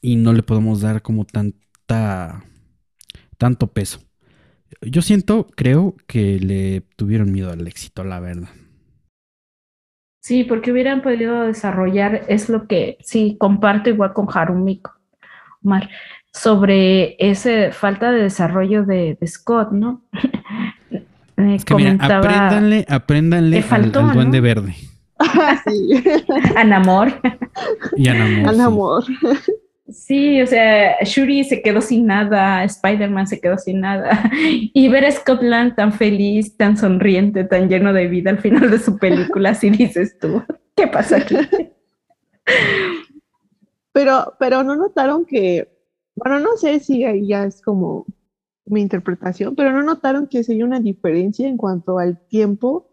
y 0.00 0.16
no 0.16 0.32
le 0.32 0.42
podemos 0.42 0.80
dar 0.80 1.02
como 1.02 1.24
tanta 1.24 2.44
tanto 3.38 3.68
peso. 3.68 4.00
Yo 4.82 5.02
siento, 5.02 5.46
creo 5.56 5.96
que 6.06 6.38
le 6.38 6.82
tuvieron 6.96 7.32
miedo 7.32 7.50
al 7.50 7.66
éxito, 7.66 8.04
la 8.04 8.20
verdad. 8.20 8.50
Sí, 10.20 10.44
porque 10.44 10.72
hubieran 10.72 11.02
podido 11.02 11.46
desarrollar, 11.46 12.26
es 12.28 12.48
lo 12.48 12.66
que 12.66 12.98
sí 13.00 13.36
comparto 13.38 13.88
igual 13.88 14.12
con 14.12 14.26
Harumiko 14.28 14.97
sobre 16.32 17.16
esa 17.18 17.72
falta 17.72 18.10
de 18.10 18.22
desarrollo 18.22 18.84
de, 18.84 19.18
Scott, 19.26 19.72
¿no? 19.72 20.02
es 21.36 21.64
que 21.64 21.74
mira, 21.74 21.96
apréndanle, 22.00 22.86
apréndanle 22.88 23.64
al, 23.70 23.92
duende 23.92 24.40
verde. 24.40 24.74
sí. 25.66 26.02
Anamor. 26.56 27.20
Y 27.96 28.08
Anamor. 28.08 28.48
Anamor. 28.48 29.04
Sí. 29.90 30.42
o 30.42 30.46
sea, 30.46 30.96
Shuri 31.02 31.44
se 31.44 31.62
quedó 31.62 31.80
sin 31.80 32.06
nada, 32.06 32.62
Spider-Man 32.64 33.26
se 33.26 33.40
quedó 33.40 33.58
sin 33.58 33.80
nada. 33.80 34.30
Y 34.32 34.88
ver 34.88 35.06
a 35.06 35.10
Scott 35.10 35.42
Lang 35.42 35.74
tan 35.74 35.92
feliz, 35.92 36.56
tan 36.56 36.76
sonriente, 36.76 37.44
tan 37.44 37.68
lleno 37.68 37.92
de 37.92 38.06
vida 38.06 38.30
al 38.30 38.38
final 38.38 38.70
de 38.70 38.78
su 38.78 38.98
película, 38.98 39.50
así 39.50 39.70
dices 39.70 40.18
tú, 40.20 40.42
¿qué 40.76 40.86
pasa 40.86 41.16
aquí? 41.16 41.36
Pero, 43.98 44.34
pero 44.38 44.62
no 44.62 44.76
notaron 44.76 45.24
que, 45.24 45.76
bueno, 46.14 46.38
no 46.38 46.56
sé 46.56 46.78
si 46.78 47.02
ahí 47.02 47.26
ya 47.26 47.44
es 47.44 47.60
como 47.60 48.06
mi 48.64 48.80
interpretación, 48.80 49.56
pero 49.56 49.72
no 49.72 49.82
notaron 49.82 50.28
que 50.28 50.44
hay 50.48 50.62
una 50.62 50.78
diferencia 50.78 51.48
en 51.48 51.56
cuanto 51.56 51.98
al 51.98 52.24
tiempo 52.28 52.92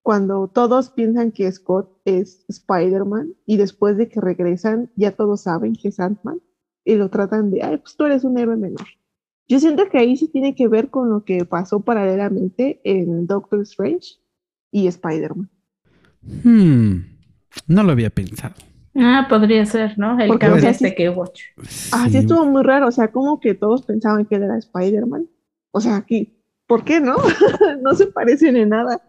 cuando 0.00 0.48
todos 0.48 0.88
piensan 0.88 1.30
que 1.30 1.52
Scott 1.52 2.00
es 2.06 2.46
Spider-Man 2.48 3.34
y 3.44 3.58
después 3.58 3.98
de 3.98 4.08
que 4.08 4.18
regresan 4.18 4.90
ya 4.96 5.12
todos 5.12 5.42
saben 5.42 5.74
que 5.74 5.88
es 5.88 6.00
Ant-Man 6.00 6.40
y 6.86 6.94
lo 6.94 7.10
tratan 7.10 7.50
de, 7.50 7.62
ay, 7.62 7.76
pues 7.76 7.94
tú 7.94 8.06
eres 8.06 8.24
un 8.24 8.38
héroe 8.38 8.56
menor. 8.56 8.86
Yo 9.48 9.60
siento 9.60 9.90
que 9.90 9.98
ahí 9.98 10.16
sí 10.16 10.28
tiene 10.28 10.54
que 10.54 10.68
ver 10.68 10.88
con 10.88 11.10
lo 11.10 11.22
que 11.22 11.44
pasó 11.44 11.80
paralelamente 11.80 12.80
en 12.82 13.26
Doctor 13.26 13.60
Strange 13.60 14.14
y 14.70 14.86
Spider-Man. 14.86 15.50
Hmm, 16.22 17.00
no 17.66 17.82
lo 17.82 17.92
había 17.92 18.08
pensado. 18.08 18.54
Ah, 18.98 19.26
podría 19.28 19.66
ser, 19.66 19.98
¿no? 19.98 20.18
El 20.18 20.28
Porque, 20.28 20.48
de 20.48 20.68
este 20.70 20.94
que 20.94 21.10
Watch. 21.10 21.42
Ah, 21.92 22.08
sí 22.10 22.16
estuvo 22.16 22.46
muy 22.46 22.62
raro, 22.62 22.88
o 22.88 22.92
sea, 22.92 23.12
como 23.12 23.40
que 23.40 23.54
todos 23.54 23.82
pensaban 23.82 24.24
que 24.24 24.36
él 24.36 24.44
era 24.44 24.56
Spider-Man. 24.56 25.28
O 25.70 25.80
sea, 25.80 25.96
aquí, 25.96 26.40
¿por 26.66 26.82
qué 26.82 27.00
no? 27.00 27.16
no 27.82 27.94
se 27.94 28.06
parecen 28.06 28.56
en 28.56 28.70
nada. 28.70 29.02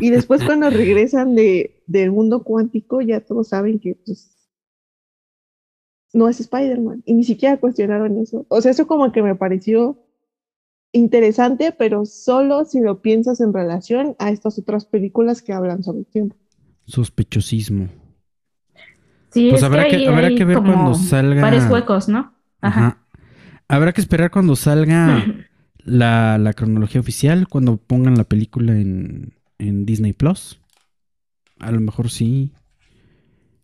Y 0.00 0.10
después 0.10 0.44
cuando 0.46 0.68
regresan 0.68 1.34
de, 1.34 1.82
del 1.86 2.10
mundo 2.10 2.42
cuántico, 2.42 3.00
ya 3.00 3.20
todos 3.20 3.48
saben 3.48 3.78
que 3.78 3.94
pues, 4.04 4.36
no 6.12 6.28
es 6.28 6.38
Spider-Man. 6.40 7.02
Y 7.06 7.14
ni 7.14 7.24
siquiera 7.24 7.56
cuestionaron 7.56 8.18
eso. 8.18 8.44
O 8.48 8.60
sea, 8.60 8.70
eso 8.70 8.86
como 8.86 9.12
que 9.12 9.22
me 9.22 9.34
pareció 9.34 9.98
interesante, 10.92 11.72
pero 11.72 12.04
solo 12.04 12.66
si 12.66 12.80
lo 12.80 13.00
piensas 13.00 13.40
en 13.40 13.54
relación 13.54 14.14
a 14.18 14.30
estas 14.30 14.58
otras 14.58 14.84
películas 14.84 15.40
que 15.40 15.54
hablan 15.54 15.82
sobre 15.82 16.00
el 16.00 16.06
tiempo. 16.06 16.36
Sospechosismo. 16.84 18.01
Sí, 19.32 19.48
pues 19.50 19.62
habrá 19.62 19.88
que, 19.88 20.06
habrá 20.06 20.28
que 20.28 20.44
ver 20.44 20.58
cuando 20.58 20.94
salga. 20.94 21.40
Varios 21.40 21.68
huecos, 21.70 22.08
¿no? 22.08 22.34
Ajá. 22.60 22.98
Habrá 23.66 23.92
que 23.92 24.00
esperar 24.00 24.30
cuando 24.30 24.56
salga 24.56 25.24
la, 25.84 26.52
cronología 26.54 27.00
oficial, 27.00 27.48
cuando 27.48 27.78
pongan 27.78 28.16
la 28.16 28.24
película 28.24 28.72
en, 28.72 29.34
en 29.58 29.86
Disney 29.86 30.12
Plus. 30.12 30.60
A 31.58 31.70
lo 31.70 31.80
mejor 31.80 32.10
sí. 32.10 32.52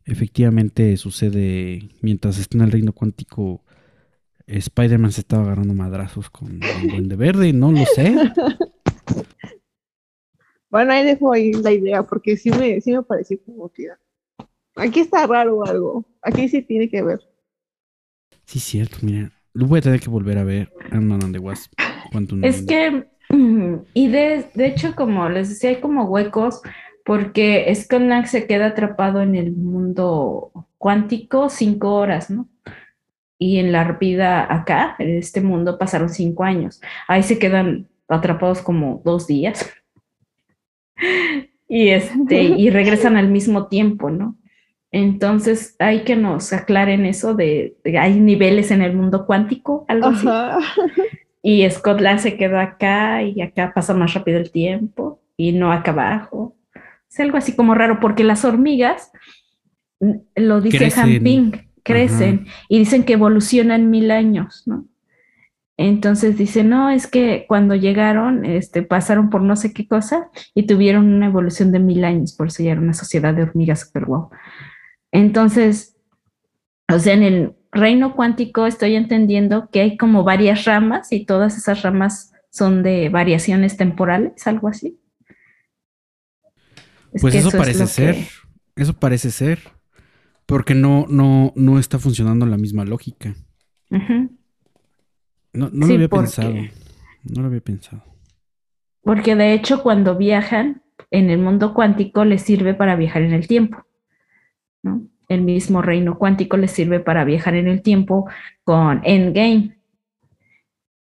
Efectivamente 0.05 0.97
sucede 0.97 1.91
mientras 2.01 2.39
está 2.39 2.57
en 2.57 2.65
el 2.65 2.73
reino 2.73 2.93
cuántico. 2.93 3.63
Spider-Man 4.47 5.13
se 5.13 5.21
estaba 5.21 5.43
agarrando 5.43 5.75
madrazos 5.75 6.31
con 6.31 6.61
el 6.63 6.89
Duende 6.89 7.17
Verde, 7.17 7.53
no 7.53 7.71
lo 7.73 7.85
sé. 7.85 8.15
Bueno, 10.71 10.93
ahí 10.93 11.05
dejo 11.05 11.33
ahí 11.33 11.53
la 11.55 11.73
idea, 11.73 12.03
porque 12.03 12.37
sí 12.37 12.51
me, 12.51 12.81
sí 12.81 12.93
me 12.93 13.03
pareció 13.03 13.39
como 13.43 13.71
que 13.71 13.89
aquí 14.79 15.01
está 15.01 15.27
raro 15.27 15.65
algo. 15.65 16.05
Aquí 16.23 16.49
sí 16.49 16.63
tiene 16.63 16.89
que 16.89 17.03
ver. 17.03 17.21
Sí, 18.45 18.61
cierto, 18.61 18.99
mira. 19.03 19.31
Lo 19.53 19.67
voy 19.67 19.79
a 19.81 19.83
tener 19.83 20.01
que 20.01 20.11
volver 20.11 20.39
a 20.39 20.45
ver. 20.45 20.73
Ant-Man 20.91 21.25
and 21.25 21.35
the 21.35 21.39
Wasp. 21.39 21.73
Es 22.43 22.63
que, 22.63 23.07
y 23.95 24.09
de, 24.09 24.51
de, 24.55 24.67
hecho, 24.67 24.95
como 24.95 25.29
les 25.29 25.49
decía, 25.49 25.71
hay 25.71 25.81
como 25.81 26.05
huecos 26.05 26.63
porque 27.05 27.75
Scott 27.75 28.03
Lang 28.03 28.27
se 28.27 28.47
queda 28.47 28.67
atrapado 28.67 29.23
en 29.23 29.35
el 29.35 29.53
mundo 29.53 30.53
cuántico 30.77 31.49
cinco 31.49 31.95
horas, 31.95 32.31
¿no? 32.31 32.49
Y 33.39 33.59
en 33.59 33.73
la 33.73 33.93
vida 33.93 34.53
acá, 34.53 34.97
en 34.99 35.17
este 35.17 35.41
mundo, 35.41 35.79
pasaron 35.79 36.11
cinco 36.11 36.45
años. 36.45 36.81
Ahí 37.07 37.23
se 37.23 37.39
quedan 37.39 37.89
atrapados 38.09 38.61
como 38.61 39.01
dos 39.05 39.27
días. 39.27 39.71
y, 41.69 41.89
este, 41.89 42.43
y 42.43 42.71
regresan 42.71 43.17
al 43.17 43.29
mismo 43.29 43.69
tiempo, 43.69 44.11
¿no? 44.11 44.37
Entonces 44.91 45.77
hay 45.79 46.05
que 46.05 46.17
nos 46.17 46.53
aclaren 46.53 47.05
eso 47.05 47.35
de, 47.35 47.77
hay 47.99 48.19
niveles 48.21 48.71
en 48.71 48.83
el 48.83 48.95
mundo 48.95 49.27
cuántico, 49.27 49.85
algo 49.89 50.09
así. 50.09 50.27
Y 51.43 51.69
Scotland 51.71 52.19
se 52.19 52.37
quedó 52.37 52.59
acá 52.59 53.23
y 53.23 53.41
acá 53.41 53.73
pasa 53.75 53.95
más 53.95 54.13
rápido 54.15 54.39
el 54.39 54.51
tiempo 54.51 55.23
y 55.37 55.53
no 55.53 55.73
acá 55.73 55.93
abajo. 55.93 56.57
Es 57.09 57.21
algo 57.21 57.37
así 57.37 57.55
como 57.55 57.75
raro 57.75 58.01
porque 58.01 58.25
las 58.25 58.45
hormigas, 58.45 59.13
lo 60.37 60.61
dice 60.61 60.93
Han 60.97 61.23
Ping, 61.23 61.53
crecen 61.83 62.47
y 62.69 62.79
dicen 62.79 63.05
que 63.05 63.15
evolucionan 63.15 63.91
mil 63.91 64.11
años, 64.11 64.65
¿no? 64.67 64.87
Entonces 65.81 66.37
dice, 66.37 66.65
no, 66.65 66.91
es 66.91 67.07
que 67.07 67.45
cuando 67.47 67.77
llegaron, 67.77 68.45
este, 68.45 68.83
pasaron 68.83 69.31
por 69.31 69.43
no 69.43 69.55
sé 69.55 69.73
qué 69.73 69.87
cosa 69.87 70.29
y 70.53 70.67
tuvieron 70.67 71.07
una 71.07 71.27
evolución 71.27 71.71
de 71.71 71.79
mil 71.79 72.05
años, 72.05 72.35
por 72.35 72.49
eso 72.49 72.65
ya 72.65 72.73
era 72.73 72.81
una 72.81 72.95
sociedad 72.95 73.33
de 73.33 73.45
hormigas 73.45 73.81
super 73.81 74.05
guau. 74.05 74.29
Entonces, 75.13 75.97
o 76.93 76.99
sea, 76.99 77.15
en 77.15 77.23
el 77.23 77.55
reino 77.73 78.15
cuántico 78.15 78.67
estoy 78.67 78.95
entendiendo 78.97 79.69
que 79.71 79.81
hay 79.81 79.97
como 79.97 80.25
varias 80.25 80.65
ramas 80.65 81.13
y 81.13 81.27
todas 81.27 81.57
esas 81.57 81.83
ramas 81.83 82.33
son 82.51 82.83
de 82.83 83.09
variaciones 83.09 83.77
temporales, 83.77 84.47
algo 84.47 84.69
así. 84.69 84.99
pues 87.21 87.35
eso, 87.35 87.51
parece 87.51 87.87
ser, 87.87 88.17
eso 88.77 88.95
parece 88.95 89.31
ser, 89.31 89.61
porque 90.47 90.75
no, 90.75 91.07
no, 91.09 91.53
no 91.57 91.79
está 91.79 91.99
funcionando 91.99 92.47
la 92.47 92.57
misma 92.57 92.85
lógica. 92.85 93.35
No, 93.91 95.71
no 95.73 95.87
lo 95.87 95.95
había 95.95 96.09
pensado, 96.09 96.55
no 97.25 97.43
lo 97.43 97.49
había 97.49 97.61
pensado. 97.61 98.03
Porque 99.03 99.37
de 99.37 99.55
hecho 99.55 99.83
cuando 99.83 100.17
viajan 100.17 100.83
en 101.11 101.31
el 101.31 101.39
mundo 101.39 101.75
cuántico 101.75 102.25
les 102.25 102.43
sirve 102.43 102.75
para 102.75 102.97
viajar 102.97 103.23
en 103.23 103.33
el 103.33 103.47
tiempo. 103.47 103.88
¿No? 104.83 105.09
el 105.29 105.43
mismo 105.43 105.83
reino 105.83 106.19
cuántico 106.19 106.57
les 106.57 106.73
sirve 106.73 107.01
para 107.01 107.25
viajar 107.25 107.55
en 107.55 107.69
el 107.69 107.83
tiempo 107.83 108.29
con 108.65 109.01
Endgame. 109.05 109.77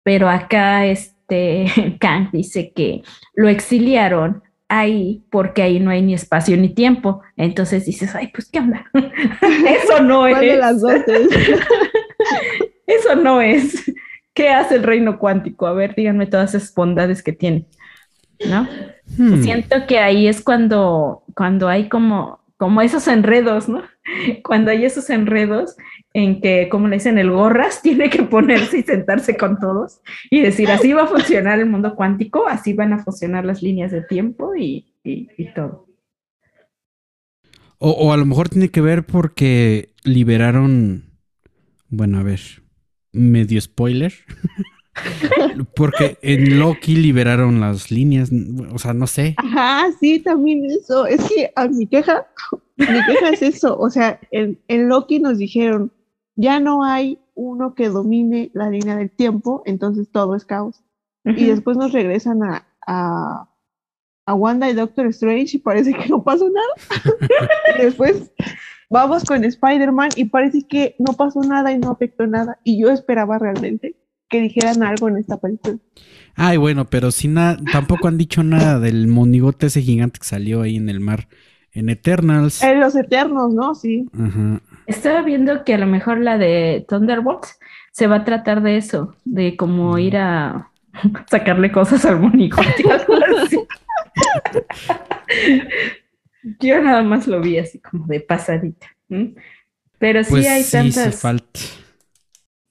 Pero 0.03 0.29
acá 0.29 0.85
este 0.85 1.65
Kang 1.99 2.31
dice 2.31 2.71
que 2.73 3.01
lo 3.33 3.49
exiliaron 3.49 4.43
ahí 4.67 5.23
porque 5.29 5.61
ahí 5.61 5.79
no 5.79 5.91
hay 5.91 6.01
ni 6.01 6.13
espacio 6.13 6.55
ni 6.57 6.69
tiempo. 6.69 7.21
Entonces 7.35 7.85
dices, 7.85 8.15
ay, 8.15 8.29
pues 8.33 8.49
qué 8.49 8.59
onda. 8.59 8.89
Eso 9.83 10.01
no 10.01 10.27
es. 10.27 10.57
las 10.57 10.81
Eso 12.87 13.15
no 13.15 13.41
es. 13.41 13.91
¿Qué 14.33 14.49
hace 14.49 14.75
el 14.75 14.83
reino 14.83 15.17
cuántico? 15.17 15.67
A 15.67 15.73
ver, 15.73 15.95
díganme 15.95 16.27
todas 16.27 16.55
esas 16.55 16.73
bondades 16.73 17.23
que 17.23 17.33
tiene. 17.33 17.67
¿No? 18.49 18.67
Hmm. 19.17 19.41
Siento 19.41 19.87
que 19.87 19.99
ahí 19.99 20.27
es 20.27 20.41
cuando, 20.41 21.23
cuando 21.35 21.69
hay 21.69 21.87
como, 21.87 22.44
como 22.57 22.81
esos 22.81 23.07
enredos, 23.07 23.67
¿no? 23.67 23.83
cuando 24.43 24.71
hay 24.71 24.85
esos 24.85 25.09
enredos 25.09 25.75
en 26.13 26.41
que, 26.41 26.69
como 26.69 26.87
le 26.87 26.97
dicen, 26.97 27.17
el 27.17 27.31
gorras 27.31 27.81
tiene 27.83 28.09
que 28.09 28.23
ponerse 28.23 28.79
y 28.79 28.83
sentarse 28.83 29.35
con 29.37 29.59
todos 29.59 30.01
y 30.29 30.41
decir, 30.41 30.69
así 30.71 30.93
va 30.93 31.03
a 31.03 31.07
funcionar 31.07 31.59
el 31.59 31.69
mundo 31.69 31.95
cuántico, 31.95 32.47
así 32.47 32.73
van 32.73 32.93
a 32.93 33.03
funcionar 33.03 33.45
las 33.45 33.61
líneas 33.61 33.91
de 33.91 34.01
tiempo 34.01 34.55
y, 34.55 34.85
todo. 35.53 35.87
O, 37.77 38.11
a 38.11 38.17
lo 38.17 38.25
mejor 38.25 38.49
tiene 38.49 38.69
que 38.69 38.81
ver 38.81 39.05
porque 39.05 39.89
liberaron, 40.03 41.11
bueno, 41.89 42.19
a 42.19 42.23
ver, 42.23 42.39
medio 43.11 43.59
spoiler. 43.61 44.13
Porque 45.75 46.17
en 46.21 46.59
Loki 46.59 46.95
liberaron 46.95 47.59
las 47.59 47.91
líneas, 47.91 48.31
o 48.73 48.79
sea, 48.79 48.93
no 48.93 49.07
sé. 49.07 49.35
Ajá, 49.37 49.87
sí, 49.99 50.19
también 50.19 50.65
eso. 50.65 51.05
Es 51.05 51.21
que 51.23 51.51
a 51.55 51.67
mi 51.67 51.85
queja 51.87 52.25
mi 52.77 53.05
queja 53.05 53.29
es 53.29 53.41
eso, 53.41 53.77
o 53.77 53.89
sea, 53.89 54.19
en, 54.31 54.59
Loki 54.67 55.19
nos 55.19 55.37
dijeron, 55.37 55.91
ya 56.35 56.59
no 56.59 56.83
hay 56.83 57.19
uno 57.33 57.73
que 57.73 57.89
domine 57.89 58.51
la 58.53 58.69
línea 58.69 58.97
del 58.97 59.11
tiempo, 59.11 59.63
entonces 59.65 60.09
todo 60.11 60.35
es 60.35 60.45
caos. 60.45 60.81
Y 61.23 61.45
después 61.45 61.75
nos 61.75 61.91
regresan 61.91 62.43
a, 62.43 62.67
a, 62.85 63.49
a, 64.27 64.33
Wanda 64.35 64.69
y 64.69 64.73
Doctor 64.73 65.07
Strange 65.07 65.57
y 65.57 65.59
parece 65.59 65.91
que 65.91 66.07
no 66.07 66.23
pasó 66.23 66.47
nada. 66.49 67.01
y 67.79 67.81
después 67.81 68.31
vamos 68.91 69.23
con 69.23 69.43
Spider-Man 69.43 70.09
y 70.17 70.25
parece 70.25 70.67
que 70.67 70.95
no 70.99 71.13
pasó 71.13 71.41
nada 71.41 71.71
y 71.71 71.79
no 71.79 71.89
afectó 71.89 72.27
nada. 72.27 72.59
Y 72.63 72.79
yo 72.79 72.91
esperaba 72.91 73.39
realmente 73.39 73.95
que 74.29 74.41
dijeran 74.41 74.83
algo 74.83 75.09
en 75.09 75.17
esta 75.17 75.37
película. 75.37 75.77
Ay, 76.35 76.57
bueno, 76.57 76.85
pero 76.85 77.11
si 77.11 77.27
nada, 77.27 77.57
tampoco 77.71 78.07
han 78.07 78.17
dicho 78.17 78.43
nada 78.43 78.79
del 78.79 79.07
monigote 79.07 79.67
ese 79.67 79.81
gigante 79.81 80.19
que 80.19 80.25
salió 80.25 80.61
ahí 80.61 80.75
en 80.75 80.89
el 80.89 80.99
mar. 80.99 81.27
En 81.71 81.89
Eternals. 81.89 82.63
En 82.63 82.79
los 82.79 82.95
Eternos, 82.95 83.53
¿no? 83.53 83.75
Sí. 83.75 84.05
Estaba 84.87 85.21
viendo 85.23 85.65
que 85.65 85.73
a 85.73 85.77
lo 85.77 85.87
mejor 85.87 86.19
la 86.19 86.37
de 86.37 86.85
Thunderbolts 86.87 87.59
se 87.91 88.07
va 88.07 88.17
a 88.17 88.23
tratar 88.23 88.61
de 88.61 88.77
eso, 88.77 89.15
de 89.25 89.57
como 89.57 89.97
ir 89.97 90.15
a 90.17 90.71
sacarle 91.29 91.71
cosas 91.71 92.05
al 92.05 92.19
monigote. 92.19 92.83
Yo 96.59 96.81
nada 96.81 97.03
más 97.03 97.27
lo 97.27 97.41
vi 97.41 97.57
así 97.57 97.79
como 97.79 98.05
de 98.07 98.21
pasadita. 98.21 98.87
Pero 99.97 100.23
sí 100.23 100.29
pues 100.29 100.47
hay 100.47 100.63
tantas. 100.63 101.19
falta. 101.19 101.59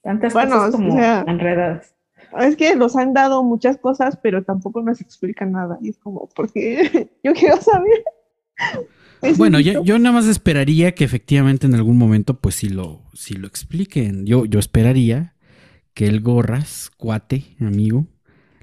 Tantas 0.05 0.33
cosas 0.33 0.71
como 0.71 0.99
enredadas. 0.99 1.95
Es 2.39 2.55
que 2.55 2.75
nos 2.75 2.95
han 2.95 3.13
dado 3.13 3.43
muchas 3.43 3.77
cosas, 3.79 4.19
pero 4.21 4.43
tampoco 4.43 4.83
nos 4.83 5.01
explican 5.01 5.51
nada. 5.51 5.79
Y 5.81 5.89
es 5.89 5.97
como, 5.97 6.29
porque 6.35 7.09
yo 7.23 7.33
quiero 7.33 7.57
saber. 7.59 8.03
Bueno, 9.37 9.59
yo, 9.59 9.83
yo, 9.83 9.97
nada 9.97 10.13
más 10.13 10.27
esperaría 10.27 10.93
que 10.93 11.03
efectivamente 11.03 11.65
en 11.65 11.73
algún 11.73 11.97
momento, 11.97 12.35
pues 12.35 12.55
si 12.55 12.69
lo, 12.69 13.01
si 13.13 13.33
lo 13.33 13.47
expliquen. 13.47 14.27
Yo, 14.27 14.45
yo 14.45 14.59
esperaría 14.59 15.33
que 15.95 16.05
el 16.05 16.21
Gorras, 16.21 16.91
cuate, 16.95 17.55
amigo, 17.59 18.05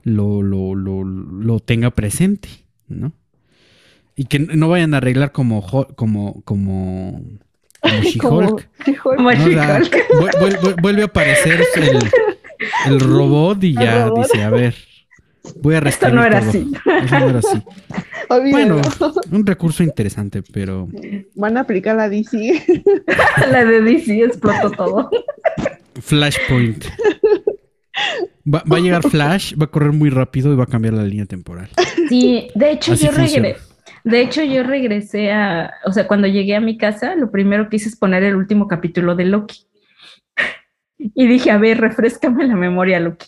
lo, 0.05 0.40
lo, 0.40 0.76
lo, 0.76 1.03
lo 1.03 1.59
tenga 1.59 1.90
presente, 1.90 2.49
¿no? 2.86 3.12
Y 4.14 4.26
que 4.26 4.38
no 4.38 4.68
vayan 4.68 4.95
a 4.95 4.99
arreglar 4.99 5.32
como 5.32 5.66
como 5.97 6.43
como 6.43 7.20
como 8.18 8.59
She-Hulk. 8.59 8.68
vuelve 10.80 11.03
a 11.03 11.07
aparecer 11.07 11.61
el, 11.76 11.99
el 12.86 13.01
robot 13.01 13.62
y 13.64 13.74
ya 13.74 14.11
dice, 14.11 14.43
a 14.43 14.51
ver, 14.51 14.74
voy 15.61 15.74
a 15.74 15.80
restar. 15.80 16.11
Esto 16.11 16.20
no 16.20 16.26
era 16.26 16.38
así. 16.38 16.70
Eso 17.05 17.18
no 17.18 17.30
era 17.30 17.38
así. 17.38 17.62
Bueno, 18.28 18.80
un 19.30 19.47
recurso 19.47 19.82
interesante, 19.82 20.43
pero. 20.53 20.88
Van 21.34 21.57
a 21.57 21.61
aplicar 21.61 21.97
la 21.97 22.09
DC. 22.09 22.82
la 23.51 23.64
de 23.64 23.80
DC 23.82 24.24
explotó 24.24 24.70
todo. 24.70 25.11
Flashpoint. 26.01 26.84
Va, 28.53 28.62
a 28.68 28.80
llegar 28.80 29.03
Flash, 29.09 29.55
va 29.61 29.66
a 29.66 29.70
correr 29.70 29.93
muy 29.93 30.11
rápido 30.11 30.53
y 30.53 30.57
va 30.57 30.64
a 30.64 30.66
cambiar 30.66 30.95
la 30.95 31.05
línea 31.05 31.26
temporal. 31.26 31.68
Sí, 32.09 32.49
de 32.55 32.72
hecho 32.72 32.95
yo 32.95 33.11
regresé. 33.11 33.57
De 34.05 34.20
hecho, 34.20 34.42
yo 34.42 34.62
regresé 34.64 35.32
a, 35.32 35.74
o 35.84 35.92
sea, 35.92 36.09
cuando 36.09 36.26
llegué 36.26 36.57
a 36.57 36.61
mi 36.61 36.76
casa, 36.76 37.14
lo 37.14 37.30
primero 37.30 37.68
que 37.68 37.76
hice 37.76 37.88
es 37.88 37.96
poner 37.96 38.24
el 38.24 38.34
último 38.34 38.66
capítulo 38.66 39.14
de 39.14 39.26
Loki. 39.26 39.66
y 40.98 41.26
dije, 41.26 41.50
a 41.50 41.59
ver, 41.59 41.80
refrescame 41.80 42.46
la 42.46 42.57
memoria, 42.57 42.98
Loki. 42.98 43.26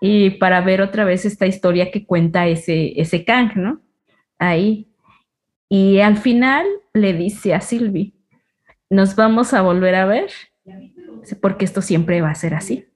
Y 0.00 0.30
para 0.30 0.60
ver 0.60 0.82
otra 0.82 1.04
vez 1.04 1.24
esta 1.24 1.46
historia 1.46 1.90
que 1.90 2.04
cuenta 2.04 2.46
ese, 2.46 3.00
ese 3.00 3.24
Kang, 3.24 3.52
¿no? 3.56 3.80
Ahí. 4.38 4.88
Y 5.68 6.00
al 6.00 6.16
final 6.16 6.66
le 6.92 7.12
dice 7.12 7.54
a 7.54 7.60
Sylvie, 7.60 8.14
nos 8.90 9.16
vamos 9.16 9.54
a 9.54 9.62
volver 9.62 9.94
a 9.94 10.06
ver, 10.06 10.30
porque 11.40 11.64
esto 11.64 11.82
siempre 11.82 12.20
va 12.20 12.30
a 12.30 12.34
ser 12.34 12.54
así. 12.54 12.86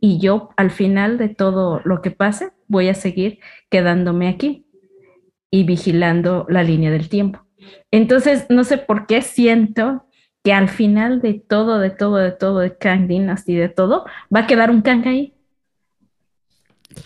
Y 0.00 0.18
yo 0.18 0.50
al 0.56 0.70
final 0.70 1.18
de 1.18 1.28
todo 1.28 1.80
lo 1.84 2.00
que 2.00 2.10
pase, 2.10 2.52
voy 2.68 2.88
a 2.88 2.94
seguir 2.94 3.38
quedándome 3.70 4.28
aquí 4.28 4.63
y 5.54 5.62
vigilando 5.62 6.46
la 6.48 6.64
línea 6.64 6.90
del 6.90 7.08
tiempo. 7.08 7.46
Entonces, 7.92 8.46
no 8.48 8.64
sé 8.64 8.76
por 8.76 9.06
qué 9.06 9.22
siento 9.22 10.04
que 10.42 10.52
al 10.52 10.68
final 10.68 11.22
de 11.22 11.34
todo, 11.34 11.78
de 11.78 11.90
todo, 11.90 12.16
de 12.16 12.32
todo, 12.32 12.58
de 12.58 12.76
Kang 12.76 13.06
Dynasty, 13.06 13.54
de 13.54 13.68
todo, 13.68 14.04
va 14.34 14.40
a 14.40 14.46
quedar 14.48 14.72
un 14.72 14.82
Kang 14.82 15.06
ahí. 15.06 15.32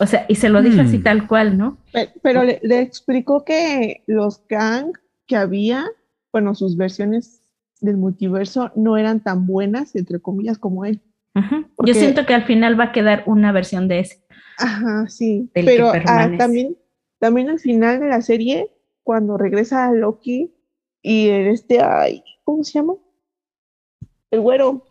O 0.00 0.06
sea, 0.06 0.24
y 0.28 0.36
se 0.36 0.48
lo 0.48 0.62
dijo 0.62 0.80
así 0.80 0.96
hmm. 0.96 1.02
tal 1.02 1.26
cual, 1.26 1.58
¿no? 1.58 1.76
Pero, 2.22 2.42
le, 2.42 2.80
explicó 2.80 3.44
que 3.44 4.02
los 4.06 4.38
Kang 4.38 4.92
que 5.26 5.36
había, 5.36 5.84
bueno, 6.32 6.54
sus 6.54 6.78
versiones 6.78 7.42
del 7.82 7.98
multiverso 7.98 8.72
no 8.76 8.96
eran 8.96 9.20
tan 9.20 9.46
buenas, 9.46 9.94
entre 9.94 10.20
comillas, 10.20 10.56
como 10.56 10.86
él. 10.86 11.02
Yo 11.84 11.92
siento 11.92 12.24
que 12.24 12.32
al 12.32 12.44
final 12.44 12.80
va 12.80 12.84
a 12.84 12.92
quedar 12.92 13.24
una 13.26 13.52
versión 13.52 13.88
de 13.88 14.00
ese. 14.00 14.22
Ajá, 14.56 15.06
sí. 15.06 15.50
Pero 15.52 15.92
ah, 16.06 16.30
también, 16.38 16.78
también 17.18 17.48
al 17.48 17.58
final 17.58 18.00
de 18.00 18.08
la 18.08 18.22
serie, 18.22 18.70
cuando 19.02 19.36
regresa 19.36 19.88
a 19.88 19.92
Loki 19.92 20.54
y 21.02 21.28
este, 21.28 21.80
ay, 21.80 22.22
¿cómo 22.44 22.64
se 22.64 22.72
llama? 22.72 22.94
El 24.30 24.40
güero. 24.40 24.86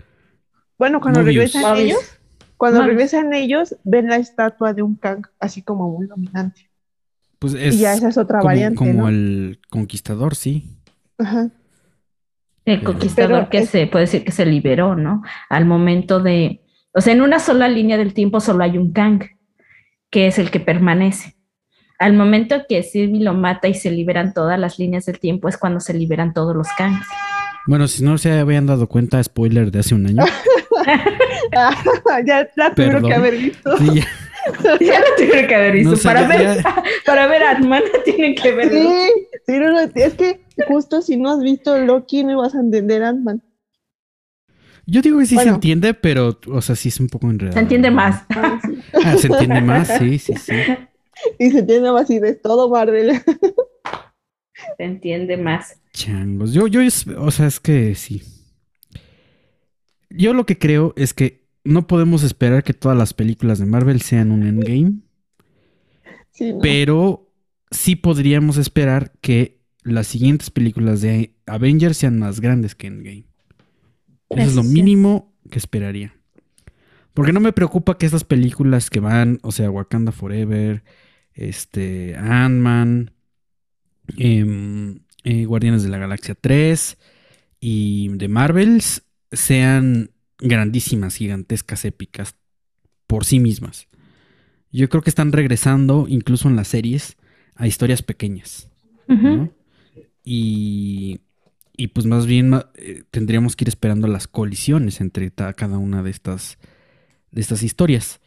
Bueno, 0.77 0.99
cuando 1.01 1.21
regresan 1.21 1.77
ellos, 1.77 2.19
cuando 2.57 2.83
regresan 2.83 3.33
ellos, 3.33 3.75
ven 3.83 4.07
la 4.07 4.17
estatua 4.17 4.73
de 4.73 4.81
un 4.81 4.95
Kang 4.95 5.25
así 5.39 5.61
como 5.61 5.89
muy 5.89 6.07
dominante. 6.07 6.69
Pues 7.39 7.53
es 7.53 7.75
y 7.75 7.79
ya 7.79 7.93
esa 7.93 8.09
es 8.09 8.17
otra 8.17 8.41
variante. 8.41 8.77
Como 8.77 9.07
el 9.07 9.59
conquistador, 9.69 10.35
sí. 10.35 10.79
Ajá. 11.19 11.51
El 12.65 12.83
conquistador 12.83 13.47
que 13.49 13.65
se 13.65 13.87
puede 13.87 14.05
decir 14.05 14.25
que 14.25 14.31
se 14.31 14.45
liberó, 14.45 14.95
¿no? 14.95 15.21
Al 15.49 15.65
momento 15.65 16.19
de, 16.19 16.65
o 16.93 16.99
sea, 16.99 17.13
en 17.13 17.21
una 17.21 17.39
sola 17.39 17.69
línea 17.69 17.97
del 17.97 18.13
tiempo 18.13 18.41
solo 18.41 18.63
hay 18.63 18.77
un 18.77 18.91
Kang, 18.91 19.23
que 20.09 20.27
es 20.27 20.37
el 20.37 20.51
que 20.51 20.59
permanece. 20.59 21.36
Al 21.99 22.13
momento 22.13 22.55
que 22.69 22.83
Sylvie 22.83 23.23
lo 23.23 23.33
mata 23.33 23.67
y 23.67 23.73
se 23.73 23.89
liberan 23.89 24.33
todas 24.33 24.59
las 24.59 24.77
líneas 24.77 25.05
del 25.05 25.19
tiempo 25.19 25.49
es 25.49 25.57
cuando 25.57 25.79
se 25.79 25.93
liberan 25.93 26.33
todos 26.33 26.55
los 26.55 26.67
Kangs. 26.77 27.05
Bueno, 27.65 27.87
si 27.87 28.03
no 28.03 28.17
se 28.17 28.31
habían 28.31 28.65
dado 28.65 28.87
cuenta, 28.87 29.21
spoiler 29.21 29.71
de 29.71 29.79
hace 29.79 29.95
un 29.95 30.05
año. 30.05 30.23
ya 32.25 32.47
la 32.55 32.73
tuvieron 32.73 33.03
que 33.03 33.13
haber 33.13 33.35
visto. 33.35 33.77
Sí, 33.77 33.95
ya. 33.95 34.07
ya 34.79 34.99
lo 34.99 35.05
tuvieron 35.17 35.47
que 35.47 35.55
haber 35.55 35.73
visto. 35.73 35.97
para, 36.03 36.27
ver, 36.27 36.63
para 37.05 37.27
ver 37.27 37.43
a 37.43 37.51
Ant-Man 37.51 37.83
tienen 38.05 38.35
que 38.35 38.53
verlo. 38.53 38.79
Sí, 38.79 39.27
sí 39.45 39.59
no, 39.59 39.79
es 39.79 40.13
que 40.13 40.41
justo 40.67 41.01
si 41.01 41.17
no 41.17 41.31
has 41.31 41.41
visto 41.41 41.77
Loki 41.77 42.23
no 42.23 42.37
vas 42.37 42.55
a 42.55 42.59
entender 42.59 43.03
Ant-Man. 43.03 43.41
Yo 44.85 45.01
digo 45.01 45.19
que 45.19 45.25
sí 45.25 45.35
se 45.35 45.49
entiende, 45.49 45.93
pero, 45.93 46.39
o 46.49 46.61
sea, 46.61 46.77
sí 46.77 46.87
es 46.87 46.99
un 47.01 47.09
poco 47.09 47.29
enredado. 47.29 47.55
Se 47.55 47.59
entiende 47.59 47.91
más. 47.91 48.23
Ah, 48.29 48.57
ah, 49.03 49.17
se 49.17 49.27
entiende 49.27 49.59
más, 49.59 49.89
sí, 49.99 50.17
sí, 50.17 50.33
sí. 50.37 50.53
Y 51.39 51.51
se 51.51 51.59
entiende 51.59 51.91
más 51.91 52.09
y 52.09 52.19
de 52.19 52.35
todo 52.35 52.69
Marvel. 52.69 53.21
Se 54.77 54.83
entiende 54.83 55.37
más. 55.37 55.79
Changos. 55.93 56.53
Yo, 56.53 56.67
yo, 56.67 56.81
o 57.17 57.31
sea, 57.31 57.47
es 57.47 57.59
que 57.59 57.95
sí. 57.95 58.21
Yo 60.09 60.33
lo 60.33 60.45
que 60.45 60.57
creo 60.57 60.93
es 60.95 61.13
que 61.13 61.47
no 61.63 61.87
podemos 61.87 62.23
esperar 62.23 62.63
que 62.63 62.73
todas 62.73 62.97
las 62.97 63.13
películas 63.13 63.59
de 63.59 63.65
Marvel 63.65 64.01
sean 64.01 64.31
un 64.31 64.43
endgame. 64.43 65.01
Pero 66.61 67.31
sí 67.71 67.95
podríamos 67.95 68.57
esperar 68.57 69.11
que 69.21 69.57
las 69.83 70.07
siguientes 70.07 70.49
películas 70.49 71.01
de 71.01 71.33
Avengers 71.45 71.97
sean 71.97 72.19
más 72.19 72.41
grandes 72.41 72.75
que 72.75 72.87
Endgame. 72.87 73.25
Eso 74.29 74.41
es 74.41 74.55
lo 74.55 74.63
mínimo 74.63 75.33
que 75.49 75.57
esperaría. 75.57 76.13
Porque 77.13 77.33
no 77.33 77.39
me 77.39 77.53
preocupa 77.53 77.97
que 77.97 78.05
estas 78.05 78.23
películas 78.23 78.89
que 78.89 78.99
van, 78.99 79.39
o 79.41 79.51
sea, 79.51 79.71
Wakanda 79.71 80.11
Forever, 80.11 80.83
este, 81.37 82.15
Ant-Man, 82.15 83.11
eh, 84.17 84.95
eh, 85.23 85.45
Guardianes 85.45 85.83
de 85.83 85.89
la 85.89 85.99
Galaxia 85.99 86.35
3 86.35 86.97
y 87.59 88.09
de 88.09 88.27
Marvels 88.27 89.03
sean 89.31 90.11
grandísimas, 90.39 91.15
gigantescas, 91.15 91.85
épicas 91.85 92.35
por 93.05 93.23
sí 93.23 93.39
mismas. 93.39 93.87
Yo 94.71 94.89
creo 94.89 95.01
que 95.01 95.09
están 95.09 95.31
regresando, 95.31 96.07
incluso 96.09 96.49
en 96.49 96.55
las 96.55 96.67
series, 96.67 97.17
a 97.55 97.67
historias 97.67 98.01
pequeñas. 98.01 98.69
y, 100.23 101.21
y, 101.77 101.87
pues 101.87 102.05
más 102.05 102.25
bien 102.25 102.53
eh, 102.75 103.03
tendríamos 103.11 103.55
que 103.55 103.63
ir 103.63 103.69
esperando 103.69 104.07
las 104.07 104.27
colisiones 104.27 104.99
entre 104.99 105.31
cada 105.31 105.77
una 105.77 106.03
de 106.03 106.09
estas, 106.09 106.57
de 107.31 107.41
estas 107.41 107.63
historias. 107.63 108.19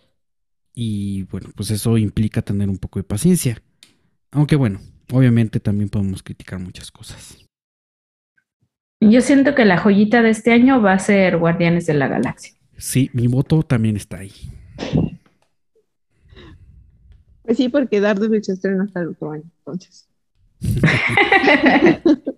Y 0.74 1.24
bueno, 1.24 1.50
pues 1.54 1.70
eso 1.70 1.98
implica 1.98 2.42
tener 2.42 2.68
un 2.68 2.78
poco 2.78 2.98
de 2.98 3.04
paciencia. 3.04 3.62
Aunque 4.30 4.56
bueno, 4.56 4.80
obviamente 5.12 5.60
también 5.60 5.88
podemos 5.88 6.22
criticar 6.22 6.58
muchas 6.60 6.90
cosas. 6.90 7.38
Yo 9.00 9.20
siento 9.22 9.54
que 9.54 9.64
la 9.64 9.78
joyita 9.78 10.22
de 10.22 10.30
este 10.30 10.52
año 10.52 10.82
va 10.82 10.92
a 10.92 10.98
ser 10.98 11.38
Guardianes 11.38 11.86
de 11.86 11.94
la 11.94 12.06
Galaxia. 12.08 12.54
Sí, 12.76 13.10
mi 13.12 13.26
voto 13.26 13.62
también 13.62 13.96
está 13.96 14.18
ahí. 14.18 14.32
Pues 17.42 17.56
sí, 17.56 17.68
porque 17.68 18.00
Daredevil 18.00 18.44
se 18.44 18.52
estrena 18.52 18.84
hasta 18.84 19.00
el 19.00 19.08
otro 19.08 19.32
año, 19.32 19.44
entonces. 19.58 20.08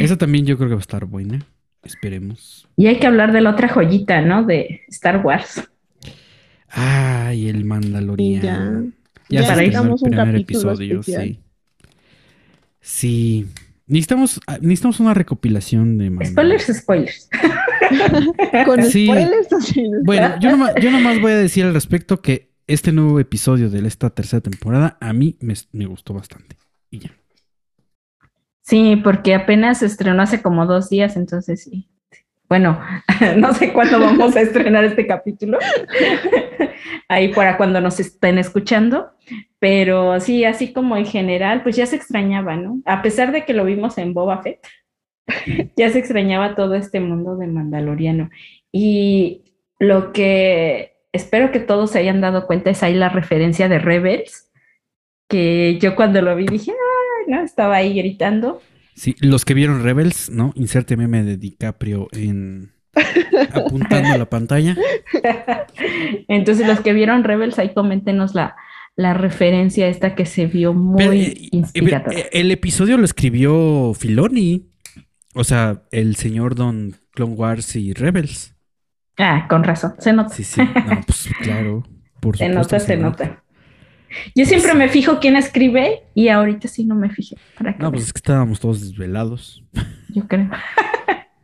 Esa 0.00 0.16
también 0.16 0.46
yo 0.46 0.56
creo 0.56 0.68
que 0.68 0.74
va 0.74 0.80
a 0.80 0.82
estar 0.82 1.04
buena. 1.04 1.46
Esperemos. 1.82 2.68
Y 2.76 2.86
hay 2.86 2.98
que 2.98 3.06
hablar 3.06 3.32
de 3.32 3.40
la 3.40 3.50
otra 3.50 3.68
joyita, 3.68 4.20
¿no? 4.20 4.44
De 4.44 4.82
Star 4.88 5.24
Wars. 5.24 5.70
Ay, 6.70 7.48
el 7.48 7.64
Mandalorian. 7.64 8.94
Ya, 9.28 9.42
ya, 9.42 9.64
ya 9.64 9.82
un 9.82 9.96
primer 9.96 10.36
episodio, 10.36 11.02
sí. 11.02 11.40
Sí. 12.80 13.46
Necesitamos, 13.86 14.40
ah, 14.46 14.58
necesitamos 14.60 15.00
una 15.00 15.14
recopilación 15.14 15.98
de 15.98 16.26
Spoilers, 16.26 16.66
spoilers. 16.72 17.28
Con 18.64 18.82
spoilers 18.84 19.48
Bueno, 20.04 20.38
yo 20.40 20.52
nomás, 20.52 20.74
yo 20.80 20.92
nomás 20.92 21.20
voy 21.20 21.32
a 21.32 21.36
decir 21.36 21.64
al 21.64 21.74
respecto 21.74 22.22
que 22.22 22.52
este 22.68 22.92
nuevo 22.92 23.18
episodio 23.18 23.68
de 23.68 23.86
esta 23.86 24.10
tercera 24.10 24.40
temporada 24.40 24.96
a 25.00 25.12
mí 25.12 25.36
me, 25.40 25.54
me 25.72 25.86
gustó 25.86 26.14
bastante. 26.14 26.56
Y 26.88 27.00
ya. 27.00 27.10
Sí, 28.62 28.94
porque 29.02 29.34
apenas 29.34 29.78
se 29.78 29.86
estrenó 29.86 30.22
hace 30.22 30.40
como 30.40 30.66
dos 30.66 30.88
días, 30.88 31.16
entonces 31.16 31.64
sí. 31.64 31.88
Bueno, 32.50 32.80
no 33.36 33.54
sé 33.54 33.72
cuándo 33.72 34.00
vamos 34.00 34.34
a 34.34 34.40
estrenar 34.40 34.84
este 34.84 35.06
capítulo. 35.06 35.58
Ahí 37.08 37.32
para 37.32 37.56
cuando 37.56 37.80
nos 37.80 38.00
estén 38.00 38.38
escuchando. 38.38 39.12
Pero 39.60 40.18
sí, 40.18 40.44
así 40.44 40.72
como 40.72 40.96
en 40.96 41.06
general, 41.06 41.62
pues 41.62 41.76
ya 41.76 41.86
se 41.86 41.94
extrañaba, 41.94 42.56
¿no? 42.56 42.82
A 42.86 43.02
pesar 43.02 43.30
de 43.30 43.44
que 43.44 43.54
lo 43.54 43.64
vimos 43.64 43.98
en 43.98 44.14
Boba 44.14 44.42
Fett, 44.42 44.66
ya 45.76 45.90
se 45.90 46.00
extrañaba 46.00 46.56
todo 46.56 46.74
este 46.74 46.98
mundo 46.98 47.36
de 47.36 47.46
Mandaloriano. 47.46 48.30
Y 48.72 49.44
lo 49.78 50.12
que 50.12 50.96
espero 51.12 51.52
que 51.52 51.60
todos 51.60 51.92
se 51.92 52.00
hayan 52.00 52.20
dado 52.20 52.48
cuenta 52.48 52.70
es 52.70 52.82
ahí 52.82 52.94
la 52.94 53.10
referencia 53.10 53.68
de 53.68 53.78
Rebels, 53.78 54.50
que 55.28 55.78
yo 55.80 55.94
cuando 55.94 56.20
lo 56.20 56.34
vi 56.34 56.46
dije, 56.46 56.72
ah, 56.72 57.24
no, 57.28 57.42
estaba 57.42 57.76
ahí 57.76 57.94
gritando. 57.94 58.60
Sí, 59.00 59.16
los 59.20 59.46
que 59.46 59.54
vieron 59.54 59.82
Rebels, 59.82 60.28
¿no? 60.28 60.52
Inserte 60.56 60.94
meme 60.94 61.22
de 61.22 61.38
DiCaprio 61.38 62.08
en 62.12 62.70
apuntando 63.54 64.10
a 64.10 64.18
la 64.18 64.28
pantalla. 64.28 64.76
Entonces, 66.28 66.66
los 66.66 66.80
que 66.80 66.92
vieron 66.92 67.24
Rebels, 67.24 67.58
ahí 67.58 67.72
coméntenos 67.72 68.34
la, 68.34 68.56
la 68.96 69.14
referencia 69.14 69.88
esta 69.88 70.14
que 70.14 70.26
se 70.26 70.44
vio 70.44 70.74
muy 70.74 71.22
eh, 71.22 71.48
inspiradora. 71.50 72.14
Eh, 72.14 72.28
el 72.32 72.50
episodio 72.50 72.98
lo 72.98 73.06
escribió 73.06 73.94
Filoni. 73.94 74.68
O 75.32 75.44
sea, 75.44 75.80
el 75.92 76.16
señor 76.16 76.54
Don 76.54 76.94
Clone 77.12 77.36
Wars 77.36 77.76
y 77.76 77.94
Rebels. 77.94 78.54
Ah, 79.16 79.46
con 79.48 79.64
razón, 79.64 79.94
se 79.98 80.12
nota. 80.12 80.34
Sí, 80.34 80.44
sí, 80.44 80.60
no, 80.60 81.00
pues 81.06 81.30
claro. 81.40 81.84
Por 82.20 82.36
se 82.36 82.50
nota, 82.50 82.78
se, 82.78 82.98
nota. 82.98 83.44
Yo 84.34 84.44
siempre 84.44 84.74
me 84.74 84.88
fijo 84.88 85.18
quién 85.20 85.36
escribe 85.36 86.02
y 86.14 86.28
ahorita 86.28 86.68
sí 86.68 86.84
no 86.84 86.94
me 86.94 87.10
fijé. 87.10 87.36
no, 87.78 87.90
pues 87.90 88.04
es 88.04 88.12
que 88.12 88.18
estábamos 88.18 88.60
todos 88.60 88.80
desvelados. 88.80 89.62
Yo 90.08 90.26
creo. 90.26 90.50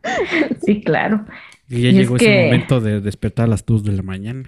sí, 0.64 0.82
claro. 0.82 1.24
Y 1.68 1.82
ya 1.82 1.90
llegó 1.90 2.16
ese 2.16 2.44
momento 2.44 2.80
de 2.80 3.00
despertar 3.00 3.46
a 3.46 3.48
las 3.48 3.64
2 3.64 3.84
de 3.84 3.92
la 3.92 4.02
mañana. 4.02 4.44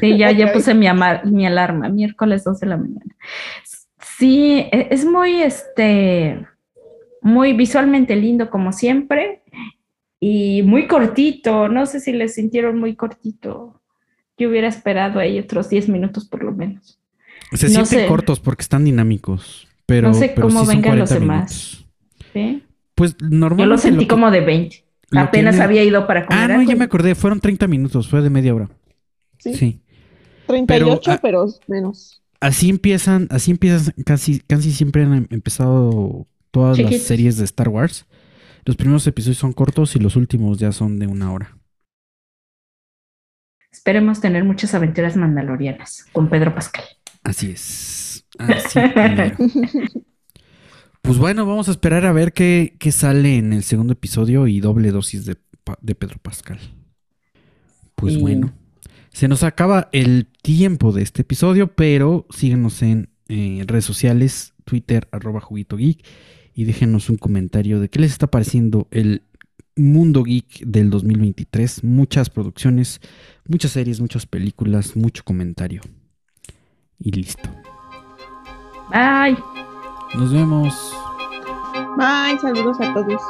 Sí, 0.00 0.16
ya, 0.16 0.30
ya 0.30 0.52
puse 0.52 0.74
mi, 0.74 0.86
mi 1.24 1.46
alarma, 1.46 1.88
miércoles 1.88 2.44
2 2.44 2.60
de 2.60 2.66
la 2.66 2.76
mañana. 2.76 3.16
Sí, 4.18 4.66
e, 4.72 4.88
es 4.90 5.04
muy, 5.04 5.42
este, 5.42 6.46
muy 7.20 7.52
visualmente 7.52 8.16
lindo 8.16 8.50
como 8.50 8.72
siempre 8.72 9.42
y 10.20 10.62
muy 10.62 10.86
cortito. 10.86 11.68
No 11.68 11.86
sé 11.86 12.00
si 12.00 12.12
le 12.12 12.28
sintieron 12.28 12.78
muy 12.78 12.94
cortito. 12.94 13.80
Yo 14.38 14.48
hubiera 14.48 14.68
esperado 14.68 15.18
ahí 15.18 15.38
otros 15.38 15.68
10 15.68 15.88
minutos 15.88 16.28
por 16.28 16.42
lo 16.42 16.52
menos. 16.52 17.00
Se 17.52 17.68
sienten 17.68 18.08
cortos 18.08 18.40
porque 18.40 18.62
están 18.62 18.84
dinámicos, 18.84 19.68
pero 19.86 20.08
no 20.08 20.14
sé 20.14 20.34
cómo 20.34 20.64
vengan 20.66 20.98
los 20.98 21.10
demás. 21.10 21.84
¿Sí? 22.32 22.62
Pues 22.94 23.16
normalmente. 23.20 23.62
Yo 23.62 23.66
lo 23.66 23.78
sentí 23.78 24.06
como 24.06 24.30
de 24.30 24.40
20. 24.40 24.84
Apenas 25.12 25.60
había 25.60 25.84
ido 25.84 26.06
para 26.06 26.26
comer. 26.26 26.50
Ah, 26.50 26.56
no, 26.56 26.62
ya 26.62 26.74
me 26.74 26.84
acordé. 26.84 27.14
Fueron 27.14 27.40
30 27.40 27.68
minutos, 27.68 28.08
fue 28.08 28.22
de 28.22 28.30
media 28.30 28.54
hora. 28.54 28.68
Sí. 29.38 29.54
sí. 29.54 29.80
38, 30.46 31.18
pero, 31.22 31.46
menos. 31.66 32.22
Así 32.40 32.68
empiezan, 32.68 33.28
así 33.30 33.50
empiezan, 33.50 33.94
casi, 34.04 34.40
casi 34.40 34.72
siempre 34.72 35.02
han 35.02 35.26
empezado 35.30 36.26
todas 36.50 36.78
las 36.78 37.02
series 37.02 37.36
de 37.38 37.44
Star 37.44 37.68
Wars. 37.68 38.06
Los 38.64 38.76
primeros 38.76 39.06
episodios 39.06 39.38
son 39.38 39.52
cortos 39.52 39.94
y 39.96 40.00
los 40.00 40.16
últimos 40.16 40.58
ya 40.58 40.72
son 40.72 40.98
de 40.98 41.06
una 41.06 41.32
hora. 41.32 41.56
Esperemos 43.70 44.20
tener 44.20 44.42
muchas 44.44 44.74
aventuras 44.74 45.16
mandalorianas 45.16 46.06
con 46.12 46.28
Pedro 46.28 46.54
Pascal. 46.54 46.84
Así 47.26 47.50
es. 47.50 48.24
Así 48.38 48.78
pues 51.02 51.18
bueno, 51.18 51.44
vamos 51.44 51.66
a 51.66 51.72
esperar 51.72 52.06
a 52.06 52.12
ver 52.12 52.32
qué, 52.32 52.76
sale 52.92 53.36
en 53.36 53.52
el 53.52 53.64
segundo 53.64 53.94
episodio 53.94 54.46
y 54.46 54.60
doble 54.60 54.92
dosis 54.92 55.24
de, 55.24 55.36
Pedro 55.94 56.18
Pascal. 56.22 56.60
Pues 57.96 58.20
bueno. 58.20 58.52
Se 59.12 59.26
nos 59.26 59.42
acaba 59.42 59.88
el 59.92 60.28
tiempo 60.42 60.92
de 60.92 61.02
este 61.02 61.22
episodio, 61.22 61.74
pero 61.74 62.26
síguenos 62.30 62.82
en 62.82 63.08
eh, 63.28 63.64
redes 63.66 63.84
sociales, 63.84 64.54
Twitter, 64.64 65.08
arroba 65.10 65.40
juguito 65.40 65.76
geek, 65.76 66.06
y 66.54 66.64
déjenos 66.64 67.10
un 67.10 67.16
comentario 67.16 67.80
de 67.80 67.88
qué 67.88 67.98
les 67.98 68.12
está 68.12 68.28
pareciendo 68.28 68.86
el 68.92 69.22
mundo 69.74 70.22
geek 70.22 70.60
del 70.66 70.90
2023. 70.90 71.82
Muchas 71.82 72.30
producciones, 72.30 73.00
muchas 73.48 73.72
series, 73.72 74.00
muchas 74.00 74.26
películas, 74.26 74.96
mucho 74.96 75.24
comentario. 75.24 75.80
Y 77.00 77.12
listo. 77.12 77.48
Bye. 78.90 79.36
Nos 80.14 80.32
vemos. 80.32 80.92
Bye, 81.96 82.38
saludos 82.40 82.80
a 82.80 82.94
todos. 82.94 83.22